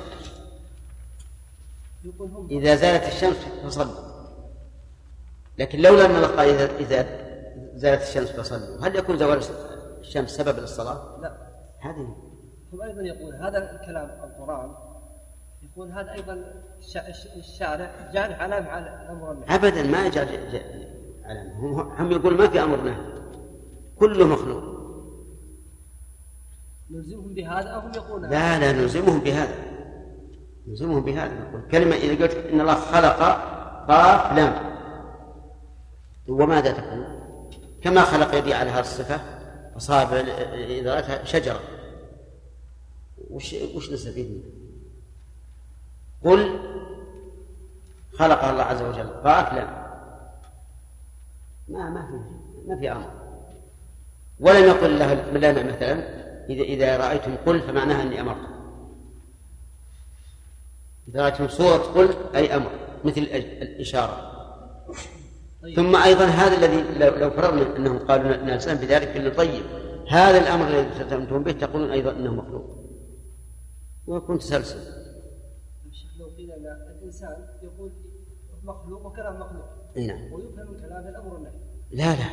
يقول 2.05 2.31
هم 2.31 2.49
إذا 2.51 2.75
زالت 2.75 3.05
الشمس 3.07 3.37
فصلوا 3.65 4.09
لكن 5.59 5.79
لولا 5.79 6.05
أن 6.07 6.11
الله 6.17 6.27
قال 6.29 6.49
إذا 6.49 6.77
إذا 6.77 7.07
زالت 7.75 8.03
الشمس 8.03 8.29
فصلوا 8.31 8.87
هل 8.87 8.97
يكون 8.97 9.19
زوال 9.19 9.41
الشمس 10.01 10.31
سبب 10.31 10.59
للصلاة؟ 10.59 11.19
لا. 11.23 11.37
هذه. 11.81 12.17
هم 12.73 12.83
أيضا 12.83 13.03
يقول 13.03 13.35
هذا 13.35 13.59
الكلام 13.81 14.11
القرآن 14.25 14.71
يقول 15.63 15.93
هذا 15.93 16.13
أيضا 16.13 16.45
الشارع 17.37 17.91
جعل 18.13 18.33
علامة 18.33 18.69
على 18.71 19.03
الأمر 19.03 19.37
أبدا 19.49 19.83
ما 19.83 20.07
يجعل 20.07 20.29
هم 21.99 22.13
يقول 22.13 22.39
ما 22.39 22.49
في 22.49 22.63
أمر 22.63 22.81
نهي. 22.81 22.97
كله 23.97 24.27
مخلوق. 24.27 24.79
نلزمهم 26.91 27.35
بهذا 27.35 27.69
أو 27.69 27.81
هم 27.81 27.93
يقولون؟ 27.95 28.31
لا 28.31 28.59
لا 28.59 28.73
نلزمهم 28.73 29.21
بهذا. 29.21 29.55
نلزمهم 30.69 31.01
بهذا. 31.01 31.35
نقول 31.35 31.63
كلمة 31.71 31.97
إذا 31.97 32.25
قلت 32.25 32.37
إن 32.37 32.61
الله 32.61 32.75
خلق 32.75 33.19
قاف 33.89 34.33
لام. 34.33 34.79
وماذا 36.29 36.73
تقول؟ 36.73 37.07
كما 37.83 38.01
خلق 38.01 38.35
يدي 38.35 38.55
على 38.55 38.71
هذه 38.71 38.81
الصفة 38.81 39.21
أصابع 39.77 40.17
إذا 40.55 41.25
شجرة. 41.25 41.61
وش 43.31 43.55
وش 43.75 43.93
نستفيد 43.93 44.31
منه؟ 44.31 44.43
قل 46.25 46.59
خلق 48.13 48.45
الله 48.45 48.63
عز 48.63 48.83
وجل 48.83 49.09
قاف 49.09 49.53
لام. 49.53 49.88
ما 51.69 51.91
ما 51.91 52.07
في 52.07 52.69
ما 52.69 52.79
في 52.79 52.93
أمر. 52.93 53.11
ولم 54.41 54.65
يقل 54.65 54.99
له 54.99 55.15
لنا 55.15 55.63
مثلا 55.63 56.19
إذا 56.51 56.63
إذا 56.63 56.97
رأيتم 56.97 57.37
قل 57.47 57.61
فمعناها 57.61 58.03
أني 58.03 58.21
امرتم 58.21 58.59
إذا 61.09 61.23
رأيتم 61.23 61.49
صورة 61.49 61.77
قل 61.77 62.15
أي 62.35 62.57
أمر 62.57 62.71
مثل 63.05 63.21
الإشارة. 63.21 64.33
ثم 65.77 65.97
أيضا 65.97 66.25
هذا 66.25 66.57
الذي 66.57 66.99
لو 67.21 67.31
فرضنا 67.31 67.77
أنهم 67.77 67.99
قالوا 67.99 68.37
نلزم 68.37 68.75
بذلك 68.75 69.09
قلنا 69.09 69.35
طيب 69.35 69.65
هذا 70.09 70.39
الأمر 70.39 70.69
الذي 70.69 70.81
التزمتم 70.81 71.43
به 71.43 71.53
تقولون 71.53 71.91
أيضا 71.91 72.13
إنه 72.13 72.35
مخلوق. 72.35 72.65
ويكون 74.07 74.39
تسلسل 74.39 74.79
الشيخ 75.91 76.11
لو 76.19 76.27
قيل 76.27 76.51
الإنسان 76.99 77.37
يقول 77.63 77.93
مخلوق 78.65 79.07
وكلام 79.07 79.41
مخلوق. 79.41 79.78
اي 79.99 80.07
نعم. 80.07 80.33
ويفهم 80.33 80.77
كلام 80.81 81.09
الامر 81.09 81.35
والنهي 81.35 81.53
لا؟ 81.91 82.17
لا 82.17 82.27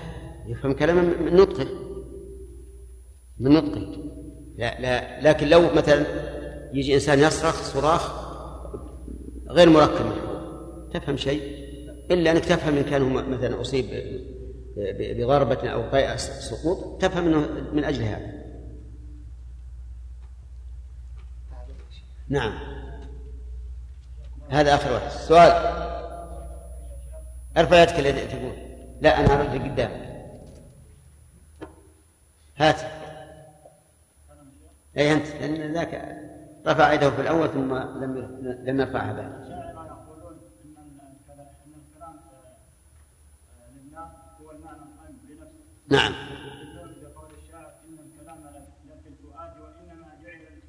يفهم 0.45 0.74
كلامه 0.74 1.01
من 1.01 1.36
نطقه. 1.36 1.68
من 3.39 3.51
نطقه. 3.51 3.97
لا 4.57 4.82
لا. 4.82 5.22
لكن 5.30 5.47
لو 5.47 5.74
مثلا 5.74 6.05
يجي 6.74 6.95
إنسان 6.95 7.20
يصرخ 7.20 7.63
صراخ 7.63 8.26
غير 9.49 9.70
مركب 9.70 10.11
تفهم 10.93 11.18
شيء؟ 11.18 11.66
إلا 12.11 12.32
أنك 12.32 12.45
تفهم 12.45 12.78
إن 12.78 12.84
كان 12.84 13.01
هو 13.01 13.24
مثلا 13.24 13.61
أصيب 13.61 13.86
بضربه 14.78 15.70
أو 15.70 15.89
قيء 15.89 16.16
سقوط 16.16 17.01
تفهم 17.01 17.26
إنه 17.28 17.47
من 17.74 17.84
أجل 17.84 18.03
هذا. 18.03 18.45
نعم. 22.30 22.53
هذا 24.49 24.76
آخر 24.76 24.93
واحد. 24.93 25.09
سؤال. 25.09 25.95
ارفع 27.58 27.84
يدك 27.84 27.99
الذي 27.99 28.28
تقول. 28.28 28.53
لا 29.01 29.20
أنا 29.20 29.41
أرد 29.41 29.72
قدام. 29.72 29.91
هات. 32.58 32.82
أي 34.97 35.14
أنت 35.14 35.28
لأن 35.28 35.74
ذاك 35.74 36.22
رفع 36.68 36.93
يده 36.93 37.10
في 37.10 37.22
الأول 37.22 37.49
ثم 37.49 37.76
لم 37.76 38.18
لم 38.64 38.80
يرفعها 38.80 39.14
بعد 39.14 39.45
نعم 45.89 46.14
بقول 47.01 47.30
الشاعر 47.43 47.74
ان 47.88 47.97
الكلام 48.06 48.38
لفي 48.86 49.08
الفؤاد 49.10 49.60
وانما 49.62 50.08
جعل 50.24 50.62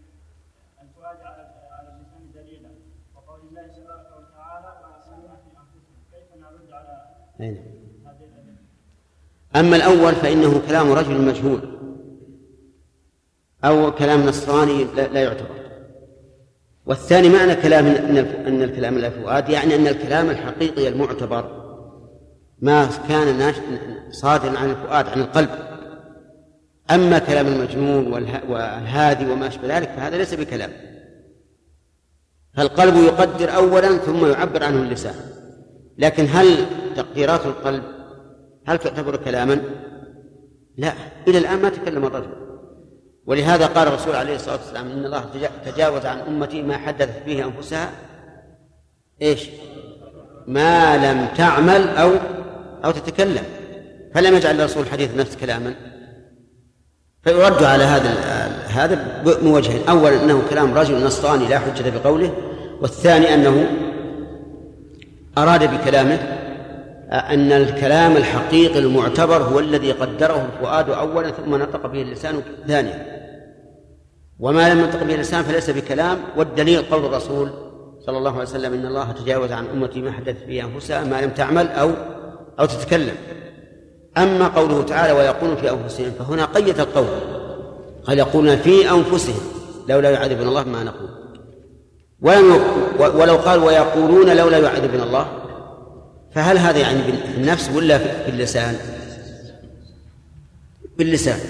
الفؤاد 0.82 1.20
على 1.20 1.42
على 1.70 1.88
اللسان 1.88 2.32
دليلا 2.34 2.70
وقول 3.14 3.40
الله 3.40 3.62
تبارك 3.62 4.10
وتعالى 4.18 4.68
ويصلون 4.82 5.36
في 5.36 5.50
انفسهم 5.58 6.00
كيف 6.12 6.42
نرد 6.42 6.70
على 7.40 7.76
أما 9.56 9.76
الأول 9.76 10.14
فإنه 10.14 10.62
كلام 10.68 10.92
رجل 10.92 11.22
مجهول 11.22 11.60
أو 13.64 13.92
كلام 13.92 14.26
نصراني 14.26 14.84
لا 14.94 15.22
يعتبر. 15.22 15.56
والثاني 16.86 17.28
معنى 17.28 17.54
كلام 17.54 17.86
أن 18.46 18.62
الكلام 18.62 18.96
الفؤاد 18.96 19.48
يعني 19.48 19.74
أن 19.74 19.86
الكلام 19.86 20.30
الحقيقي 20.30 20.88
المعتبر 20.88 21.66
ما 22.58 22.88
كان 23.08 23.52
صادرا 24.10 24.58
عن 24.58 24.70
الفؤاد 24.70 25.06
عن 25.08 25.20
القلب. 25.20 25.50
أما 26.90 27.18
كلام 27.18 27.46
المجنون 27.46 28.12
والهادي 28.48 29.30
وما 29.30 29.46
أشبه 29.46 29.78
ذلك 29.78 29.88
فهذا 29.88 30.16
ليس 30.16 30.34
بكلام. 30.34 30.70
فالقلب 32.54 32.96
يقدر 32.96 33.56
أولا 33.56 33.96
ثم 33.96 34.26
يعبر 34.26 34.64
عنه 34.64 34.82
اللسان. 34.82 35.14
لكن 35.98 36.26
هل 36.30 36.66
تقديرات 36.96 37.46
القلب. 37.46 37.82
هل 38.66 38.78
تعتبر 38.78 39.16
كلاما؟ 39.16 39.60
لا. 40.76 40.92
إلى 41.28 41.38
الآن 41.38 41.62
ما 41.62 41.68
تكلم 41.68 42.04
الرجل. 42.04 42.32
ولهذا 43.26 43.66
قال 43.66 43.88
الرسول 43.88 44.14
عليه 44.16 44.34
الصلاة 44.34 44.56
والسلام 44.56 44.90
إن 44.90 45.04
الله 45.04 45.24
تجاوز 45.64 46.06
عن 46.06 46.18
أمتي 46.18 46.62
ما 46.62 46.76
حدثت 46.76 47.26
به 47.26 47.44
أنفسها. 47.44 47.90
إيش؟ 49.22 49.48
ما 50.46 50.96
لم 50.96 51.28
تعمل 51.36 51.88
أو 51.88 52.12
أو 52.84 52.90
تتكلم. 52.90 53.44
فلم 54.14 54.34
يجعل 54.34 54.60
الرسول 54.60 54.82
الحديث 54.82 55.16
نفس 55.16 55.36
كلاما. 55.36 55.74
فيرد 57.22 57.62
على 57.62 57.84
هذا 57.84 58.10
هذا 58.68 59.22
من 59.42 59.50
وجهين 59.50 59.88
اولا 59.88 60.24
أنه 60.24 60.42
كلام 60.50 60.74
رجل 60.74 61.04
نصراني 61.04 61.48
لا 61.48 61.58
حجة 61.58 61.98
بقوله 61.98 62.34
والثاني 62.80 63.34
أنه 63.34 63.66
أراد 65.38 65.74
بكلامه 65.74 66.18
أن 67.12 67.52
الكلام 67.52 68.16
الحقيقي 68.16 68.78
المعتبر 68.78 69.36
هو 69.36 69.58
الذي 69.58 69.92
قدره 69.92 70.48
الفؤاد 70.52 70.90
اولا 70.90 71.30
ثم 71.30 71.54
نطق 71.54 71.86
به 71.86 72.02
اللسان 72.02 72.42
ثانيا. 72.68 73.16
وما 74.40 74.74
لم 74.74 74.80
ينطق 74.80 75.02
به 75.02 75.14
اللسان 75.14 75.42
فليس 75.42 75.70
بكلام 75.70 76.18
والدليل 76.36 76.82
قول 76.82 77.04
الرسول 77.04 77.50
صلى 78.06 78.18
الله 78.18 78.30
عليه 78.30 78.42
وسلم 78.42 78.74
إن 78.74 78.86
الله 78.86 79.12
تجاوز 79.12 79.52
عن 79.52 79.66
أمتي 79.66 80.02
ما 80.02 80.12
حدث 80.12 80.44
به 80.48 80.64
أنفسها 80.64 81.04
ما 81.04 81.20
لم 81.20 81.30
تعمل 81.30 81.68
أو 81.68 81.90
أو 82.60 82.66
تتكلم. 82.66 83.14
أما 84.18 84.48
قوله 84.48 84.82
تعالى 84.82 85.12
ويقولون 85.12 85.56
في 85.56 85.70
أنفسهم 85.70 86.10
فهنا 86.18 86.44
قيد 86.44 86.80
القول. 86.80 87.06
قال 88.06 88.18
يقولون 88.18 88.56
في 88.56 88.90
أنفسهم 88.90 89.40
لولا 89.88 90.10
يعذبنا 90.10 90.48
الله 90.48 90.64
ما 90.64 90.84
نقول. 90.84 91.08
ولو 93.20 93.36
قال 93.36 93.58
ويقولون 93.58 94.36
لولا 94.36 94.58
يعذبنا 94.58 95.02
الله 95.04 95.26
فهل 96.36 96.58
هذا 96.58 96.78
يعني 96.78 97.02
بالنفس 97.02 97.70
ولا 97.70 97.98
في 97.98 98.28
اللسان؟ 98.28 98.76
باللسان. 100.98 101.40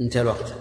انتهى 0.00 0.22
الوقت. 0.22 0.54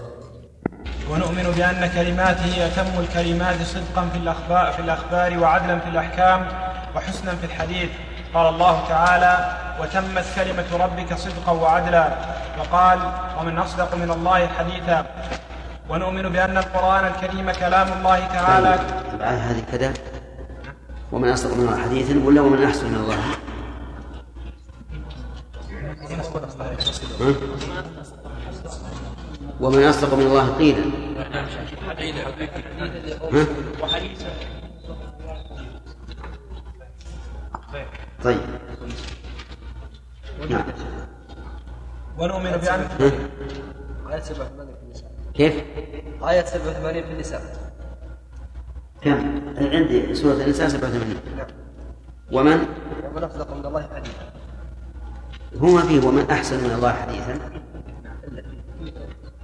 ونؤمن 1.10 1.44
بأن 1.58 1.90
كلماته 1.96 2.68
أتم 2.68 3.00
الكلمات 3.00 3.62
صدقا 3.62 4.10
في 4.14 4.18
الأخبار, 4.18 4.72
في 4.72 4.80
الأخبار 4.80 5.40
وعدلا 5.40 5.80
في 5.80 5.90
الأحكام 5.90 6.48
وحسنا 6.96 7.36
في 7.36 7.46
الحديث. 7.46 7.90
قال 8.34 8.54
الله 8.54 8.88
تعالى 8.90 9.58
وتمت 9.82 10.26
كلمة 10.36 10.84
ربك 10.86 11.14
صدقا 11.14 11.52
وعدلا. 11.52 12.18
وقال 12.60 13.00
ومن 13.40 13.58
أصدق 13.58 13.96
من 13.96 14.12
الله 14.12 14.48
حديثا. 14.48 15.06
ونؤمن 15.90 16.30
بأن 16.30 16.58
القرآن 16.58 17.06
الكريم 17.06 17.52
كلام 17.52 17.88
الله 17.98 18.20
تعالى. 18.20 18.80
هذه 19.22 19.64
كذا. 19.72 19.94
ومن 21.12 21.30
أصدق 21.30 21.54
من 21.54 21.60
الله 21.60 21.82
حديثا 21.82 22.26
ولا 22.26 22.42
ومن 22.42 22.64
أحسن 22.64 22.88
من 22.88 22.96
الله. 22.96 23.18
ومن 29.60 29.84
أصدق 29.84 30.14
من 30.14 30.26
الله 30.26 30.58
قيلا. 30.58 30.84
طيب. 38.24 38.40
نعم. 40.50 40.64
ونؤمن 42.18 42.52
بأن 42.52 42.88
آية 44.12 44.20
87 44.20 44.76
في 44.76 44.84
النساء. 44.84 45.12
كيف؟ 45.34 45.54
آية 46.24 46.46
87 46.46 47.04
في 47.04 47.12
النساء. 47.12 47.66
كم؟ 49.02 49.41
عندي 49.57 50.15
سورة 50.15 50.34
النساء 50.34 50.68
87 50.68 51.15
نعم 51.38 51.48
ومن؟ 52.32 52.65
ومن 53.06 53.24
أصدق 53.24 53.53
من 53.53 53.65
الله 53.65 53.88
حديثا. 53.95 54.26
هو 55.61 55.68
ما 55.68 55.82
فيه 55.82 56.07
ومن 56.07 56.30
أحسن 56.30 56.64
من 56.64 56.72
الله 56.76 56.94
حديثا. 56.94 57.40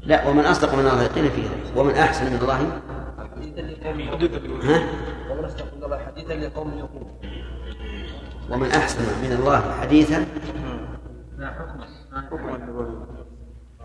لا 0.02 0.28
ومن 0.28 0.46
أصدق 0.46 0.76
من 0.76 0.80
الله 0.80 1.08
قيل 1.08 1.32
فيه. 1.32 1.50
ومن 1.76 1.96
أحسن 1.96 2.26
من 2.26 2.40
الله؟ 2.42 2.82
ها؟ 4.64 4.84
ومن 5.32 5.46
أصدق 5.46 5.66
من 5.78 5.84
الله 5.84 5.98
حديثا 5.98 6.34
لقوم 6.34 6.72
يقومون 6.78 7.12
ومن 8.50 8.72
أحسن 8.72 9.02
من 9.02 9.32
الله 9.40 9.74
حديثا؟ 9.82 10.26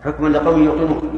حكما 0.04 0.28
لقوم 0.28 0.62
يوقنون 0.64 1.12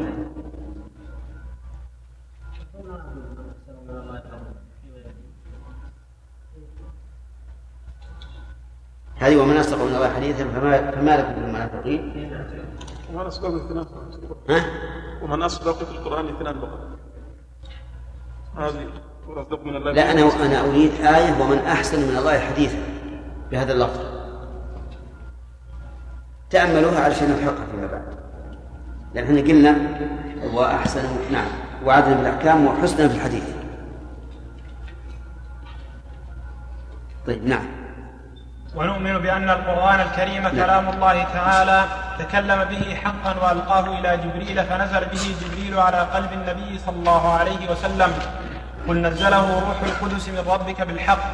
هذه 9.21 9.37
ومن 9.37 9.57
أصدق 9.57 9.77
من 9.77 9.95
الله 9.95 10.15
حديثا 10.15 10.45
فما, 10.45 10.91
فما 10.91 11.17
لكم 11.17 11.33
بالمنافقين 11.33 12.33
ومن 13.13 13.27
أصدق 13.27 13.49
اثنان. 13.49 13.87
ها؟ 14.49 14.65
ومن 15.23 15.43
أصدق 15.43 15.85
في 15.85 15.91
القرآن 15.91 16.29
اثنان 16.29 16.61
فقط. 16.61 16.81
هذه 18.57 18.89
من 19.65 19.77
الله. 19.77 19.93
لا 19.93 20.11
أنا 20.11 20.47
أنا 20.47 20.61
أريد 20.61 20.91
آية 21.01 21.43
ومن 21.43 21.59
أحسن 21.59 22.01
من 22.11 22.17
الله 22.17 22.39
حديثا 22.39 22.79
بهذا 23.51 23.73
اللفظ. 23.73 24.01
تأملوها 26.51 27.05
علشان 27.05 27.31
نلحقها 27.31 27.67
فيما 27.71 27.87
بعد. 27.87 28.05
لأن 29.15 29.25
إحنا 29.25 29.41
قلنا 29.41 29.77
وأحسن 30.55 31.03
نعم 31.33 31.49
وعدل 31.87 32.15
بالأحكام 32.15 32.67
وحسنا 32.67 33.09
في 33.09 33.15
الحديث. 33.15 33.45
طيب 37.27 37.47
نعم. 37.47 37.80
ونؤمن 38.77 39.19
بأن 39.19 39.51
القرآن 39.51 40.01
الكريم 40.01 40.49
كلام 40.49 40.89
الله 40.89 41.27
تعالى 41.35 41.85
تكلم 42.19 42.65
به 42.65 42.95
حقا 43.03 43.33
وألقاه 43.43 43.99
إلى 43.99 44.11
جبريل 44.17 44.65
فنزل 44.65 45.03
به 45.13 45.25
جبريل 45.41 45.75
على 45.79 46.01
قلب 46.15 46.33
النبي 46.33 46.79
صلى 46.87 46.97
الله 46.97 47.33
عليه 47.39 47.71
وسلم. 47.71 48.11
قل 48.89 48.97
نزله 49.03 49.47
روح 49.67 49.79
القدس 49.83 50.29
من 50.29 50.45
ربك 50.53 50.83
بالحق 50.83 51.25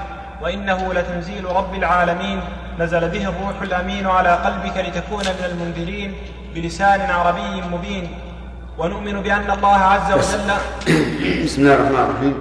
وإنه 0.43 0.95
لتنزيل 0.95 1.45
رب 1.45 1.75
العالمين. 1.75 2.41
نزل 2.79 3.09
به 3.09 3.25
الروح 3.29 3.63
الأمين 3.63 4.07
على 4.07 4.33
قلبك 4.47 4.77
لتكون 4.77 5.25
من 5.39 5.45
المنذرين 5.51 6.15
بلسان 6.55 7.01
عربي 7.01 7.63
مبين. 7.73 8.05
ونؤمن 8.79 9.17
بأن 9.23 9.51
الله 9.51 9.81
عز 9.93 10.13
وجل 10.13 10.49
بسم 11.45 11.63
الله 11.63 11.75
الرحمن 11.75 12.05
الرحيم. 12.09 12.37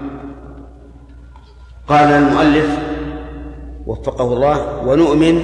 قال 1.88 2.09
المؤلف 2.11 2.94
وفقه 3.88 4.34
الله 4.34 4.78
ونؤمن 4.78 5.41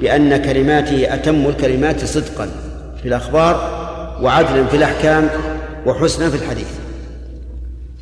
بأن 0.00 0.36
كلماته 0.36 1.14
أتم 1.14 1.46
الكلمات 1.46 2.04
صدقا 2.04 2.48
في 3.02 3.08
الأخبار 3.08 3.54
وعدلا 4.22 4.64
في 4.64 4.76
الأحكام 4.76 5.28
وحسنا 5.86 6.30
في 6.30 6.36
الحديث. 6.36 6.68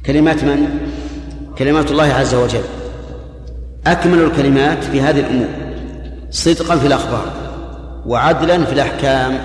كلمات 0.07 0.45
من؟ 0.45 0.69
كلمات 1.59 1.91
الله 1.91 2.05
عز 2.05 2.35
وجل. 2.35 2.65
أكمل 3.87 4.19
الكلمات 4.19 4.85
في 4.85 5.01
هذه 5.01 5.21
الأمور 5.21 5.49
صدقا 6.31 6.77
في 6.77 6.87
الأخبار 6.87 7.27
وعدلا 8.07 8.65
في 8.65 8.73
الأحكام. 8.73 9.39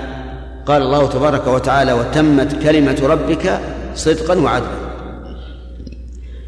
قال 0.65 0.81
الله 0.81 1.07
تبارك 1.07 1.47
وتعالى 1.47 1.93
وتمت 1.93 2.63
كلمة 2.63 2.97
ربك 3.03 3.59
صدقا 3.95 4.39
وعدلا. 4.39 4.77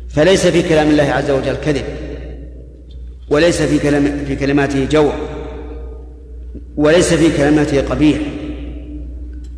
فليس 0.10 0.48
في 0.48 0.70
كلام 0.70 0.90
الله 0.90 1.04
عز 1.04 1.32
وجل 1.32 1.56
كذب. 1.56 2.09
وليس 3.30 3.62
في 3.62 3.80
كلام 3.80 4.26
في 4.28 4.36
كلماته 4.36 4.86
جوع 4.86 5.14
وليس 6.78 7.14
في 7.14 7.38
كلماته 7.38 7.82
قبيح 7.82 8.20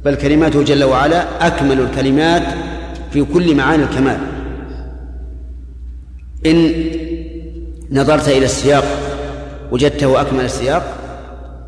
بل 0.05 0.15
كلماته 0.15 0.63
جل 0.63 0.83
وعلا 0.83 1.47
أكمل 1.47 1.79
الكلمات 1.79 2.43
في 3.13 3.23
كل 3.23 3.55
معاني 3.55 3.83
الكمال. 3.83 4.17
إن 6.45 6.73
نظرت 7.91 8.27
إلى 8.27 8.45
السياق 8.45 8.83
وجدته 9.71 10.21
أكمل 10.21 10.45
السياق 10.45 10.97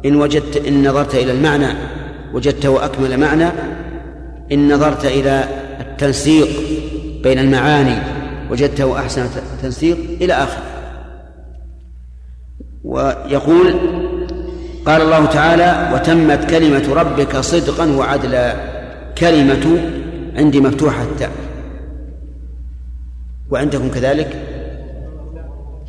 إن 0.06 0.16
وجدت 0.16 0.68
إن 0.68 0.88
نظرت 0.88 1.16
إلى 1.16 1.32
المعنى 1.32 1.68
وجدته 2.34 2.86
أكمل 2.86 3.20
معنى 3.20 3.50
إن 4.52 4.74
نظرت 4.74 5.06
إلى 5.06 5.46
التنسيق 5.80 6.48
بين 7.24 7.40
المعاني 7.40 7.96
وجدته 8.52 9.00
أحسن 9.00 9.28
تنسيق 9.62 9.98
إلى 10.22 10.34
آخره 10.34 10.73
ويقول 12.84 13.74
قال 14.86 15.02
الله 15.02 15.26
تعالى 15.26 15.90
وتمت 15.94 16.50
كلمة 16.50 16.94
ربك 16.94 17.38
صدقا 17.38 17.92
وعدلا. 17.92 18.56
كلمة 19.18 19.82
عندي 20.36 20.62
مفتوحة 20.62 21.04
التاء 21.04 21.32
وعندكم 23.50 23.90
كذلك؟ 23.90 24.38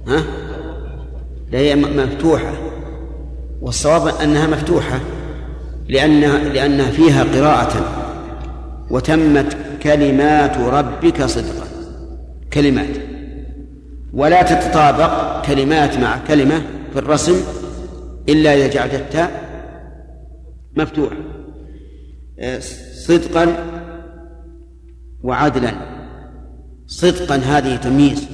ها؟ 0.09 0.23
لا 1.53 1.59
هي 1.59 1.77
مفتوحة. 1.77 2.53
والصواب 3.63 4.07
أنها 4.23 4.47
مفتوحة 4.47 5.01
لأنها 5.89 6.39
لأنها 6.39 6.91
فيها 6.91 7.25
قراءة. 7.25 7.73
وتمت 8.91 9.57
كلمات 9.83 10.57
ربك 10.59 11.23
صدقا. 11.23 11.67
كلمات. 12.53 12.97
ولا 14.13 14.43
تتطابق 14.43 15.43
كلمات 15.47 15.99
مع 15.99 16.19
كلمة 16.29 16.63
في 16.95 17.01
الرسم 17.01 17.35
إلا 18.29 18.55
إذا 18.55 18.67
جعلت 18.67 18.95
التاء 18.95 19.31
مفتوحة. 20.77 21.17
صدقا 23.07 23.57
وعدلا. 25.23 25.73
صدقا 26.87 27.37
هذه 27.37 27.77
تمييز. 27.77 28.29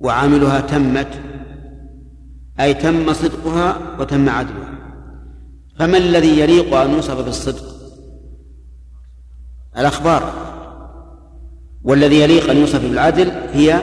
وعاملها 0.00 0.60
تمت 0.60 1.08
أي 2.60 2.74
تم 2.74 3.12
صدقها 3.12 4.00
وتم 4.00 4.28
عدلها. 4.28 4.78
فما 5.78 5.98
الذي 5.98 6.40
يليق 6.40 6.74
أن 6.74 6.90
يوصف 6.90 7.24
بالصدق؟ 7.24 7.64
الأخبار. 9.78 10.32
والذي 11.82 12.20
يليق 12.20 12.50
أن 12.50 12.56
يوصف 12.56 12.82
بالعدل 12.82 13.30
هي 13.52 13.82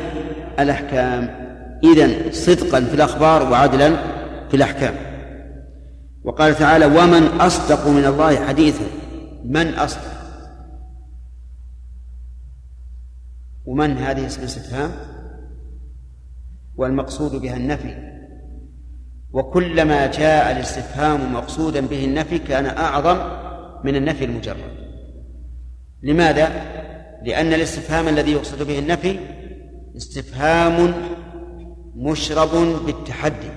الأحكام. 0.59 1.40
إذن 1.83 2.31
صدقا 2.31 2.81
في 2.81 2.93
الأخبار 2.93 3.51
وعدلا 3.51 3.89
في 4.49 4.53
الأحكام. 4.53 4.93
وقال 6.23 6.55
تعالى 6.55 6.85
ومن 6.85 7.23
أصدق 7.23 7.87
من 7.87 8.05
الله 8.05 8.45
حديثا. 8.45 8.85
من 9.45 9.73
أصدق؟ 9.73 10.11
ومن 13.65 13.97
هذه 13.97 14.25
اسم 14.25 14.43
استفهام 14.43 14.91
والمقصود 16.75 17.41
بها 17.41 17.57
النفي. 17.57 18.11
وكلما 19.33 20.05
جاء 20.05 20.51
الاستفهام 20.51 21.33
مقصودا 21.33 21.81
به 21.81 22.05
النفي 22.05 22.39
كان 22.39 22.65
أعظم 22.65 23.17
من 23.83 23.95
النفي 23.95 24.25
المجرد. 24.25 24.81
لماذا؟ 26.03 26.51
لأن 27.23 27.53
الاستفهام 27.53 28.07
الذي 28.07 28.31
يقصد 28.31 28.67
به 28.67 28.79
النفي 28.79 29.19
استفهام 29.97 30.93
مشرب 32.01 32.53
بالتحدي. 32.85 33.51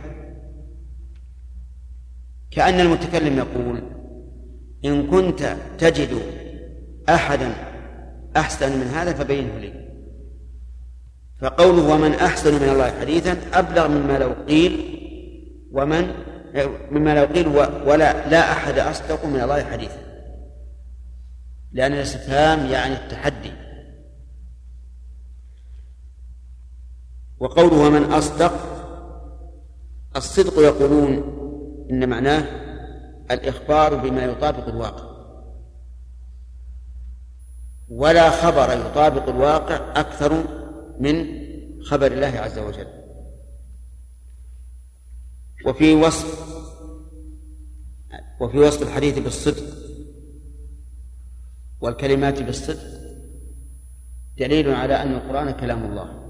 كأن 2.51 2.81
المتكلم 2.81 3.39
يقول 3.39 3.83
إن 4.85 5.07
كنت 5.07 5.57
تجد 5.79 6.23
أحدا 7.09 7.53
أحسن 8.37 8.73
من 8.81 8.87
هذا 8.87 9.13
فبينه 9.13 9.59
لي. 9.59 9.73
فقوله 11.41 11.95
ومن 11.95 12.15
أحسن 12.15 12.55
من 12.55 12.69
الله 12.69 13.01
حديثا 13.01 13.37
أبلغ 13.53 13.89
مما 13.89 14.19
لو 14.19 14.33
قيل 14.49 14.73
ومن 15.73 16.13
مما 16.91 17.15
لو 17.15 17.25
قيل 17.25 17.49
ولا 17.89 18.29
لا 18.29 18.53
أحد 18.53 18.79
أصدق 18.79 19.25
من 19.25 19.41
الله 19.41 19.65
حديثا. 19.65 19.99
لأن 21.73 21.93
الاستفهام 21.93 22.67
يعني 22.67 22.95
التحدي. 22.95 23.53
وقوله 27.41 27.87
ومن 27.87 28.13
أصدق 28.13 28.53
الصدق 30.17 30.59
يقولون 30.59 31.13
إن 31.91 32.09
معناه 32.09 32.47
الإخبار 33.31 33.95
بما 33.95 34.25
يطابق 34.25 34.69
الواقع. 34.69 35.15
ولا 37.89 38.31
خبر 38.31 38.87
يطابق 38.87 39.29
الواقع 39.29 40.01
أكثر 40.01 40.45
من 41.01 41.27
خبر 41.83 42.07
الله 42.07 42.27
عز 42.27 42.59
وجل. 42.59 42.87
وفي 45.67 45.95
وصف 45.95 46.55
وفي 48.41 48.59
وصف 48.59 48.83
الحديث 48.83 49.19
بالصدق 49.19 49.65
والكلمات 51.81 52.43
بالصدق 52.43 52.83
دليل 54.39 54.75
على 54.75 55.03
أن 55.03 55.15
القرآن 55.15 55.51
كلام 55.51 55.85
الله. 55.85 56.24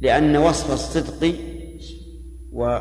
لأن 0.00 0.36
وصف 0.36 0.72
الصدق 0.72 1.34
و 2.52 2.78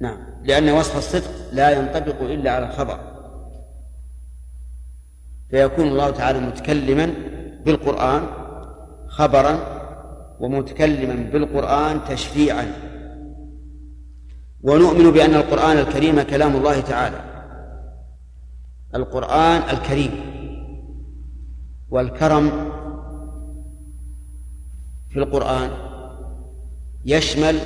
نعم 0.00 0.18
لأن 0.44 0.68
وصف 0.68 0.96
الصدق 0.96 1.30
لا 1.52 1.70
ينطبق 1.70 2.22
إلا 2.22 2.50
على 2.50 2.66
الخبر. 2.66 2.98
فيكون 5.50 5.88
الله 5.88 6.10
تعالى 6.10 6.40
متكلما 6.40 7.14
بالقرآن 7.64 8.26
خبرا 9.08 9.58
ومتكلما 10.40 11.30
بالقرآن 11.32 12.04
تشفيعا 12.04 12.72
ونؤمن 14.62 15.10
بأن 15.10 15.34
القرآن 15.34 15.78
الكريم 15.78 16.22
كلام 16.22 16.56
الله 16.56 16.80
تعالى. 16.80 17.20
القرآن 18.94 19.62
الكريم 19.70 20.10
والكرم 21.90 22.50
في 25.10 25.18
القرآن 25.18 25.91
يشمل 27.04 27.58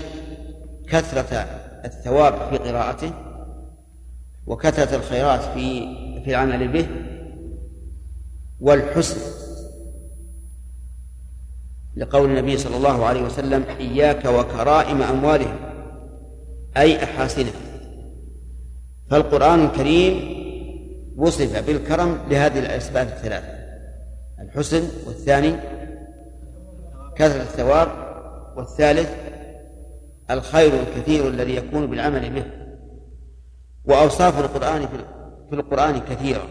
كثرة 0.89 1.47
الثواب 1.85 2.35
في 2.51 2.57
قراءته 2.57 3.13
وكثرة 4.47 4.97
الخيرات 4.97 5.41
في 5.41 5.81
في 6.25 6.31
العمل 6.31 6.69
به 6.69 6.87
والحسن. 8.61 9.21
لقول 11.97 12.31
النبي 12.31 12.59
صلى 12.59 12.77
الله 12.77 13.07
عليه 13.07 13.23
وسلم 13.23 13.65
إياك 13.81 14.25
وكرائم 14.25 15.03
أموالهم 15.03 15.57
أي 16.77 17.05
أحاسنها. 17.05 17.53
فالقرآن 19.11 19.65
الكريم 19.65 20.37
وصف 21.17 21.67
بالكرم 21.67 22.19
لهذه 22.31 22.59
الأسباب 22.59 23.07
الثلاثة 23.07 23.57
الحسن 24.41 24.89
والثاني 25.07 25.57
كثرة 27.17 27.43
الثواب 27.43 28.06
والثالث 28.57 29.15
الخير 30.31 30.73
الكثير 30.81 31.29
الذي 31.29 31.57
يكون 31.57 31.87
بالعمل 31.87 32.31
به. 32.31 32.45
وأوصاف 33.85 34.41
القرآن 34.41 34.89
في 35.51 35.55
القرآن 35.55 36.01
كثيرة. 36.01 36.49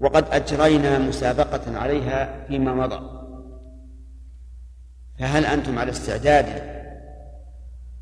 وقد 0.00 0.24
أجرينا 0.30 0.98
مسابقة 0.98 1.78
عليها 1.78 2.46
فيما 2.46 2.74
مضى. 2.74 3.00
فهل 5.18 5.46
أنتم 5.46 5.78
على 5.78 5.90
استعداد 5.90 6.46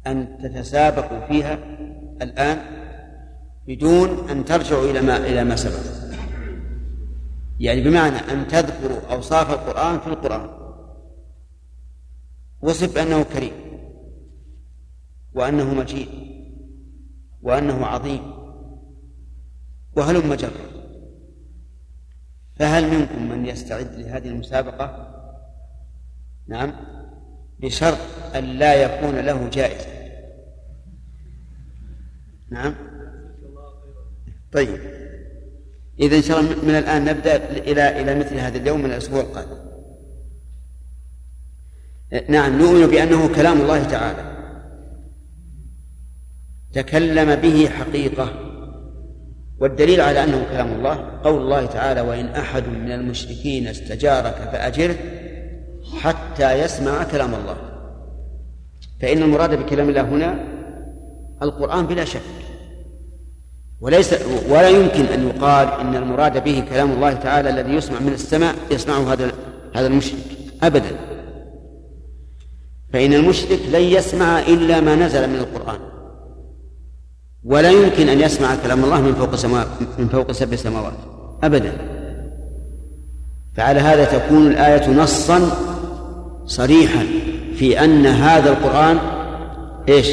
أن 0.07 0.39
تتسابقوا 0.43 1.27
فيها 1.27 1.59
الآن 2.23 2.59
بدون 3.67 4.31
أن 4.31 4.45
ترجعوا 4.45 4.91
إلى 4.91 5.01
ما 5.01 5.17
إلى 5.17 5.45
ما 5.45 5.57
سبق؟ 5.57 6.05
يعني 7.61 7.81
بمعنى 7.81 8.17
أن 8.17 8.49
تذكروا 8.49 9.01
أوصاف 9.11 9.51
القرآن 9.51 10.01
في 10.01 10.07
القرآن. 10.07 10.64
وصف 12.65 12.99
أنه 12.99 13.23
كريم 13.23 13.53
وأنه 15.35 15.75
مجيد 15.75 16.09
وأنه 17.43 17.87
عظيم 17.87 18.23
وهلم 19.97 20.35
جرا 20.35 20.51
فهل 22.57 22.91
منكم 22.91 23.29
من 23.29 23.47
يستعد 23.47 23.95
لهذه 23.95 24.29
المسابقة؟ 24.29 25.15
نعم 26.49 26.73
بشرط 27.59 27.99
أن 28.35 28.45
لا 28.45 28.75
يكون 28.75 29.19
له 29.19 29.49
جائزة. 29.49 29.87
نعم. 32.51 32.75
طيب 34.53 34.81
إذا 36.01 36.17
إن 36.17 36.23
شاء 36.23 36.41
الله 36.41 36.65
من 36.65 36.75
الآن 36.75 37.05
نبدأ 37.05 37.37
إلى 37.37 38.01
إلى 38.01 38.15
مثل 38.15 38.37
هذا 38.37 38.59
اليوم 38.59 38.81
من 38.81 38.91
الأسبوع 38.91 39.21
القادم. 39.21 39.74
نعم 42.29 42.59
نؤمن 42.59 42.87
بأنه 42.87 43.35
كلام 43.35 43.61
الله 43.61 43.85
تعالى. 43.85 44.35
تكلم 46.73 47.35
به 47.35 47.69
حقيقة. 47.69 48.29
والدليل 49.61 50.01
على 50.01 50.25
أنه 50.25 50.47
كلام 50.51 50.73
الله 50.73 51.21
قول 51.25 51.43
الله 51.43 51.67
تعالى 51.67 52.01
وإن 52.01 52.27
أحد 52.27 52.69
من 52.69 52.93
المشركين 52.93 53.67
استجارك 53.67 54.35
فأجره 54.53 54.97
حتى 56.01 56.53
يسمع 56.53 57.05
كلام 57.05 57.35
الله. 57.35 57.57
فإن 59.03 59.23
المراد 59.23 59.55
بكلام 59.55 59.89
الله 59.89 60.01
هنا 60.01 60.45
القرآن 61.43 61.87
بلا 61.87 62.05
شك. 62.05 62.21
وليس 63.81 64.15
ولا 64.49 64.69
يمكن 64.69 65.05
أن 65.05 65.29
يقال 65.29 65.69
إن 65.69 65.95
المراد 65.95 66.45
به 66.45 66.65
كلام 66.71 66.93
الله 66.93 67.13
تعالى 67.13 67.51
الذي 67.51 67.73
يسمع 67.73 68.01
من 68.01 68.13
السماء 68.13 68.55
يسمعه 68.71 69.13
هذا 69.13 69.33
هذا 69.75 69.87
المشرك. 69.87 70.19
أبدا. 70.63 71.14
فإن 72.95 73.13
المشرك 73.13 73.59
لن 73.73 73.81
يسمع 73.81 74.39
إلا 74.39 74.81
ما 74.81 74.95
نزل 74.95 75.31
من 75.31 75.37
القرآن. 75.37 75.79
ولا 77.45 77.71
يمكن 77.71 78.09
أن 78.09 78.21
يسمع 78.21 78.55
كلام 78.63 78.85
الله 78.85 79.01
من 79.01 79.15
فوق 79.15 79.35
سماء 79.35 79.67
من 79.99 80.09
فوق 80.09 80.33
سبع 80.33 80.57
سماوات. 80.57 80.93
أبدا. 81.43 81.73
فعلى 83.55 83.81
هذا 83.81 84.05
تكون 84.05 84.47
الآية 84.47 84.91
نصا 84.91 85.41
صريحا 86.47 87.07
في 87.57 87.85
أن 87.85 88.07
هذا 88.07 88.51
القرآن 88.51 88.99
إيش؟ 89.89 90.09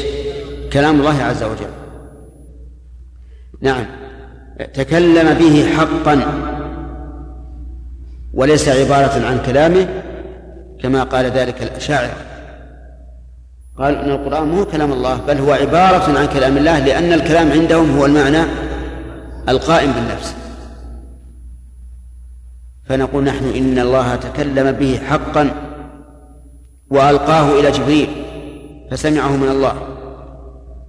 كلام 0.72 1.00
الله 1.00 1.22
عز 1.22 1.42
وجل. 1.42 1.72
نعم. 3.60 3.86
تكلم 4.74 5.38
به 5.38 5.66
حقا 5.76 6.24
وليس 8.34 8.68
عبارة 8.68 9.26
عن 9.26 9.42
كلامه 9.46 10.02
كما 10.80 11.02
قال 11.02 11.24
ذلك 11.26 11.62
الأشاعرة. 11.62 12.31
قال 13.82 13.96
أن 13.96 14.10
القرآن 14.10 14.48
مو 14.48 14.64
كلام 14.64 14.92
الله 14.92 15.16
بل 15.16 15.38
هو 15.38 15.52
عبارة 15.52 16.18
عن 16.18 16.26
كلام 16.26 16.56
الله 16.56 16.78
لأن 16.78 17.12
الكلام 17.12 17.52
عندهم 17.52 17.98
هو 17.98 18.06
المعنى 18.06 18.42
القائم 19.48 19.92
بالنفس. 19.92 20.34
فنقول 22.84 23.24
نحن 23.24 23.44
إن 23.44 23.78
الله 23.78 24.16
تكلم 24.16 24.72
به 24.72 24.98
حقا 24.98 25.50
وألقاه 26.90 27.60
إلى 27.60 27.70
جبريل 27.70 28.08
فسمعه 28.90 29.36
من 29.36 29.48
الله. 29.48 29.74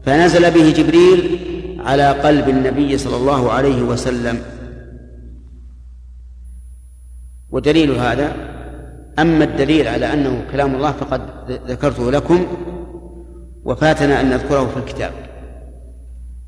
فنزل 0.05 0.51
به 0.51 0.69
جبريل 0.71 1.39
على 1.85 2.11
قلب 2.11 2.49
النبي 2.49 2.97
صلى 2.97 3.15
الله 3.15 3.51
عليه 3.51 3.81
وسلم. 3.81 4.41
ودليل 7.49 7.91
هذا 7.91 8.31
أما 9.19 9.43
الدليل 9.43 9.87
على 9.87 10.13
أنه 10.13 10.45
كلام 10.51 10.75
الله 10.75 10.91
فقد 10.91 11.21
ذكرته 11.67 12.11
لكم 12.11 12.47
وفاتنا 13.65 14.22
أن 14.22 14.30
نذكره 14.30 14.65
في 14.65 14.77
الكتاب. 14.77 15.11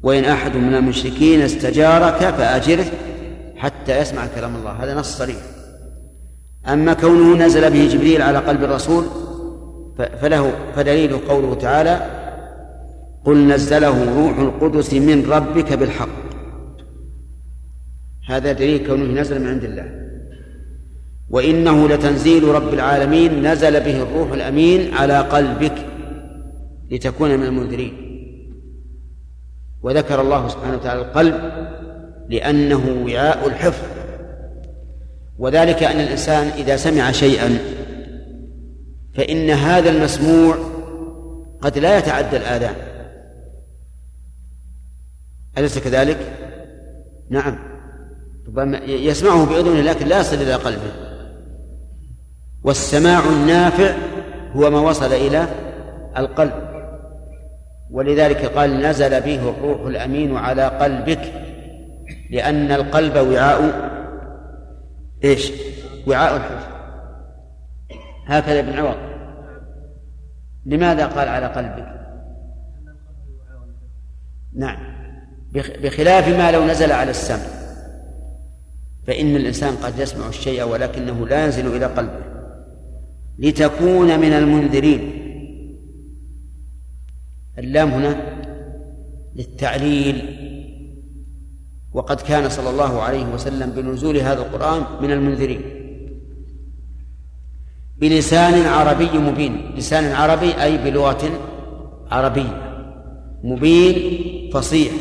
وإن 0.04 0.24
أحد 0.24 0.56
من 0.56 0.76
المشركين 0.76 1.42
استجارك 1.42 2.18
فأجره 2.18 2.86
حتى 3.56 4.00
يسمع 4.00 4.28
كلام 4.36 4.56
الله. 4.56 4.72
هذا 4.72 4.96
نص 4.96 5.18
صريح. 5.18 5.38
أما 6.68 6.94
كونه 6.94 7.46
نزل 7.46 7.72
به 7.72 7.88
جبريل 7.88 8.22
على 8.22 8.38
قلب 8.38 8.64
الرسول 8.64 9.06
فله 9.98 10.52
فدليل 10.76 11.18
قوله 11.18 11.56
تعالى 11.56 12.02
قل 13.26 13.48
نزله 13.48 14.16
روح 14.16 14.38
القدس 14.40 14.94
من 14.94 15.26
ربك 15.30 15.74
بالحق. 15.74 16.26
هذا 18.30 18.52
دليل 18.52 18.88
كونه 18.88 19.22
نزل 19.22 19.42
من 19.42 19.48
عند 19.48 19.64
الله. 19.64 19.92
وإنه 21.30 21.88
لتنزيل 21.88 22.44
رب 22.44 22.74
العالمين 22.74 23.48
نزل 23.52 23.80
به 23.80 24.02
الروح 24.02 24.32
الأمين 24.32 24.94
على 24.94 25.20
قلبك 25.20 25.76
لتكون 26.92 27.38
من 27.38 27.46
المنذرين. 27.46 28.06
وذكر 29.82 30.22
الله 30.22 30.48
سبحانه 30.48 30.76
وتعالى 30.76 31.02
القلب 31.02 31.36
لأنه 32.30 33.06
وعاء 33.06 33.48
الحفظ. 33.48 33.88
وذلك 35.40 35.84
أن 35.84 36.00
الإنسان 36.00 36.48
إذا 36.48 36.76
سمع 36.78 37.12
شيئا 37.12 37.58
فإن 39.14 39.50
هذا 39.50 39.90
المسموع 39.90 40.58
قد 41.62 41.78
لا 41.78 41.98
يتعدى 41.98 42.38
الآذان. 42.38 42.76
أليس 45.58 45.78
كذلك؟ 45.78 46.18
نعم. 47.30 47.60
ربما 48.48 48.78
يسمعه 48.78 49.46
بأذنه 49.46 49.82
لكن 49.82 50.08
لا 50.08 50.20
يصل 50.20 50.36
إلى 50.36 50.54
قلبه. 50.54 50.92
والسماع 52.64 53.30
النافع 53.30 53.96
هو 54.56 54.70
ما 54.70 54.80
وصل 54.80 55.14
إلى 55.14 55.48
القلب. 56.18 56.75
ولذلك 57.92 58.46
قال 58.46 58.82
نزل 58.82 59.22
به 59.22 59.50
الروح 59.50 59.82
الأمين 59.82 60.38
على 60.38 60.64
قلبك 60.64 61.34
لأن 62.30 62.72
القلب 62.72 63.18
وعاء 63.18 63.92
إيش؟ 65.24 65.52
وعاء 66.08 66.36
الحفظ 66.36 66.76
هكذا 68.26 68.60
ابن 68.60 68.74
عوض. 68.74 68.96
لماذا 70.66 71.06
قال 71.06 71.28
على 71.28 71.46
قلبك؟ 71.46 71.88
نعم. 74.56 74.78
بخلاف 75.54 76.28
ما 76.38 76.52
لو 76.52 76.66
نزل 76.66 76.92
على 76.92 77.12
السمع. 77.12 77.46
فإن 79.08 79.36
الإنسان 79.36 79.76
قد 79.76 80.00
يسمع 80.00 80.28
الشيء 80.28 80.64
ولكنه 80.64 81.28
لا 81.28 81.46
ينزل 81.46 81.76
إلى 81.76 81.86
قلبه. 81.86 82.22
لتكون 83.40 84.20
من 84.20 84.34
المنذرين. 84.34 85.15
اللام 87.60 87.90
هنا 87.90 88.16
للتعليل. 89.36 90.42
وقد 91.94 92.22
كان 92.22 92.50
صلى 92.50 92.70
الله 92.70 93.02
عليه 93.02 93.26
وسلم 93.34 93.70
بنزول 93.70 94.18
هذا 94.18 94.40
القرآن 94.40 94.84
من 95.02 95.12
المنذرين. 95.12 95.62
بلسان 97.98 98.66
عربي 98.66 99.18
مبين. 99.18 99.72
لسان 99.76 100.12
عربي 100.12 100.64
أي 100.64 100.78
بلغة 100.78 101.30
عربية. 102.12 102.62
مبين 103.44 103.96
فصيح 104.54 104.94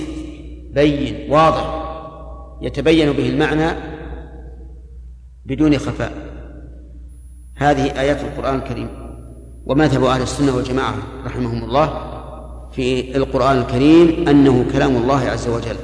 بين 0.75 1.33
واضح. 1.33 1.85
يتبين 2.63 3.13
به 3.13 3.29
المعنى 3.29 3.71
بدون 5.47 5.79
خفاء. 5.79 6.13
هذه 7.57 8.01
آيات 8.01 8.21
القرآن 8.21 8.55
الكريم. 8.55 8.89
ومذهب 9.67 10.05
أهل 10.05 10.23
السنة 10.23 10.57
والجماعة 10.57 10.95
رحمهم 11.27 11.65
الله. 11.65 12.14
في 12.75 13.17
القرآن 13.17 13.59
الكريم 13.59 14.29
أنه 14.29 14.65
كلام 14.73 14.97
الله 14.97 15.21
عز 15.21 15.49
وجل. 15.49 15.77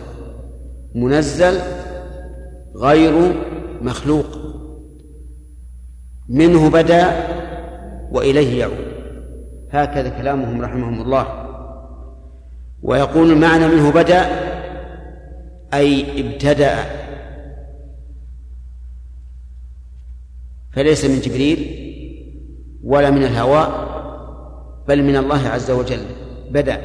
منزل 0.94 1.60
غير 2.76 3.34
مخلوق. 3.82 4.26
منه 6.28 6.70
بدا 6.70 7.28
وإليه 8.12 8.58
يعود. 8.58 8.90
هكذا 9.70 10.08
كلامهم 10.08 10.62
رحمهم 10.62 11.02
الله. 11.02 11.26
ويقول 12.82 13.30
المعنى 13.30 13.68
منه 13.68 13.92
بدا 13.92 14.26
أي 15.74 16.20
ابتدأ. 16.20 16.74
فليس 20.72 21.04
من 21.04 21.20
جبريل 21.20 21.76
ولا 22.84 23.10
من 23.10 23.22
الهواء 23.22 23.90
بل 24.88 25.02
من 25.02 25.16
الله 25.16 25.48
عز 25.48 25.70
وجل. 25.70 26.00
بدأ. 26.50 26.80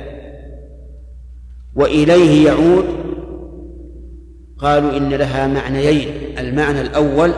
وإليه 1.76 2.46
يعود. 2.46 2.86
قالوا 4.58 4.98
إن 4.98 5.10
لها 5.10 5.48
معنيين. 5.48 6.38
المعنى 6.40 6.82
الأول 6.82 7.32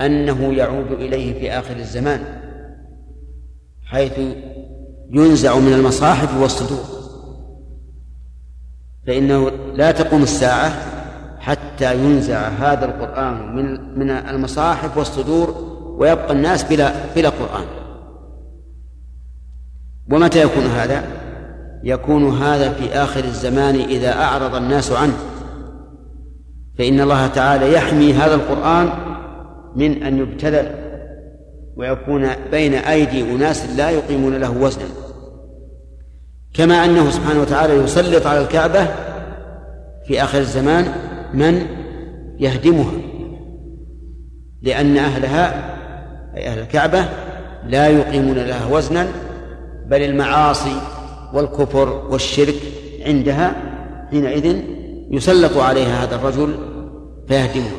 أنه 0.00 0.52
يعود 0.54 0.92
إليه 0.92 1.40
في 1.40 1.52
آخر 1.52 1.76
الزمان 1.76 2.20
حيث 3.84 4.18
ينزع 5.10 5.58
من 5.58 5.72
المصاحف 5.72 6.40
والصدور. 6.42 7.02
فإنه 9.06 9.50
لا 9.74 9.90
تقوم 9.90 10.22
الساعة 10.22 10.72
حتى 11.38 11.94
ينزع 11.94 12.48
هذا 12.48 12.84
القرآن 12.84 13.56
من 13.56 13.98
من 13.98 14.10
المصاحف 14.10 14.98
والصدور 14.98 15.72
ويبقى 15.98 16.32
الناس 16.32 16.64
بلا 16.64 16.92
بلا 17.16 17.28
قرآن. 17.28 17.81
ومتى 20.12 20.42
يكون 20.42 20.62
هذا؟ 20.62 21.02
يكون 21.84 22.38
هذا 22.38 22.72
في 22.72 22.94
آخر 22.94 23.24
الزمان 23.24 23.74
إذا 23.74 24.12
أعرض 24.12 24.54
الناس 24.54 24.92
عنه 24.92 25.16
فإن 26.78 27.00
الله 27.00 27.26
تعالى 27.26 27.72
يحمي 27.72 28.14
هذا 28.14 28.34
القرآن 28.34 28.88
من 29.76 30.02
أن 30.02 30.18
يبتذل 30.18 30.70
ويكون 31.76 32.28
بين 32.50 32.74
أيدي 32.74 33.22
أناس 33.22 33.66
لا 33.76 33.90
يقيمون 33.90 34.34
له 34.34 34.50
وزنا 34.50 34.84
كما 36.54 36.84
أنه 36.84 37.10
سبحانه 37.10 37.40
وتعالى 37.40 37.74
يسلط 37.74 38.26
على 38.26 38.40
الكعبة 38.40 38.86
في 40.06 40.22
آخر 40.22 40.38
الزمان 40.38 40.84
من 41.34 41.66
يهدمها 42.38 42.92
لأن 44.62 44.96
أهلها 44.96 45.76
أي 46.36 46.48
أهل 46.48 46.58
الكعبة 46.58 47.04
لا 47.66 47.88
يقيمون 47.88 48.38
لها 48.38 48.66
وزنا 48.66 49.06
بل 49.86 50.02
المعاصي 50.02 50.76
والكفر 51.32 51.88
والشرك 51.88 52.54
عندها 53.06 53.54
حينئذ 54.10 54.62
يسلط 55.10 55.56
عليها 55.56 56.04
هذا 56.04 56.16
الرجل 56.16 56.54
فيهدمها 57.28 57.72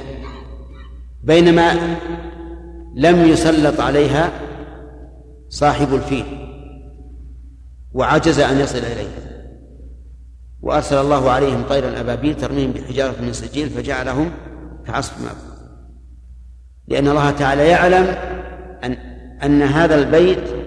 بينما 1.23 1.97
لم 2.95 3.25
يسلط 3.25 3.79
عليها 3.79 4.31
صاحب 5.49 5.93
الفيل 5.93 6.25
وعجز 7.93 8.39
أن 8.39 8.59
يصل 8.59 8.77
إليه. 8.77 9.23
وأرسل 10.61 10.97
الله 10.97 11.31
عليهم 11.31 11.63
طيرا 11.69 11.99
أبابيل 11.99 12.35
ترميهم 12.35 12.71
بحجارة 12.71 13.21
من 13.21 13.33
سجيل 13.33 13.69
فجعلهم 13.69 14.31
كعصف 14.87 15.21
مأكول 15.21 15.53
لأن 16.87 17.07
الله 17.07 17.31
تعالى 17.31 17.67
يعلم 17.67 18.05
أن 18.83 18.91
أن 19.43 19.61
هذا 19.61 19.95
البيت 19.95 20.62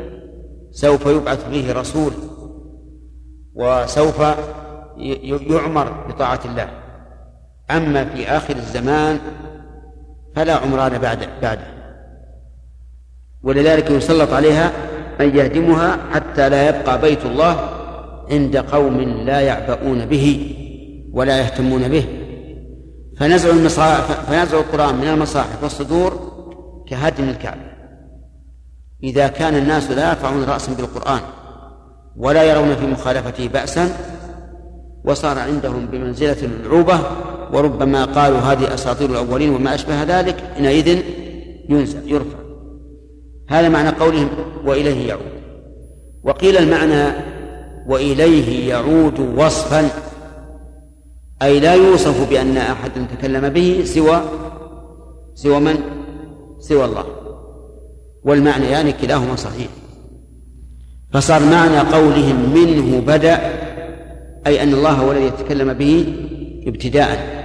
سوف 0.77 1.07
يبعث 1.07 1.49
فيه 1.49 1.73
رسول 1.73 2.13
وسوف 3.55 4.23
يعمر 5.51 6.07
بطاعة 6.09 6.41
الله. 6.45 6.69
أما 7.71 8.05
في 8.05 8.29
آخر 8.29 8.57
الزمان 8.57 9.19
فلا 10.35 10.55
عمران 10.55 10.99
بعد 10.99 11.19
بعده. 11.43 11.67
ولذلك 13.43 13.91
يسلط 13.91 14.33
عليها 14.33 14.73
من 15.21 15.37
يهدمها 15.37 15.99
حتى 16.13 16.49
لا 16.49 16.69
يبقى 16.69 17.01
بيت 17.01 17.27
الله 17.27 17.57
عند 18.31 18.57
قوم 18.57 19.01
لا 19.01 19.41
يعبؤون 19.41 20.07
به 20.07 20.57
ولا 21.13 21.39
يهتمون 21.39 21.89
به. 21.89 22.05
فنزع 23.19 23.51
المصاحف 23.51 24.31
فنزع 24.31 24.59
القرآن 24.59 24.95
من 24.95 25.09
المصاحف 25.09 25.63
والصدور 25.63 26.33
كهدم 26.89 27.29
الكعبة. 27.29 27.76
إذا 29.03 29.29
كان 29.29 29.55
الناس 29.55 29.91
لا 29.91 30.09
يرفعون 30.09 30.45
رأسا 30.45 30.73
بالقرآن 30.73 31.21
ولا 32.17 32.43
يرون 32.43 32.77
في 32.77 32.87
مخالفته 32.87 33.49
بأسا 33.49 33.97
وصار 35.05 35.39
عندهم 35.39 35.87
بمنزلة 35.87 36.37
العوبة 36.43 37.01
وربما 37.53 38.05
قالوا 38.05 38.39
هذه 38.39 38.75
أساطير 38.75 39.11
الأولين 39.11 39.55
وما 39.55 39.75
أشبه 39.75 40.03
ذلك 40.03 40.37
حينئذ 40.55 41.03
ينزل 41.69 42.13
يرفع. 42.13 42.39
هذا 43.49 43.69
معنى 43.69 43.89
قولهم 43.89 44.29
وإليه 44.65 45.09
يعود. 45.09 45.37
وقيل 46.25 46.57
المعنى 46.57 47.13
وإليه 47.87 48.69
يعود 48.69 49.21
وصفا 49.21 49.89
أي 51.43 51.61
لا 51.61 51.75
يوصف 51.75 52.31
بأن 52.31 52.57
أحدا 52.57 53.07
تكلم 53.17 53.49
به 53.49 53.83
سوى 53.85 54.21
سوى 55.35 55.61
من؟ 55.61 55.77
سوى 56.59 56.85
الله. 56.85 57.05
والمعنى 58.27 58.67
يعني 58.67 58.93
كلاهما 58.93 59.37
صحيح. 59.37 59.69
فصار 61.13 61.43
معنى 61.45 61.79
قولهم 61.79 62.55
منه 62.55 63.01
بدأ 63.01 63.41
أي 64.47 64.63
أن 64.63 64.73
الله 64.75 64.91
هو 64.91 65.13
الذي 65.13 65.25
يتكلم 65.25 65.73
به 65.73 66.15
ابتداء. 66.67 67.37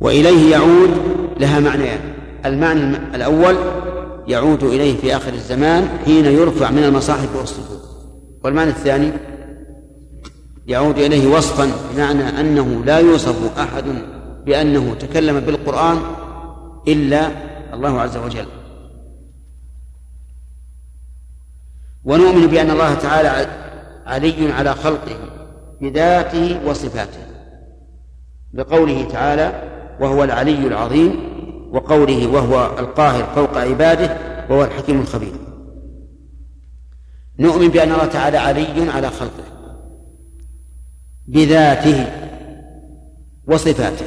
وإليه 0.00 0.50
يعود 0.50 0.90
لها 1.40 1.60
معنيان. 1.60 2.00
المعنى 2.46 2.96
الأول 3.14 3.56
يعود 4.28 4.62
إليه 4.62 4.96
في 4.96 5.16
آخر 5.16 5.32
الزمان 5.32 5.88
حين 6.04 6.24
يرفع 6.24 6.70
من 6.70 6.84
المصاحف 6.84 7.36
والصدور 7.36 7.80
والمعنى 8.44 8.70
الثاني 8.70 9.12
يعود 10.66 10.98
إليه 10.98 11.26
وصفا 11.26 11.70
بمعنى 11.94 12.40
أنه 12.40 12.84
لا 12.84 12.98
يوصف 12.98 13.58
أحد 13.58 13.84
بأنه 14.46 14.94
تكلم 14.94 15.40
بالقرآن 15.40 15.98
إلا 16.88 17.30
الله 17.74 18.00
عز 18.00 18.16
وجل. 18.16 18.46
ونؤمن 22.04 22.46
بأن 22.46 22.70
الله 22.70 22.94
تعالى 22.94 23.46
علي 24.06 24.52
على 24.52 24.74
خلقه 24.74 25.16
بذاته 25.80 26.68
وصفاته. 26.68 27.20
بقوله 28.52 29.08
تعالى 29.08 29.62
وهو 30.00 30.24
العلي 30.24 30.66
العظيم 30.66 31.14
وقوله 31.72 32.26
وهو 32.26 32.78
القاهر 32.78 33.24
فوق 33.34 33.58
عباده 33.58 34.16
وهو 34.50 34.64
الحكيم 34.64 35.00
الخبير. 35.00 35.32
نؤمن 37.38 37.68
بأن 37.68 37.92
الله 37.92 38.06
تعالى 38.06 38.36
علي 38.38 38.90
على 38.90 39.10
خلقه 39.10 39.44
بذاته 41.28 42.06
وصفاته. 43.46 44.06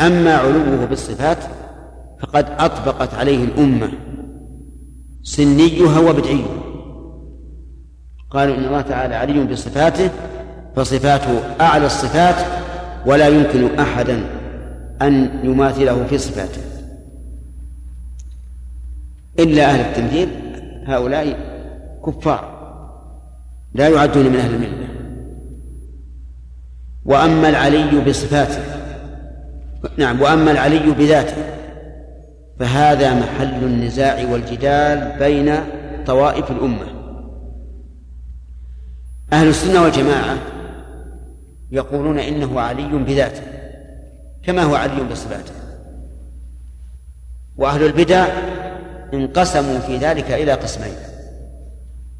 أما 0.00 0.34
علوه 0.34 0.84
بالصفات 0.84 1.38
فقد 2.20 2.46
أطبقت 2.58 3.14
عليه 3.14 3.44
الأمة 3.44 3.92
سنيها 5.24 5.98
وبدعيها. 6.00 6.64
قالوا 8.30 8.54
إن 8.56 8.64
الله 8.64 8.80
تعالى 8.80 9.14
علي 9.14 9.44
بصفاته 9.44 10.10
فصفاته 10.76 11.40
أعلى 11.60 11.86
الصفات 11.86 12.36
ولا 13.06 13.28
يمكن 13.28 13.78
أحدا 13.78 14.26
أن 15.02 15.40
يماثله 15.44 16.06
في 16.06 16.18
صفاته. 16.18 16.60
إلا 19.38 19.64
أهل 19.64 19.80
التمثيل 19.80 20.28
هؤلاء 20.86 21.36
كفار 22.06 22.54
لا 23.74 23.88
يعدون 23.88 24.26
من 24.26 24.36
أهل 24.36 24.54
الملة 24.54 24.88
وأما 27.04 27.48
العلي 27.48 28.00
بصفاته 28.00 28.62
نعم 29.96 30.20
وأما 30.22 30.50
العلي 30.50 30.90
بذاته 30.90 31.36
فهذا 32.58 33.14
محل 33.14 33.64
النزاع 33.64 34.30
والجدال 34.30 35.18
بين 35.18 35.54
طوائف 36.06 36.50
الأمة. 36.50 36.86
أهل 39.32 39.48
السنة 39.48 39.82
والجماعة 39.82 40.38
يقولون 41.70 42.18
إنه 42.18 42.60
علي 42.60 42.88
بذاته 42.88 43.42
كما 44.42 44.62
هو 44.62 44.74
علي 44.74 45.04
بصفاته. 45.04 45.52
وأهل 47.56 47.82
البدع 47.82 48.26
انقسموا 49.14 49.78
في 49.78 49.96
ذلك 49.96 50.30
إلى 50.30 50.52
قسمين. 50.52 50.94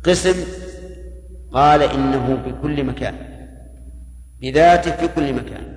قسم 0.04 0.34
قال 1.52 1.82
إنه 1.82 2.34
بكل 2.46 2.84
مكان 2.84 3.14
بذاته 4.40 4.96
في 4.96 5.08
كل 5.08 5.32
مكان. 5.32 5.73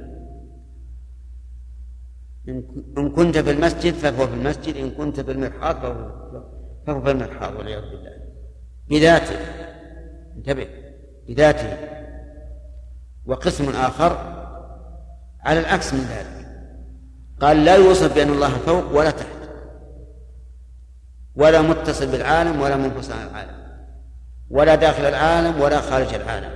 إن 2.47 3.09
كنت 3.09 3.37
في 3.37 3.51
المسجد 3.51 3.93
فهو 3.93 4.27
في 4.27 4.33
المسجد 4.33 4.75
إن 4.75 4.91
كنت 4.91 5.19
في 5.19 5.31
المرحاض 5.31 5.75
فهو 5.81 6.11
فهو 6.87 7.01
في 7.01 7.11
المرحاض 7.11 7.55
والعياذ 7.55 7.81
بالله. 7.81 8.11
بذاته 8.89 9.39
انتبه 10.37 10.67
بذاته. 11.27 11.77
وقسم 13.25 13.69
آخر 13.69 14.17
على 15.39 15.59
العكس 15.59 15.93
من 15.93 15.99
ذلك. 15.99 16.47
قال 17.41 17.65
لا 17.65 17.75
يوصف 17.75 18.15
بأن 18.15 18.29
الله 18.29 18.49
فوق 18.49 18.97
ولا 18.97 19.11
تحت 19.11 19.37
ولا 21.35 21.61
متصل 21.61 22.11
بالعالم 22.11 22.61
ولا 22.61 22.75
منفصل 22.75 23.13
عن 23.13 23.27
العالم 23.27 23.57
ولا 24.49 24.75
داخل 24.75 25.03
العالم 25.03 25.61
ولا 25.61 25.81
خارج 25.81 26.13
العالم. 26.13 26.51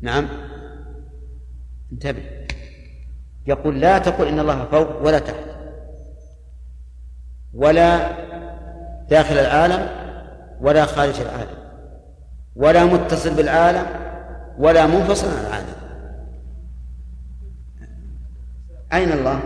نعم؟ 0.00 0.28
انتبه. 1.92 2.35
يقول 3.46 3.80
لا 3.80 3.98
تقل 3.98 4.28
إن 4.28 4.38
الله 4.38 4.64
فوق 4.64 5.02
ولا 5.02 5.18
تحت. 5.18 5.44
ولا 7.54 8.10
داخل 9.10 9.38
العالم 9.38 9.88
ولا 10.60 10.84
خارج 10.84 11.20
العالم. 11.20 11.66
ولا 12.56 12.84
متصل 12.84 13.34
بالعالم 13.34 13.86
ولا 14.58 14.86
منفصل 14.86 15.26
عن 15.26 15.46
العالم. 15.46 15.76
أين 18.92 19.12
الله؟ 19.12 19.40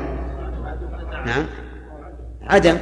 نعم. 1.27 1.47
عدم. 2.43 2.79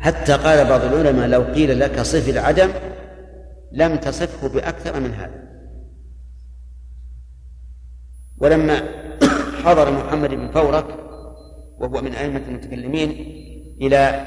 حتى 0.00 0.32
قال 0.32 0.68
بعض 0.68 0.80
العلماء 0.80 1.26
لو 1.26 1.42
قيل 1.42 1.80
لك 1.80 2.00
صف 2.00 2.28
العدم 2.28 2.70
لم 3.72 3.96
تصفه 3.96 4.48
بأكثر 4.48 5.00
من 5.00 5.14
هذا. 5.14 5.42
ولما 8.38 8.82
حضر 9.64 9.90
محمد 9.90 10.30
بن 10.30 10.48
فورك 10.48 10.86
وهو 11.78 12.02
من 12.02 12.14
أئمة 12.14 12.42
المتكلمين 12.48 13.10
إلى 13.80 14.26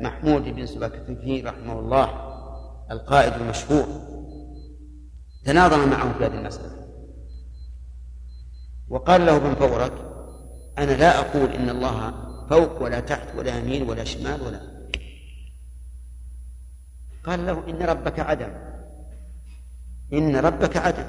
محمود 0.00 0.44
بن 0.44 0.66
سبكتكين 0.66 1.42
رحمه 1.42 1.78
الله 1.78 2.30
القائد 2.90 3.32
المشهور. 3.32 3.86
تناظر 5.44 5.86
معه 5.86 6.18
في 6.18 6.24
هذه 6.24 6.34
المسألة. 6.34 6.70
وقال 8.88 9.26
له 9.26 9.36
ابن 9.36 9.54
فورك 9.54 9.92
أنا 10.78 10.92
لا 10.92 11.18
أقول 11.18 11.50
إن 11.52 11.70
الله 11.70 12.12
فوق 12.50 12.82
ولا 12.82 13.00
تحت 13.00 13.28
ولا 13.36 13.58
يمين 13.58 13.90
ولا 13.90 14.04
شمال 14.04 14.42
ولا 14.42 14.60
قال 17.24 17.46
له 17.46 17.62
إن 17.68 17.82
ربك 17.82 18.20
عدم. 18.20 18.50
إن 20.12 20.36
ربك 20.36 20.76
عدم. 20.76 21.06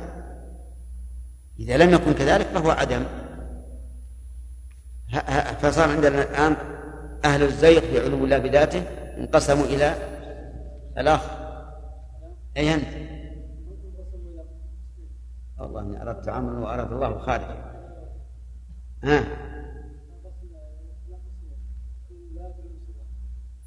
إذا 1.60 1.78
لم 1.78 1.90
يكن 1.94 2.14
كذلك 2.14 2.46
فهو 2.46 2.72
عدم. 2.72 3.21
فصار 5.62 5.90
عندنا 5.90 6.24
الآن 6.24 6.56
أهل 7.26 7.44
الزيغ 7.44 7.82
بعلو 7.94 8.26
الله 8.26 8.38
بذاته 8.38 8.84
انقسموا 9.18 9.66
إلى 9.66 9.96
الآخر 10.98 11.32
أي 12.58 12.74
أنت؟ 12.74 12.88
والله 15.60 15.82
إني 15.82 16.02
أردت 16.02 16.30
عملا 16.30 16.60
وأراد 16.60 16.92
الله 16.92 17.20
خارجا 17.20 17.72
ها؟ 19.04 19.24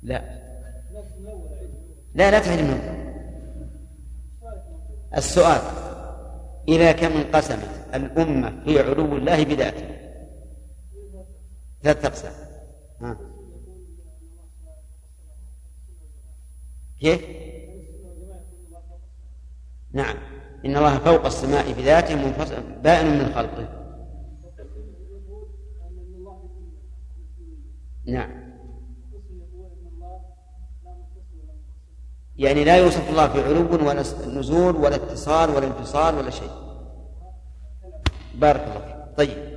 لا. 0.03 0.45
لا 2.15 2.31
لا 2.31 2.39
تعلم 2.39 2.81
السؤال 5.17 5.61
إلى 6.69 6.93
كم 6.93 7.13
انقسمت 7.13 7.69
الأمة 7.95 8.65
في 8.65 8.81
علو 8.81 9.17
الله 9.17 9.45
بذاته؟ 9.45 9.94
ثلاث 11.85 12.05
أقسام. 12.05 12.33
ها. 13.01 13.17
كيف؟ 17.01 17.23
نعم. 19.93 20.17
إن 20.65 20.77
الله 20.77 20.99
فوق 20.99 21.27
السماء 21.27 21.73
بذاته 21.73 22.15
منفصل 22.15 22.63
بائن 22.83 23.07
من 23.07 23.35
خلقه. 23.35 23.69
نعم. 28.07 28.45
يعني 32.37 32.65
لا 32.65 32.77
يوصف 32.77 33.11
الله 33.11 33.29
في 33.29 33.43
علو 33.43 33.89
ولا 33.89 34.05
نزول 34.27 34.77
ولا 34.77 34.95
اتصال 34.95 35.51
ولا 35.51 35.67
انفصال 35.67 36.15
ولا 36.15 36.31
شيء. 36.31 36.51
بارك 38.35 38.61
الله 38.61 38.81
فيك. 38.81 39.17
طيب. 39.17 39.54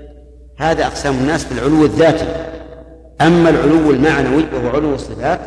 هذا 0.57 0.85
أقسام 0.85 1.15
الناس 1.15 1.45
في 1.45 1.51
العلو 1.51 1.85
الذاتي. 1.85 2.25
أما 3.21 3.49
العلو 3.49 3.91
المعنوي 3.91 4.43
وهو 4.53 4.69
علو 4.69 4.95
الصفات 4.95 5.39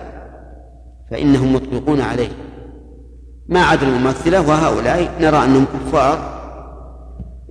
فإنهم 1.11 1.55
مطلقون 1.55 2.01
عليه. 2.01 2.29
ما 3.49 3.61
عدا 3.61 3.87
الممثلة 3.87 4.41
وهؤلاء 4.49 5.11
نرى 5.21 5.45
أنهم 5.45 5.65
كفار 5.65 6.41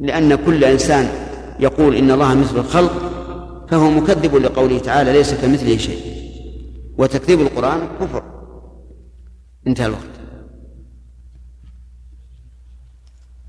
لأن 0.02 0.36
كل 0.36 0.64
إنسان 0.64 1.10
يقول 1.60 1.96
إن 1.96 2.12
الله 2.12 2.36
مثل 2.36 2.58
الخلق 2.58 2.92
فهو 3.70 3.90
مكذب 3.90 4.36
لقوله 4.36 4.80
تعالى 4.80 5.14
ليس 5.14 5.34
كمثله 5.34 5.78
شيء. 5.78 6.20
وتكذيب 6.98 7.42
القرآن 7.42 7.80
كفر. 8.02 8.24
انتهى 9.68 9.86
الوقت. 9.86 10.04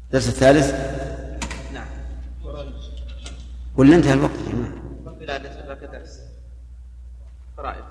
الدرس 0.07 0.29
الثالث. 0.29 0.75
ولا 3.77 3.97
انتهى 3.97 4.13
الوقت 4.13 4.31
يا 4.47 4.53
جماعة. 4.53 4.73
باقي 5.69 5.87
درس. 5.87 6.19
فرائض 7.57 7.85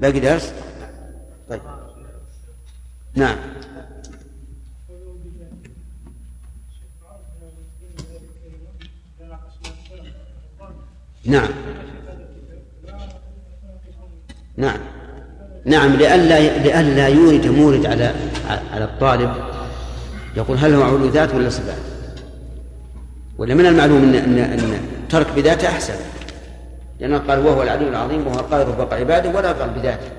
باقي 0.00 0.20
درس؟ 0.20 0.52
طيب. 1.48 1.60
نعم. 3.14 3.36
نعم. 11.24 11.48
نعم. 14.56 14.80
نعم 15.64 15.92
لئلا 15.96 16.58
لئلا 16.58 17.08
يورد 17.08 17.46
مورد 17.46 17.86
على 17.86 18.14
على 18.72 18.84
الطالب. 18.84 19.34
يقول 20.36 20.58
هل 20.58 20.74
هو 20.74 20.82
علو 20.82 21.08
ذات 21.08 21.34
ولا 21.34 21.50
صفات؟ 21.50 21.95
ولا 23.38 23.54
من 23.54 23.66
المعلوم 23.66 24.02
ان 24.02 24.14
ان 24.14 24.38
إن 24.38 25.08
ترك 25.08 25.26
بذاته 25.36 25.68
أحسن؟ 25.68 25.94
لأنه 27.00 27.18
قال 27.18 27.38
وهو 27.46 27.62
العلي 27.62 27.88
العظيم 27.88 28.26
وهو 28.26 28.40
القاهر 28.40 28.72
فوق 28.72 28.94
عباده 28.94 29.30
ولا 29.30 29.52
قال 29.52 29.70
بذاته. 29.70 30.10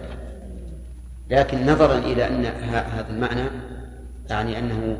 لكن 1.29 1.65
نظرا 1.65 1.97
إلى 1.97 2.27
أن 2.27 2.45
هذا 2.45 3.07
المعنى 3.09 3.49
يعني 4.29 4.59
أنه 4.59 4.97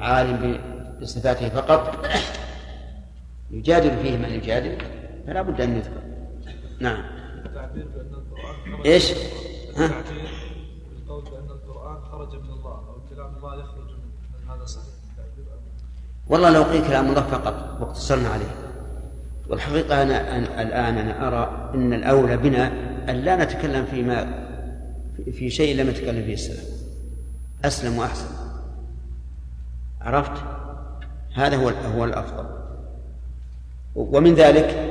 عالم 0.00 0.60
بصفاته 1.02 1.48
فقط 1.48 2.06
يجادل 3.50 3.96
فيه 4.02 4.16
من 4.16 4.28
يجادل 4.28 4.76
فلا 5.26 5.42
بد 5.42 5.60
أن 5.60 5.76
يذكر. 5.76 6.02
نعم. 6.80 7.04
إيش؟ 8.84 9.12
ها؟ 9.76 9.90
القول 10.96 11.24
بأن 11.24 11.50
القرآن 11.50 12.02
خرج 12.02 12.34
من 12.34 12.50
الله 12.50 12.72
أو 12.72 13.00
كلام 13.10 13.36
الله 13.36 13.54
يخرج 13.54 13.90
من 13.90 14.50
هذا 14.50 14.64
صحيح 14.64 14.93
والله 16.28 16.50
لو 16.50 16.62
قيل 16.62 16.86
كلام 16.86 17.08
الله 17.08 17.22
فقط 17.22 17.80
واقتصرنا 17.80 18.28
عليه. 18.28 18.54
والحقيقة 19.48 20.02
أنا 20.02 20.36
أنا 20.36 20.62
الآن 20.62 20.98
أنا 20.98 21.28
أرى 21.28 21.70
أن 21.74 21.92
الأولى 21.92 22.36
بنا 22.36 22.72
أن 23.10 23.16
لا 23.16 23.44
نتكلم 23.44 23.84
فيما 23.84 24.44
في 25.32 25.50
شيء 25.50 25.76
لم 25.76 25.88
يتكلم 25.88 26.24
فيه 26.24 26.34
السلف. 26.34 26.64
أسلم 27.64 27.98
وأحسن. 27.98 28.26
عرفت؟ 30.00 30.42
هذا 31.34 31.56
هو 31.56 31.68
هو 31.68 32.04
الأفضل. 32.04 32.46
ومن 33.94 34.34
ذلك 34.34 34.90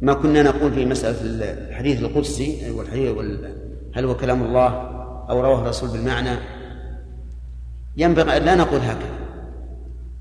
ما 0.00 0.14
كنا 0.14 0.42
نقول 0.42 0.72
في 0.72 0.86
مسألة 0.86 1.16
الحديث 1.68 2.00
القدسي 2.00 2.70
والحديث 2.70 3.16
هل 3.94 4.04
هو 4.04 4.16
كلام 4.16 4.42
الله 4.42 4.68
أو 5.30 5.40
رواه 5.40 5.62
الرسول 5.62 5.88
بالمعنى؟ 5.88 6.38
ينبغي 7.96 8.36
أن 8.36 8.42
لا 8.42 8.54
نقول 8.54 8.80
هكذا. 8.80 9.21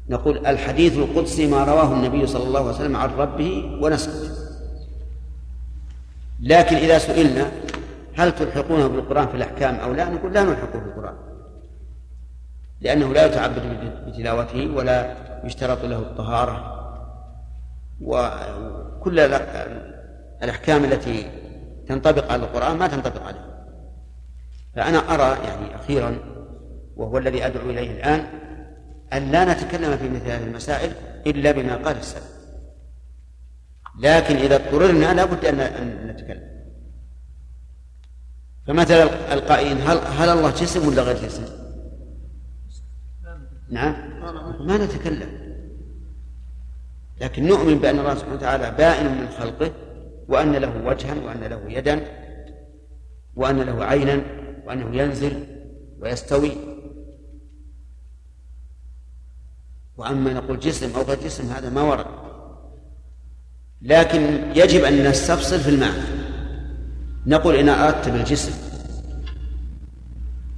نقول 0.10 0.46
الحديث 0.46 0.98
القدسي 0.98 1.48
ما 1.48 1.64
رواه 1.64 1.94
النبي 1.94 2.28
صلى 2.28 2.44
الله 2.44 2.60
عليه 2.60 2.70
وسلم 2.70 2.96
عن 2.96 3.10
ربه 3.10 3.80
ونسكت 3.82 4.42
لكن 6.40 6.76
إذا 6.76 6.98
سئلنا 6.98 7.52
هل 8.16 8.32
تلحقونه 8.36 8.88
بالقرآن 8.88 9.28
في 9.28 9.36
الأحكام 9.36 9.76
أو 9.76 9.94
لا 9.94 10.10
نقول 10.10 10.34
لا 10.34 10.44
نلحقه 10.44 10.80
بالقرآن. 10.80 11.16
لأنه 12.82 13.14
لا 13.14 13.26
يتعبد 13.26 13.62
بتلاوته 14.08 14.72
ولا 14.76 15.16
يشترط 15.44 15.86
له 15.86 15.98
الطهارة. 15.98 16.78
وكل 18.02 19.20
الأحكام 20.44 20.84
التي 20.84 21.32
تنطبق 21.88 22.32
على 22.32 22.44
القرآن 22.44 22.78
ما 22.78 22.88
تنطبق 22.88 23.24
عليه. 23.28 23.46
فأنا 24.76 24.98
أرى 24.98 25.38
يعني 25.44 25.76
أخيرا 25.76 26.18
وهو 26.96 27.18
الذي 27.18 27.46
أدعو 27.46 27.70
إليه 27.70 27.92
الآن 27.92 28.26
أن 29.14 29.32
لا 29.32 29.54
نتكلم 29.54 29.98
في 29.98 30.10
مثل 30.10 30.26
هذه 30.26 30.44
المسائل 30.44 30.92
إلا 31.28 31.52
بما 31.52 31.76
قال 31.76 31.98
السلف. 31.98 32.32
لكن 34.00 34.36
إذا 34.36 34.56
اضطررنا 34.56 35.14
لا 35.14 35.26
بد 35.26 35.46
أن 35.46 36.08
نتكلم. 36.08 36.52
فمثلا 38.68 39.34
القائلين 39.34 39.78
هل 39.78 39.98
هل 39.98 40.30
الله 40.30 40.50
جسم 40.52 40.88
ولا 40.88 41.02
غير 41.02 41.16
جسم؟ 41.16 41.44
نعم. 43.70 43.96
ما 44.68 44.78
نتكلم. 44.78 45.30
لكن 47.22 47.48
نؤمن 47.48 47.78
بأن 47.80 48.00
الله 48.00 48.16
سبحانه 48.16 48.36
وتعالى 48.36 48.72
بائن 48.72 49.06
من 49.06 49.28
خلقه 49.40 49.72
وأن 50.28 50.52
له 50.52 50.86
وجها 50.86 51.16
وأن 51.26 51.40
له 51.40 51.62
يدا 51.68 52.06
وأن 53.36 53.60
له 53.62 53.86
عينا 53.86 54.22
وأنه 54.66 54.96
ينزل 54.96 55.46
ويستوي. 56.00 56.71
وأما 59.98 60.34
نقول 60.34 60.60
جسم 60.60 60.96
أو 60.96 61.02
غير 61.02 61.18
جسم 61.24 61.52
هذا 61.52 61.70
ما 61.70 61.82
ورد. 61.82 62.06
لكن 63.82 64.40
يجب 64.56 64.84
أن 64.84 65.08
نستفصل 65.08 65.60
في 65.60 65.70
المعنى. 65.70 66.04
نقول 67.28 67.56
إن 67.56 67.70
أردت 67.70 68.10
بالجسم 68.10 68.52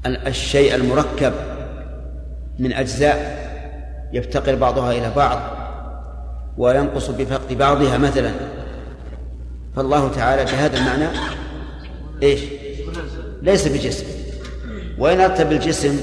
الشيء 0.06 0.76
المركب 0.76 1.34
من 2.60 2.74
أجزاء 2.74 3.44
يفتقر 4.14 4.56
بعضها 4.56 4.92
إلى 4.92 5.12
بعض 5.16 5.40
وينقص 6.58 7.10
بفقد 7.10 7.54
بعضها 7.54 7.98
مثلا. 7.98 8.32
فالله 9.76 10.12
تعالى 10.12 10.44
بهذا 10.44 10.78
المعنى 10.78 11.08
إيش؟ 12.24 12.42
ليس 13.42 13.68
بجسم. 13.68 14.06
وإن 14.98 15.22
أردت 15.22 15.42
بالجسم 15.42 16.00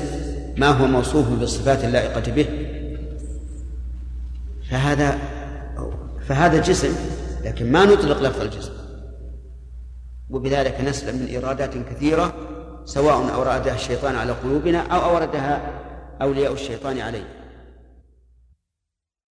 ما 0.56 0.68
هو 0.68 0.86
موصوف 0.86 1.28
بالصفات 1.28 1.84
اللائقة 1.84 2.32
به؟ 2.32 2.46
فهذا 4.70 5.18
فهذا 6.28 6.60
جسم 6.60 6.94
لكن 7.44 7.72
ما 7.72 7.84
نطلق 7.84 8.22
لفظ 8.22 8.40
الجسم. 8.40 8.72
وبذلك 10.30 10.80
نسلم 10.80 11.18
من 11.18 11.26
إيرادات 11.26 11.74
كثيرة 11.74 12.34
سواء 12.84 13.34
أورادها 13.34 13.74
الشيطان 13.74 14.16
على 14.16 14.32
قلوبنا 14.32 14.78
أو 14.78 15.10
أوردها 15.10 15.60
أولياء 16.22 16.52
الشيطان 16.52 17.00
عليه 17.00 17.39